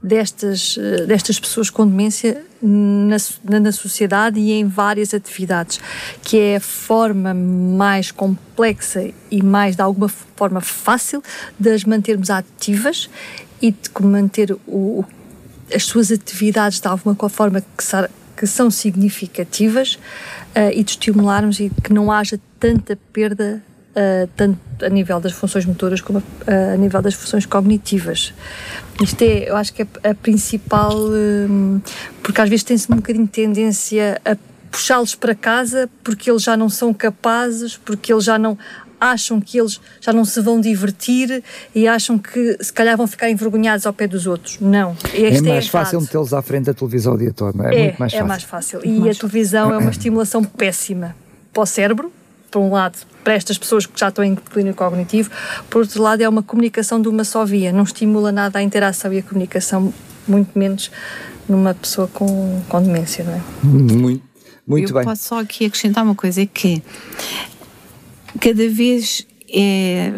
destas, 0.02 0.76
eh, 0.76 1.06
destas 1.06 1.38
pessoas 1.38 1.70
com 1.70 1.86
demência 1.86 2.44
na, 2.60 3.60
na, 3.60 3.70
sociedade 3.70 4.40
e 4.40 4.50
em 4.50 4.66
várias 4.66 5.14
atividades, 5.14 5.78
que 6.20 6.36
é 6.36 6.56
a 6.56 6.60
forma 6.60 7.32
mais 7.32 8.10
complexa 8.10 9.12
e 9.30 9.40
mais, 9.40 9.76
de 9.76 9.82
alguma 9.82 10.08
forma, 10.08 10.60
fácil 10.60 11.22
de 11.56 11.70
as 11.70 11.84
mantermos 11.84 12.28
ativas 12.28 13.08
e 13.62 13.70
de 13.70 13.88
manter 14.00 14.50
o, 14.66 15.04
as 15.72 15.84
suas 15.84 16.10
atividades 16.10 16.80
de 16.80 16.88
alguma 16.88 17.14
forma 17.28 17.60
que, 17.60 17.84
que 18.38 18.46
são 18.46 18.70
significativas 18.70 19.94
uh, 19.94 20.70
e 20.72 20.84
de 20.84 20.92
estimularmos 20.92 21.58
e 21.58 21.70
que 21.82 21.92
não 21.92 22.12
haja 22.12 22.38
tanta 22.60 22.96
perda 23.12 23.60
uh, 23.90 24.28
tanto 24.36 24.58
a 24.80 24.88
nível 24.88 25.18
das 25.18 25.32
funções 25.32 25.66
motoras 25.66 26.00
como 26.00 26.18
a, 26.18 26.22
uh, 26.22 26.74
a 26.74 26.76
nível 26.76 27.02
das 27.02 27.14
funções 27.14 27.44
cognitivas. 27.44 28.32
Isto 29.02 29.22
é, 29.22 29.50
eu 29.50 29.56
acho 29.56 29.72
que 29.72 29.82
é 29.82 30.10
a 30.10 30.14
principal, 30.14 30.94
um, 30.96 31.80
porque 32.22 32.40
às 32.40 32.48
vezes 32.48 32.62
tem-se 32.62 32.90
um 32.92 32.96
bocadinho 32.96 33.26
de 33.26 33.32
tendência 33.32 34.20
a 34.24 34.36
puxá-los 34.70 35.14
para 35.14 35.34
casa 35.34 35.90
porque 36.04 36.30
eles 36.30 36.42
já 36.42 36.56
não 36.56 36.68
são 36.68 36.94
capazes, 36.94 37.76
porque 37.76 38.12
eles 38.12 38.24
já 38.24 38.38
não 38.38 38.56
acham 39.00 39.40
que 39.40 39.58
eles 39.58 39.80
já 40.00 40.12
não 40.12 40.24
se 40.24 40.40
vão 40.40 40.60
divertir 40.60 41.42
e 41.74 41.86
acham 41.86 42.18
que 42.18 42.56
se 42.60 42.72
calhar 42.72 42.96
vão 42.96 43.06
ficar 43.06 43.30
envergonhados 43.30 43.86
ao 43.86 43.92
pé 43.92 44.06
dos 44.06 44.26
outros. 44.26 44.58
Não. 44.60 44.96
Este 45.14 45.46
é 45.46 45.52
mais 45.52 45.66
é 45.66 45.68
fácil 45.68 46.00
metê-los 46.00 46.32
à 46.32 46.42
frente 46.42 46.66
da 46.66 46.74
televisão 46.74 47.14
o 47.14 47.18
dia 47.18 47.32
todo, 47.32 47.56
não 47.56 47.64
é? 47.66 47.74
É, 47.74 47.78
é 47.78 47.82
muito 47.84 47.98
mais 47.98 48.12
é 48.12 48.16
fácil. 48.16 48.24
É 48.24 48.28
mais 48.28 48.42
fácil. 48.42 48.80
E 48.84 49.00
mais 49.00 49.16
a 49.16 49.20
televisão 49.20 49.72
é 49.72 49.78
uma 49.78 49.90
estimulação 49.90 50.44
péssima 50.44 51.14
para 51.52 51.62
o 51.62 51.66
cérebro, 51.66 52.12
por 52.50 52.60
um 52.60 52.72
lado, 52.72 52.98
para 53.22 53.34
estas 53.34 53.58
pessoas 53.58 53.84
que 53.84 53.98
já 53.98 54.08
estão 54.08 54.24
em 54.24 54.34
declínio 54.34 54.74
cognitivo, 54.74 55.30
por 55.68 55.82
outro 55.82 56.02
lado, 56.02 56.22
é 56.22 56.28
uma 56.28 56.42
comunicação 56.42 57.00
de 57.00 57.08
uma 57.08 57.24
só 57.24 57.44
via, 57.44 57.72
não 57.72 57.82
estimula 57.82 58.32
nada 58.32 58.58
a 58.58 58.62
interação 58.62 59.12
e 59.12 59.18
a 59.18 59.22
comunicação, 59.22 59.92
muito 60.26 60.58
menos 60.58 60.90
numa 61.48 61.74
pessoa 61.74 62.08
com, 62.08 62.62
com 62.68 62.82
demência, 62.82 63.24
não 63.24 63.34
é? 63.34 63.40
Muito, 63.62 64.22
muito 64.66 64.90
Eu 64.90 64.94
bem. 64.94 65.02
Eu 65.02 65.08
posso 65.08 65.24
só 65.24 65.40
aqui 65.40 65.66
acrescentar 65.66 66.04
uma 66.04 66.14
coisa: 66.14 66.42
é 66.42 66.46
que 66.46 66.82
cada 68.40 68.68
vez 68.68 69.26
é 69.48 70.12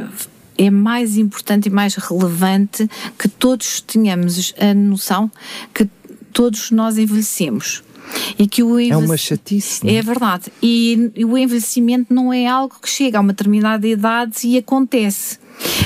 é 0.60 0.68
mais 0.68 1.16
importante 1.16 1.66
e 1.66 1.70
mais 1.70 1.94
relevante 1.94 2.86
que 3.18 3.26
todos 3.26 3.80
tenhamos 3.80 4.52
a 4.58 4.74
noção 4.74 5.30
que 5.72 5.88
todos 6.34 6.70
nós 6.70 6.98
envelhecemos. 6.98 7.82
E 8.38 8.46
que 8.46 8.62
o 8.62 8.78
É 8.78 8.96
uma 8.96 9.16
chatice. 9.16 9.88
É? 9.88 9.94
é 9.94 10.02
verdade. 10.02 10.52
E, 10.62 11.10
e 11.14 11.24
o 11.24 11.38
envelhecimento 11.38 12.12
não 12.12 12.32
é 12.32 12.46
algo 12.46 12.74
que 12.82 12.88
chega 12.88 13.18
a 13.18 13.20
uma 13.20 13.32
determinada 13.32 13.86
idade 13.86 14.46
e 14.46 14.58
acontece. 14.58 15.38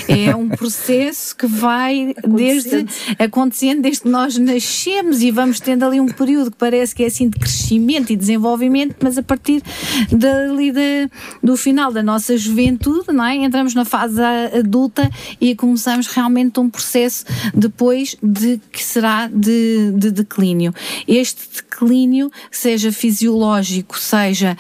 É 0.09 0.35
um 0.35 0.49
processo 0.49 1.35
que 1.37 1.47
vai 1.47 2.15
desde 2.27 2.87
acontecendo 3.19 3.83
desde 3.83 4.03
que 4.03 4.09
nós 4.09 4.39
nascemos 4.39 5.23
e 5.23 5.31
vamos 5.31 5.61
tendo 5.61 5.85
ali 5.85 6.01
um 6.01 6.09
período 6.09 6.51
que 6.51 6.57
parece 6.57 6.95
que 6.95 7.03
é 7.03 7.07
assim 7.07 7.29
de 7.29 7.39
crescimento 7.39 8.13
e 8.13 8.17
desenvolvimento, 8.17 8.97
mas 9.01 9.19
a 9.19 9.23
partir 9.23 9.63
dali 10.11 10.71
de, 10.71 11.09
do 11.43 11.57
final 11.57 11.93
da 11.93 12.03
nossa 12.03 12.37
juventude, 12.37 13.13
não 13.13 13.25
é? 13.25 13.37
entramos 13.37 13.75
na 13.75 13.85
fase 13.85 14.21
adulta 14.23 15.11
e 15.41 15.55
começamos 15.55 16.07
realmente 16.07 16.61
um 16.61 16.69
processo 16.69 17.25
depois 17.55 18.17
de 18.23 18.61
que 18.71 18.83
será 18.83 19.29
de, 19.29 19.93
de 19.97 20.11
declínio. 20.11 20.75
Este 21.07 21.43
declínio, 21.57 22.31
seja 22.51 22.93
fisiológico, 22.93 23.99
seja 23.99 24.57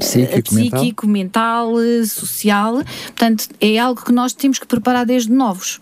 psíquico, 0.00 0.54
psíquico 0.54 1.06
mental. 1.06 1.72
mental, 1.72 2.06
social, 2.06 2.74
portanto, 3.06 3.47
é 3.60 3.78
algo 3.78 4.04
que 4.04 4.12
nós 4.12 4.32
temos 4.32 4.58
que 4.58 4.66
preparar 4.66 5.04
desde 5.04 5.30
novos. 5.30 5.76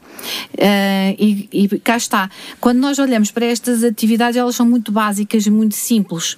Uh, 0.54 1.14
e, 1.18 1.48
e, 1.52 1.68
cá 1.80 1.96
está. 1.96 2.30
Quando 2.60 2.78
nós 2.78 2.98
olhamos 2.98 3.30
para 3.30 3.46
estas 3.46 3.84
atividades, 3.84 4.36
elas 4.36 4.56
são 4.56 4.66
muito 4.66 4.90
básicas 4.90 5.46
e 5.46 5.50
muito 5.50 5.74
simples. 5.74 6.36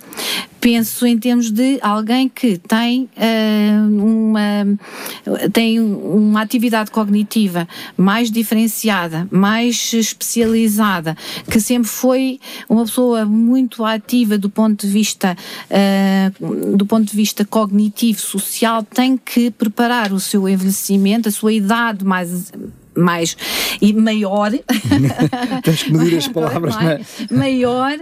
Penso 0.61 1.07
em 1.07 1.19
termos 1.19 1.51
de 1.51 1.79
alguém 1.81 2.29
que 2.29 2.59
tem, 2.59 3.09
uh, 3.17 4.05
uma, 4.05 4.79
tem 5.53 5.81
uma 5.81 6.43
atividade 6.43 6.91
cognitiva 6.91 7.69
mais 7.97 8.31
diferenciada, 8.31 9.29
mais 9.31 9.93
especializada, 9.93 11.17
que 11.51 11.61
sempre 11.61 11.89
foi 11.89 12.41
uma 12.69 12.85
pessoa 12.85 13.25
muito 13.25 13.85
ativa 13.85 14.37
do 14.37 14.51
ponto 14.51 14.87
de 14.87 14.93
vista, 14.93 15.37
uh, 15.71 16.77
do 16.77 16.85
ponto 16.85 17.05
de 17.05 17.17
vista 17.17 17.45
cognitivo, 17.45 18.21
social, 18.21 18.83
tem 18.83 19.17
que 19.17 19.51
preparar 19.51 20.13
o 20.13 20.21
seu 20.21 20.49
envelhecimento, 20.49 21.29
a 21.29 21.33
sua 21.33 21.53
idade 21.53 22.05
mais 22.05 22.53
mais 22.99 23.37
e 23.81 23.93
maior. 23.93 24.51
Tens 25.63 25.83
que 25.83 25.93
medir 25.93 26.19
as 26.19 26.29
palavras, 26.29 26.75
não 26.75 26.91
é? 26.91 27.01
Maior, 27.31 27.99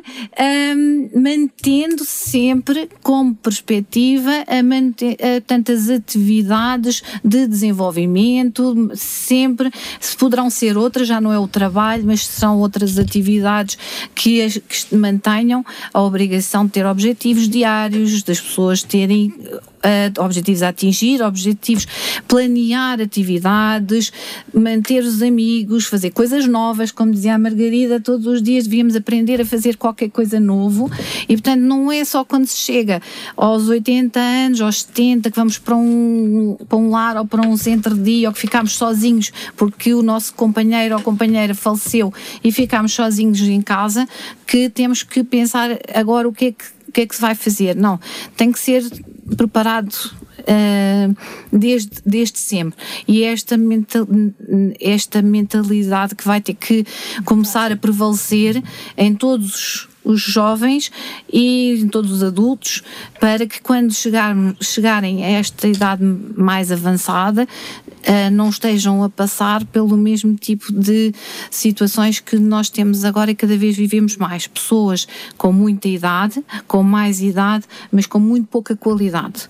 um, 0.77 1.11
mantendo 1.15 2.05
sempre 2.05 2.89
como 3.03 3.35
perspectiva 3.35 4.31
a 4.47 4.63
manter, 4.63 5.17
a, 5.21 5.41
tantas 5.41 5.89
atividades 5.89 7.03
de 7.25 7.47
desenvolvimento, 7.47 8.91
sempre 8.95 9.71
se 10.01 10.17
poderão 10.17 10.51
ser 10.51 10.77
outras, 10.77 11.09
já 11.09 11.21
não 11.21 11.33
é 11.33 11.39
o 11.39 11.49
trabalho, 11.49 12.05
mas 12.07 12.27
são 12.27 12.59
outras 12.59 12.99
atividades 12.99 13.79
que, 14.15 14.43
as, 14.43 14.57
que 14.57 14.95
mantenham 14.95 15.65
a 15.93 16.03
obrigação 16.03 16.65
de 16.65 16.73
ter 16.73 16.87
objetivos 16.87 17.49
diários, 17.49 18.23
das 18.23 18.41
pessoas 18.41 18.83
terem 18.83 19.33
uh, 19.87 20.23
objetivos 20.23 20.63
a 20.63 20.69
atingir, 20.69 21.23
objetivos, 21.23 21.87
planear 22.27 23.01
atividades, 23.01 24.13
manter 24.53 25.03
os 25.03 25.23
amigos, 25.23 25.87
fazer 25.87 26.11
coisas 26.11 26.47
novas, 26.47 26.91
como 26.91 27.13
dizia 27.13 27.35
a 27.35 27.39
Margarida, 27.39 28.01
todos 28.01 28.27
os 28.27 28.43
dias 28.43 28.65
devíamos 28.65 28.97
aprender 28.97 29.41
a 29.41 29.45
fazer 29.45 29.77
qualquer 29.77 30.11
coisa 30.11 30.41
novo 30.41 30.91
e, 31.29 31.35
portanto, 31.35 31.61
não 31.61 31.91
é 31.91 32.05
só 32.05 32.25
quando 32.25 32.47
se 32.47 32.59
chega 32.59 33.01
aos 33.37 33.69
80 33.69 34.19
anos, 34.19 34.61
aos 34.61 34.83
70, 34.83 35.31
que 35.31 35.37
vamos 35.37 35.59
para 35.59 35.77
um, 35.77 36.57
para 36.69 36.79
um 36.79 36.91
lar 36.91 37.17
ou 37.17 37.27
para 37.27 37.47
um 37.47 37.57
centro 37.57 37.95
de 37.95 38.03
dia 38.03 38.29
ou 38.29 38.35
que 38.35 38.41
ficamos 38.41 38.73
sozinhos 38.73 39.33
porque 39.57 39.95
o 39.95 40.03
nosso 40.03 40.35
companheiro 40.35 40.97
ou 40.97 41.03
companheira 41.03 41.55
faleceu 41.55 42.13
e 42.43 42.51
ficamos 42.51 42.93
sozinhos 42.93 43.41
em 43.43 43.61
casa, 43.61 44.07
que 44.47 44.69
temos 44.69 45.03
que 45.03 45.23
pensar 45.23 45.79
agora 45.95 46.29
o 46.29 46.33
que 46.33 46.47
é 46.47 46.53
que 46.53 46.77
que 46.97 47.03
é 47.03 47.07
que 47.07 47.15
se 47.15 47.21
vai 47.21 47.35
fazer? 47.35 47.77
Não, 47.77 48.01
tem 48.39 48.51
que 48.51 48.59
ser 48.59 48.83
preparado 49.37 49.93
uh, 50.41 51.17
desde, 51.53 51.93
desde 52.05 52.39
sempre. 52.39 52.79
E 53.07 53.23
é 53.23 53.33
esta, 53.33 53.57
mental, 53.57 54.07
esta 54.81 55.23
mentalidade 55.23 56.15
que 56.15 56.27
vai 56.27 56.41
ter 56.41 56.55
que 56.55 56.85
começar 57.25 57.73
a 57.73 57.77
prevalecer 57.77 58.63
em 58.97 59.15
todos 59.15 59.89
os 60.05 60.21
jovens 60.21 60.93
e 61.33 61.81
em 61.81 61.89
todos 61.89 62.13
os 62.13 62.23
adultos 62.23 62.83
para 63.21 63.45
que 63.45 63.61
quando 63.61 63.93
chegar, 63.93 64.37
chegarem 64.61 65.25
a 65.25 65.29
esta 65.31 65.67
idade 65.67 66.05
mais 66.37 66.71
avançada 66.71 67.47
não 68.33 68.49
estejam 68.49 69.03
a 69.03 69.09
passar 69.09 69.65
pelo 69.67 69.97
mesmo 69.97 70.35
tipo 70.35 70.73
de 70.73 71.13
situações 71.51 72.21
que 72.21 72.37
nós 72.39 72.69
temos 72.69 73.05
agora 73.05 73.31
e 73.31 73.35
cada 73.35 73.57
vez 73.57 73.77
vivemos 73.77 74.17
mais. 74.17 74.47
Pessoas 74.47 75.07
com 75.37 75.53
muita 75.53 75.89
idade, 75.89 76.45
com 76.67 76.83
mais 76.83 77.21
idade, 77.21 77.65
mas 77.91 78.07
com 78.07 78.19
muito 78.19 78.47
pouca 78.49 78.77
qualidade. 78.77 79.49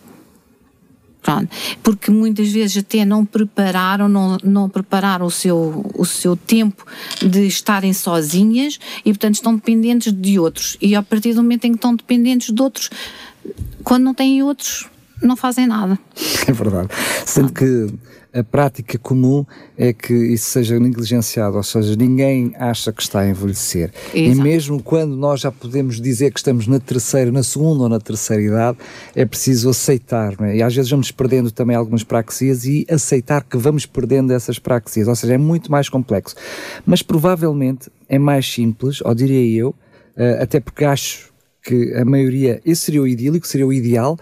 Pronto, 1.27 1.49
porque 1.83 2.09
muitas 2.09 2.53
vezes 2.53 2.77
até 2.77 3.05
não 3.05 3.25
prepararam, 3.25 4.09
não, 4.09 4.39
não 4.45 4.69
prepararam 4.69 5.27
o 5.27 5.31
seu, 5.31 5.85
o 5.93 6.05
seu 6.05 6.37
tempo 6.37 6.87
de 7.21 7.49
estarem 7.49 7.93
sozinhas 7.93 8.79
e, 9.05 9.11
portanto, 9.11 9.35
estão 9.35 9.57
dependentes 9.57 10.13
de 10.13 10.39
outros. 10.39 10.77
E 10.81 10.95
a 10.95 11.03
partir 11.03 11.35
do 11.35 11.43
momento 11.43 11.65
em 11.65 11.73
que 11.73 11.79
estão 11.79 11.97
dependentes 11.97 12.55
de 12.55 12.63
outros, 12.63 12.91
quando 13.83 14.05
não 14.05 14.15
têm 14.15 14.41
outros, 14.45 14.87
não 15.21 15.37
fazem 15.37 15.67
nada. 15.67 15.99
É 16.47 16.53
verdade. 16.53 16.91
Sendo 17.25 17.53
que 17.53 17.89
a 18.37 18.45
prática 18.45 18.99
comum 18.99 19.47
é 19.79 19.93
que 19.93 20.13
isso 20.13 20.51
seja 20.51 20.79
negligenciado, 20.79 21.57
ou 21.57 21.63
seja, 21.63 21.97
ninguém 21.97 22.53
acha 22.59 22.93
que 22.93 23.03
está 23.03 23.21
a 23.21 23.29
envelhecer. 23.29 23.91
Exato. 24.15 24.19
E 24.19 24.35
mesmo 24.35 24.83
quando 24.83 25.17
nós 25.17 25.41
já 25.41 25.51
podemos 25.51 26.01
dizer 26.01 26.31
que 26.31 26.39
estamos 26.39 26.67
na 26.67 26.79
terceira, 26.79 27.33
na 27.33 27.43
segunda 27.43 27.85
ou 27.85 27.89
na 27.89 27.99
terceira 27.99 28.43
idade, 28.43 28.79
é 29.15 29.25
preciso 29.25 29.71
aceitar, 29.71 30.35
é? 30.43 30.57
e 30.57 30.63
às 30.63 30.75
vezes 30.75 30.91
vamos 30.91 31.11
perdendo 31.11 31.51
também 31.51 31.75
algumas 31.75 32.05
praxias 32.05 32.67
e 32.67 32.87
aceitar 32.91 33.43
que 33.43 33.57
vamos 33.57 33.87
perdendo 33.87 34.33
essas 34.33 34.59
praxias, 34.59 35.09
ou 35.09 35.17
seja, 35.17 35.35
é 35.35 35.39
muito 35.39 35.71
mais 35.71 35.89
complexo. 35.89 36.35
Mas 36.85 37.03
provavelmente 37.03 37.91
é 38.09 38.19
mais 38.19 38.47
simples, 38.53 39.01
ou 39.01 39.15
diria 39.15 39.61
eu, 39.61 39.75
eh, 40.15 40.39
até 40.43 40.61
porque 40.61 40.85
acho 40.85 41.33
que 41.63 41.95
a 41.95 42.05
maioria, 42.05 42.61
esse 42.65 42.83
seria 42.83 43.03
o 43.03 43.09
idílico, 43.09 43.47
seria 43.47 43.67
o 43.67 43.73
ideal, 43.73 44.19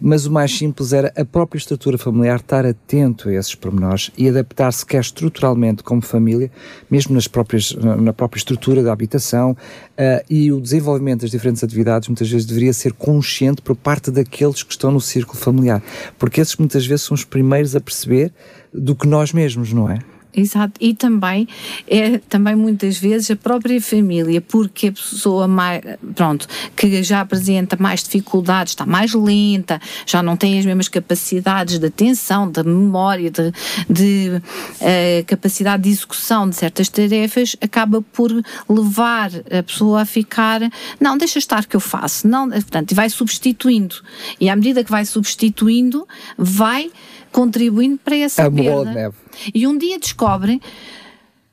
mas 0.00 0.26
o 0.26 0.30
mais 0.30 0.56
simples 0.56 0.92
era 0.92 1.12
a 1.16 1.24
própria 1.24 1.58
estrutura 1.58 1.96
familiar 1.96 2.36
estar 2.36 2.66
atento 2.66 3.28
a 3.28 3.34
esses 3.34 3.54
pormenores 3.54 4.10
e 4.16 4.28
adaptar-se 4.28 4.84
quer 4.84 5.00
estruturalmente 5.00 5.82
como 5.82 6.02
família, 6.02 6.50
mesmo 6.90 7.14
nas 7.14 7.26
próprias, 7.26 7.74
na 7.74 8.12
própria 8.12 8.38
estrutura 8.38 8.82
da 8.82 8.92
habitação, 8.92 9.52
uh, 9.52 10.24
e 10.28 10.52
o 10.52 10.60
desenvolvimento 10.60 11.22
das 11.22 11.30
diferentes 11.30 11.62
atividades 11.64 12.08
muitas 12.08 12.30
vezes 12.30 12.46
deveria 12.46 12.72
ser 12.72 12.92
consciente 12.92 13.62
por 13.62 13.76
parte 13.76 14.10
daqueles 14.10 14.62
que 14.62 14.72
estão 14.72 14.90
no 14.90 15.00
círculo 15.00 15.38
familiar, 15.38 15.82
porque 16.18 16.40
esses 16.40 16.56
muitas 16.56 16.86
vezes 16.86 17.04
são 17.06 17.14
os 17.14 17.24
primeiros 17.24 17.74
a 17.74 17.80
perceber 17.80 18.32
do 18.72 18.94
que 18.94 19.06
nós 19.06 19.32
mesmos, 19.32 19.72
não 19.72 19.90
é? 19.90 19.98
Exato, 20.34 20.74
e 20.78 20.94
também 20.94 21.48
é 21.86 22.18
também 22.18 22.54
muitas 22.54 22.98
vezes 22.98 23.30
a 23.30 23.36
própria 23.36 23.80
família, 23.80 24.40
porque 24.40 24.88
a 24.88 24.92
pessoa 24.92 25.48
mais, 25.48 25.80
pronto, 26.14 26.46
que 26.76 27.02
já 27.02 27.22
apresenta 27.22 27.76
mais 27.80 28.02
dificuldades, 28.02 28.72
está 28.72 28.84
mais 28.84 29.14
lenta, 29.14 29.80
já 30.06 30.22
não 30.22 30.36
tem 30.36 30.58
as 30.58 30.66
mesmas 30.66 30.86
capacidades 30.86 31.78
de 31.78 31.86
atenção, 31.86 32.50
de 32.50 32.62
memória, 32.62 33.30
de, 33.30 33.52
de 33.88 34.30
uh, 34.36 35.24
capacidade 35.26 35.84
de 35.84 35.88
execução 35.88 36.48
de 36.48 36.56
certas 36.56 36.90
tarefas, 36.90 37.56
acaba 37.60 38.02
por 38.02 38.30
levar 38.68 39.30
a 39.50 39.62
pessoa 39.62 40.02
a 40.02 40.04
ficar, 40.04 40.60
não, 41.00 41.16
deixa 41.16 41.38
estar 41.38 41.64
que 41.64 41.74
eu 41.74 41.80
faço, 41.80 42.28
não, 42.28 42.50
portanto, 42.50 42.94
vai 42.94 43.08
substituindo, 43.08 43.96
e 44.38 44.50
à 44.50 44.54
medida 44.54 44.84
que 44.84 44.90
vai 44.90 45.06
substituindo, 45.06 46.06
vai 46.36 46.90
contribuindo 47.32 47.98
para 47.98 48.16
essa 48.16 48.46
a 48.46 48.50
perda. 48.50 48.92
Neve. 48.92 49.14
E 49.54 49.66
um 49.66 49.76
dia 49.76 49.98
descobrem 49.98 50.60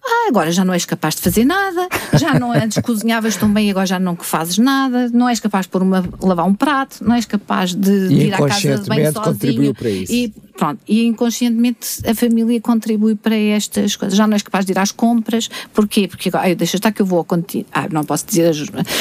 ah, 0.08 0.28
agora 0.30 0.52
já 0.52 0.64
não 0.64 0.74
és 0.74 0.86
capaz 0.86 1.16
de 1.16 1.22
fazer 1.22 1.46
nada, 1.46 1.88
já 2.14 2.38
não 2.38 2.52
antes 2.52 2.78
cozinhavas 2.84 3.36
tão 3.38 3.52
bem, 3.52 3.72
agora 3.72 3.88
já 3.88 4.00
não 4.00 4.16
fazes 4.16 4.60
nada, 4.60 5.10
não 5.12 5.28
és 5.28 5.40
capaz 5.40 5.66
de 5.66 5.72
pôr 5.72 5.82
uma, 5.82 6.08
lavar 6.22 6.46
um 6.46 6.54
prato, 6.54 7.04
não 7.04 7.16
és 7.16 7.26
capaz 7.26 7.74
de, 7.74 8.10
de 8.10 8.14
ir 8.14 8.34
à 8.34 8.38
casa 8.38 8.78
de 8.78 8.88
bem 8.88 9.12
sozinho. 9.12 9.74
Para 9.74 9.90
isso. 9.90 10.14
E 10.14 10.32
pronto, 10.56 10.80
e 10.88 11.06
inconscientemente 11.06 12.08
a 12.08 12.14
família 12.14 12.62
contribui 12.62 13.16
para 13.16 13.36
estas 13.36 13.96
coisas. 13.96 14.16
Já 14.16 14.28
não 14.28 14.36
és 14.36 14.44
capaz 14.44 14.64
de 14.64 14.74
ir 14.74 14.78
às 14.78 14.92
compras, 14.92 15.50
porquê? 15.74 16.08
Porque 16.08 16.30
ah, 16.34 16.54
deixa 16.54 16.78
estar 16.78 16.92
que 16.92 17.02
eu 17.02 17.06
vou 17.06 17.18
ao, 17.18 17.26
ah, 17.72 17.88
não 17.92 18.04
posso 18.04 18.28
dizer 18.28 18.54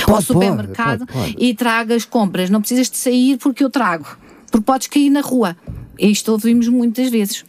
ao 0.07 0.23
supermercado 0.23 1.07
pode, 1.07 1.13
pode. 1.13 1.37
e 1.39 1.55
trago 1.55 1.93
as 1.93 2.07
compras, 2.07 2.49
não 2.49 2.61
precisas 2.61 2.89
de 2.89 2.97
sair 2.97 3.37
porque 3.37 3.63
eu 3.63 3.69
trago, 3.69 4.07
porque 4.51 4.65
podes 4.65 4.87
cair 4.87 5.11
na 5.11 5.21
rua. 5.21 5.55
Isto 5.99 6.33
ouvimos 6.33 6.67
muitas 6.67 7.11
vezes. 7.11 7.45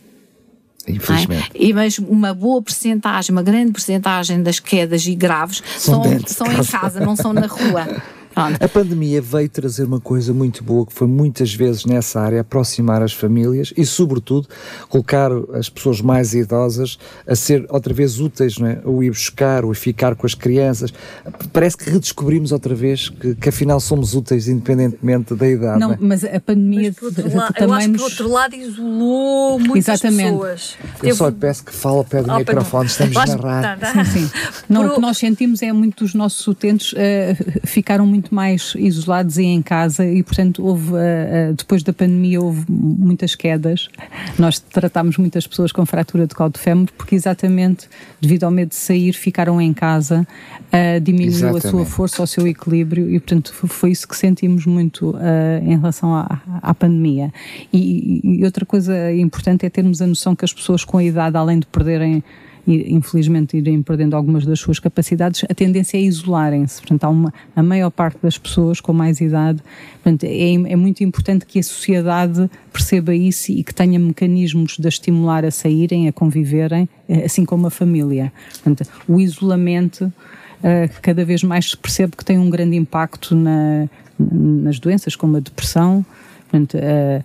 Infelizmente. 0.87 1.51
É? 1.53 1.63
E, 1.63 1.73
mas 1.73 1.97
uma 1.99 2.33
boa 2.33 2.61
percentagem, 2.61 3.31
uma 3.31 3.43
grande 3.43 3.71
percentagem 3.71 4.41
das 4.43 4.59
quedas 4.59 5.05
e 5.05 5.15
graves 5.15 5.61
são, 5.77 6.03
são, 6.03 6.45
são 6.45 6.51
em 6.51 6.65
casa, 6.65 6.99
não 6.99 7.15
são 7.15 7.33
na 7.33 7.47
rua. 7.47 8.01
A 8.35 8.67
pandemia 8.67 9.21
veio 9.21 9.47
trazer 9.47 9.85
uma 9.85 9.99
coisa 9.99 10.33
muito 10.33 10.63
boa, 10.63 10.85
que 10.85 10.93
foi 10.93 11.07
muitas 11.07 11.53
vezes 11.53 11.85
nessa 11.85 12.19
área 12.19 12.41
aproximar 12.41 13.01
as 13.01 13.13
famílias 13.13 13.73
e, 13.77 13.85
sobretudo, 13.85 14.47
colocar 14.89 15.31
as 15.53 15.69
pessoas 15.69 16.01
mais 16.01 16.33
idosas 16.33 16.97
a 17.25 17.35
ser 17.35 17.65
outra 17.69 17.93
vez 17.93 18.19
úteis, 18.19 18.57
não 18.57 18.67
é? 18.67 18.81
o 18.83 19.01
ir 19.01 19.09
buscar, 19.09 19.63
o 19.63 19.71
ir 19.71 19.75
ficar 19.75 20.15
com 20.15 20.25
as 20.25 20.33
crianças. 20.33 20.93
Parece 21.53 21.77
que 21.77 21.89
redescobrimos 21.89 22.51
outra 22.51 22.75
vez 22.75 23.09
que, 23.09 23.35
que 23.35 23.49
afinal 23.49 23.79
somos 23.79 24.13
úteis 24.13 24.47
independentemente 24.47 25.33
da 25.33 25.47
idade. 25.47 25.79
Não, 25.79 25.89
não 25.89 25.95
é? 25.95 25.97
mas 26.01 26.23
a 26.23 26.39
pandemia 26.39 26.93
mas, 27.01 27.15
também 27.15 27.67
eu 27.67 27.73
acho 27.73 27.89
que, 27.89 27.97
por 27.97 28.03
outro 28.03 28.29
lado, 28.29 28.55
isolou 28.55 29.59
muitas 29.59 30.01
Exatamente. 30.01 30.31
pessoas. 30.31 30.77
Eu 30.81 30.99
Teve... 30.99 31.13
só 31.13 31.31
peço 31.31 31.63
que 31.63 31.73
fale 31.73 31.97
ao 31.97 32.03
pé 32.03 32.21
do 32.21 32.31
oh, 32.31 32.37
microfone, 32.37 32.87
estamos 32.87 33.15
na 33.15 33.35
rádio. 33.35 33.79
Tá. 33.79 34.05
Sim, 34.05 34.27
sim. 34.27 34.31
Não, 34.67 34.87
o 34.87 34.95
que 34.95 35.01
nós 35.01 35.17
sentimos 35.17 35.61
é 35.61 35.71
muitos 35.71 35.95
dos 36.05 36.13
nossos 36.13 36.45
utentes 36.47 36.93
uh, 36.93 36.97
ficaram 37.65 38.05
muito 38.05 38.24
muito 38.25 38.33
mais 38.33 38.73
isolados 38.77 39.37
e 39.37 39.43
em 39.43 39.61
casa 39.61 40.05
e, 40.05 40.23
portanto, 40.23 40.65
houve, 40.65 40.91
uh, 40.91 40.95
uh, 40.95 41.53
depois 41.55 41.83
da 41.83 41.93
pandemia 41.93 42.41
houve 42.41 42.65
muitas 42.67 43.35
quedas. 43.35 43.87
Nós 44.39 44.59
tratámos 44.59 45.17
muitas 45.17 45.45
pessoas 45.45 45.71
com 45.71 45.85
fratura 45.85 46.25
de 46.25 46.33
caudo 46.33 46.57
fémur 46.57 46.89
porque 46.97 47.15
exatamente 47.15 47.87
devido 48.19 48.45
ao 48.45 48.51
medo 48.51 48.69
de 48.69 48.75
sair 48.75 49.13
ficaram 49.13 49.61
em 49.61 49.73
casa, 49.73 50.27
uh, 50.67 50.99
diminuiu 50.99 51.29
exatamente. 51.29 51.67
a 51.67 51.69
sua 51.69 51.85
força, 51.85 52.23
o 52.23 52.27
seu 52.27 52.47
equilíbrio 52.47 53.09
e, 53.09 53.19
portanto, 53.19 53.53
foi 53.53 53.91
isso 53.91 54.07
que 54.07 54.15
sentimos 54.15 54.65
muito 54.65 55.15
em 55.63 55.77
relação 55.77 56.15
à, 56.15 56.41
à 56.61 56.73
pandemia. 56.73 57.31
E, 57.71 58.21
e 58.23 58.43
outra 58.43 58.65
coisa 58.65 59.11
importante 59.13 59.65
é 59.65 59.69
termos 59.69 60.01
a 60.01 60.07
noção 60.07 60.35
que 60.35 60.45
as 60.45 60.53
pessoas 60.53 60.83
com 60.83 60.97
a 60.97 61.03
idade, 61.03 61.37
além 61.37 61.59
de 61.59 61.67
perderem 61.67 62.23
infelizmente 62.67 63.57
irem 63.57 63.81
perdendo 63.81 64.15
algumas 64.15 64.45
das 64.45 64.59
suas 64.59 64.79
capacidades, 64.79 65.43
a 65.49 65.53
tendência 65.53 65.97
é 65.97 66.01
isolarem-se. 66.01 66.81
Portanto, 66.81 67.03
há 67.03 67.09
uma, 67.09 67.33
a 67.55 67.61
maior 67.61 67.91
parte 67.91 68.17
das 68.21 68.37
pessoas 68.37 68.81
com 68.81 68.93
mais 68.93 69.21
idade, 69.21 69.61
portanto, 70.03 70.23
é, 70.23 70.53
é 70.53 70.75
muito 70.75 71.03
importante 71.03 71.45
que 71.45 71.59
a 71.59 71.63
sociedade 71.63 72.49
perceba 72.73 73.13
isso 73.13 73.51
e 73.51 73.63
que 73.63 73.73
tenha 73.73 73.99
mecanismos 73.99 74.77
de 74.77 74.87
estimular 74.87 75.45
a 75.45 75.51
saírem, 75.51 76.07
a 76.07 76.11
conviverem, 76.11 76.89
eh, 77.07 77.25
assim 77.25 77.45
como 77.45 77.67
a 77.67 77.69
família. 77.69 78.33
Portanto, 78.63 78.89
o 79.07 79.19
isolamento 79.19 80.11
uh, 80.59 81.01
cada 81.01 81.23
vez 81.23 81.43
mais 81.43 81.71
se 81.71 81.77
percebe 81.77 82.15
que 82.17 82.25
tem 82.25 82.37
um 82.37 82.49
grande 82.49 82.75
impacto 82.75 83.35
na, 83.35 83.87
nas 84.19 84.79
doenças 84.79 85.15
como 85.15 85.37
a 85.37 85.39
depressão, 85.39 86.05
portanto, 86.49 86.75
uh, 86.77 87.23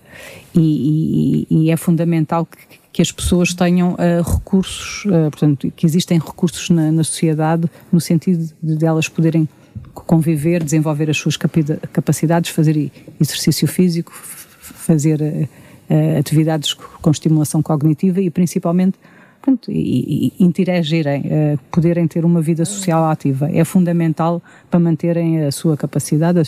e, 0.53 1.47
e, 1.49 1.65
e, 1.65 1.71
é 1.71 1.77
fundamental 1.77 2.45
que, 2.45 2.80
que 2.91 3.01
as 3.01 3.11
pessoas 3.11 3.53
tenham 3.53 3.93
uh, 3.93 4.21
recursos, 4.21 5.05
uh, 5.05 5.31
portanto, 5.31 5.71
que 5.75 5.85
existem 5.85 6.19
recursos 6.19 6.69
na, 6.69 6.91
na, 6.91 7.03
sociedade 7.03 7.69
no 7.91 8.01
sentido 8.01 8.51
de 8.61 8.85
elas 8.85 9.07
poderem 9.07 9.47
conviver, 9.93 10.63
desenvolver 10.63 11.09
as 11.09 11.17
suas 11.17 11.37
capacidades, 11.37 12.51
fazer 12.51 12.91
exercício 13.19 13.67
físico, 13.67 14.11
fazer 14.13 15.21
uh, 15.21 16.19
atividades 16.19 16.73
com 16.73 17.11
estimulação 17.11 17.61
cognitiva 17.61 18.19
e 18.21 18.29
principalmente 18.29 18.97
Pronto, 19.41 19.71
e, 19.71 20.33
e, 20.37 20.43
interagirem, 20.43 21.21
uh, 21.21 21.59
poderem 21.71 22.07
ter 22.07 22.23
uma 22.23 22.41
vida 22.41 22.63
social 22.63 23.05
ativa. 23.05 23.49
É 23.51 23.65
fundamental 23.65 24.41
para 24.69 24.79
manterem 24.79 25.43
a 25.43 25.51
sua 25.51 25.75
capacidade, 25.75 26.39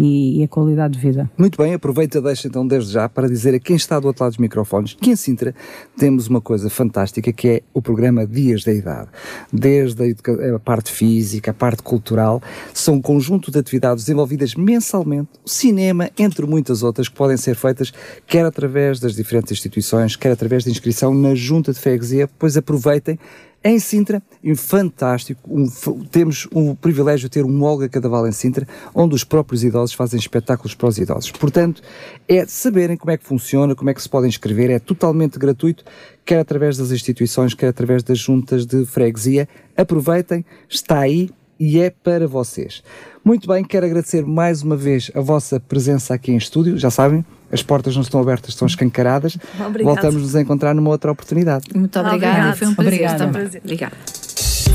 e, 0.00 0.40
e, 0.40 0.42
a 0.42 0.48
qualidade 0.48 0.94
de 0.94 1.00
vida. 1.00 1.30
Muito 1.36 1.62
bem, 1.62 1.74
aproveita, 1.74 2.22
deixa 2.22 2.48
então 2.48 2.66
desde 2.66 2.92
já 2.92 3.08
para 3.08 3.28
dizer 3.28 3.54
a 3.54 3.58
quem 3.58 3.76
está 3.76 4.00
do 4.00 4.06
outro 4.06 4.24
lado 4.24 4.32
dos 4.32 4.38
microfones 4.38 4.94
que 4.94 5.10
em 5.10 5.16
Sintra 5.16 5.54
temos 5.98 6.26
uma 6.26 6.40
coisa 6.40 6.70
fantástica 6.70 7.30
que 7.32 7.48
é 7.48 7.62
o 7.74 7.82
programa 7.82 8.26
Dias 8.26 8.64
da 8.64 8.72
Idade. 8.72 9.08
Desde 9.52 10.02
a, 10.02 10.56
a 10.56 10.58
parte 10.58 10.90
física, 10.90 11.50
a 11.50 11.54
parte 11.54 11.82
cultural, 11.82 12.42
são 12.72 12.94
um 12.94 13.02
conjunto 13.02 13.50
de 13.50 13.58
atividades 13.58 14.04
desenvolvidas 14.04 14.54
mensalmente, 14.54 15.28
cinema, 15.44 16.08
entre 16.18 16.46
muitas 16.46 16.82
outras, 16.82 17.08
que 17.08 17.14
podem 17.14 17.36
ser 17.36 17.54
feitas 17.54 17.92
quer 18.26 18.46
através 18.46 19.00
das 19.00 19.14
diferentes 19.14 19.52
instituições, 19.52 20.16
quer 20.16 20.32
através 20.32 20.64
da 20.64 20.70
inscrição 20.70 21.12
na 21.12 21.34
Junta 21.34 21.72
de 21.72 21.78
Freguesia, 21.78 22.28
pois 22.38 22.56
aproveitem 22.56 23.18
em 23.62 23.78
Sintra, 23.78 24.22
um 24.42 24.56
fantástico, 24.56 25.40
um, 25.46 25.68
temos 26.10 26.48
o 26.52 26.74
privilégio 26.74 27.28
de 27.28 27.32
ter 27.32 27.44
um 27.44 27.62
Olga 27.62 27.88
Cadaval 27.90 28.26
em 28.26 28.32
Sintra, 28.32 28.66
onde 28.94 29.14
os 29.14 29.22
próprios 29.22 29.62
idosos 29.62 29.94
fazem 29.94 30.18
espetáculos 30.18 30.74
para 30.74 30.88
os 30.88 30.96
idosos. 30.96 31.30
Portanto, 31.30 31.82
é 32.26 32.46
saberem 32.46 32.96
como 32.96 33.10
é 33.10 33.18
que 33.18 33.24
funciona, 33.24 33.74
como 33.74 33.90
é 33.90 33.94
que 33.94 34.00
se 34.00 34.08
podem 34.08 34.28
inscrever, 34.28 34.70
é 34.70 34.78
totalmente 34.78 35.38
gratuito, 35.38 35.84
quer 36.24 36.38
através 36.38 36.78
das 36.78 36.90
instituições, 36.90 37.52
quer 37.52 37.68
através 37.68 38.02
das 38.02 38.18
juntas 38.18 38.64
de 38.64 38.86
freguesia. 38.86 39.46
Aproveitem, 39.76 40.44
está 40.66 41.00
aí 41.00 41.28
e 41.58 41.78
é 41.78 41.90
para 41.90 42.26
vocês. 42.26 42.82
Muito 43.22 43.46
bem, 43.46 43.62
quero 43.62 43.84
agradecer 43.84 44.24
mais 44.24 44.62
uma 44.62 44.76
vez 44.76 45.10
a 45.14 45.20
vossa 45.20 45.60
presença 45.60 46.14
aqui 46.14 46.32
em 46.32 46.36
estúdio, 46.38 46.78
já 46.78 46.90
sabem, 46.90 47.22
as 47.52 47.62
portas 47.62 47.94
não 47.94 48.02
estão 48.02 48.20
abertas, 48.20 48.50
estão 48.50 48.66
escancaradas. 48.66 49.36
Voltamos 49.82 50.22
nos 50.22 50.36
a 50.36 50.40
encontrar 50.40 50.74
numa 50.74 50.90
outra 50.90 51.10
oportunidade. 51.10 51.66
Muito 51.74 51.98
obrigada, 51.98 52.56
foi 52.56 52.68
um 52.68 52.74
prazer 52.74 52.92
Obrigada. 52.92 53.26
também. 53.26 53.60
Obrigada. 53.62 53.96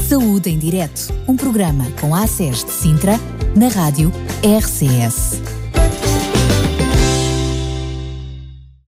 Saúde 0.08 0.50
em 0.52 0.60
Direto, 0.60 1.14
um 1.28 1.36
programa 1.36 1.86
com 2.00 2.14
a 2.14 2.24
ACES 2.24 2.64
de 2.64 2.72
Sintra, 2.72 3.20
na 3.56 3.70
rádio 3.70 4.12
RCS. 4.44 5.42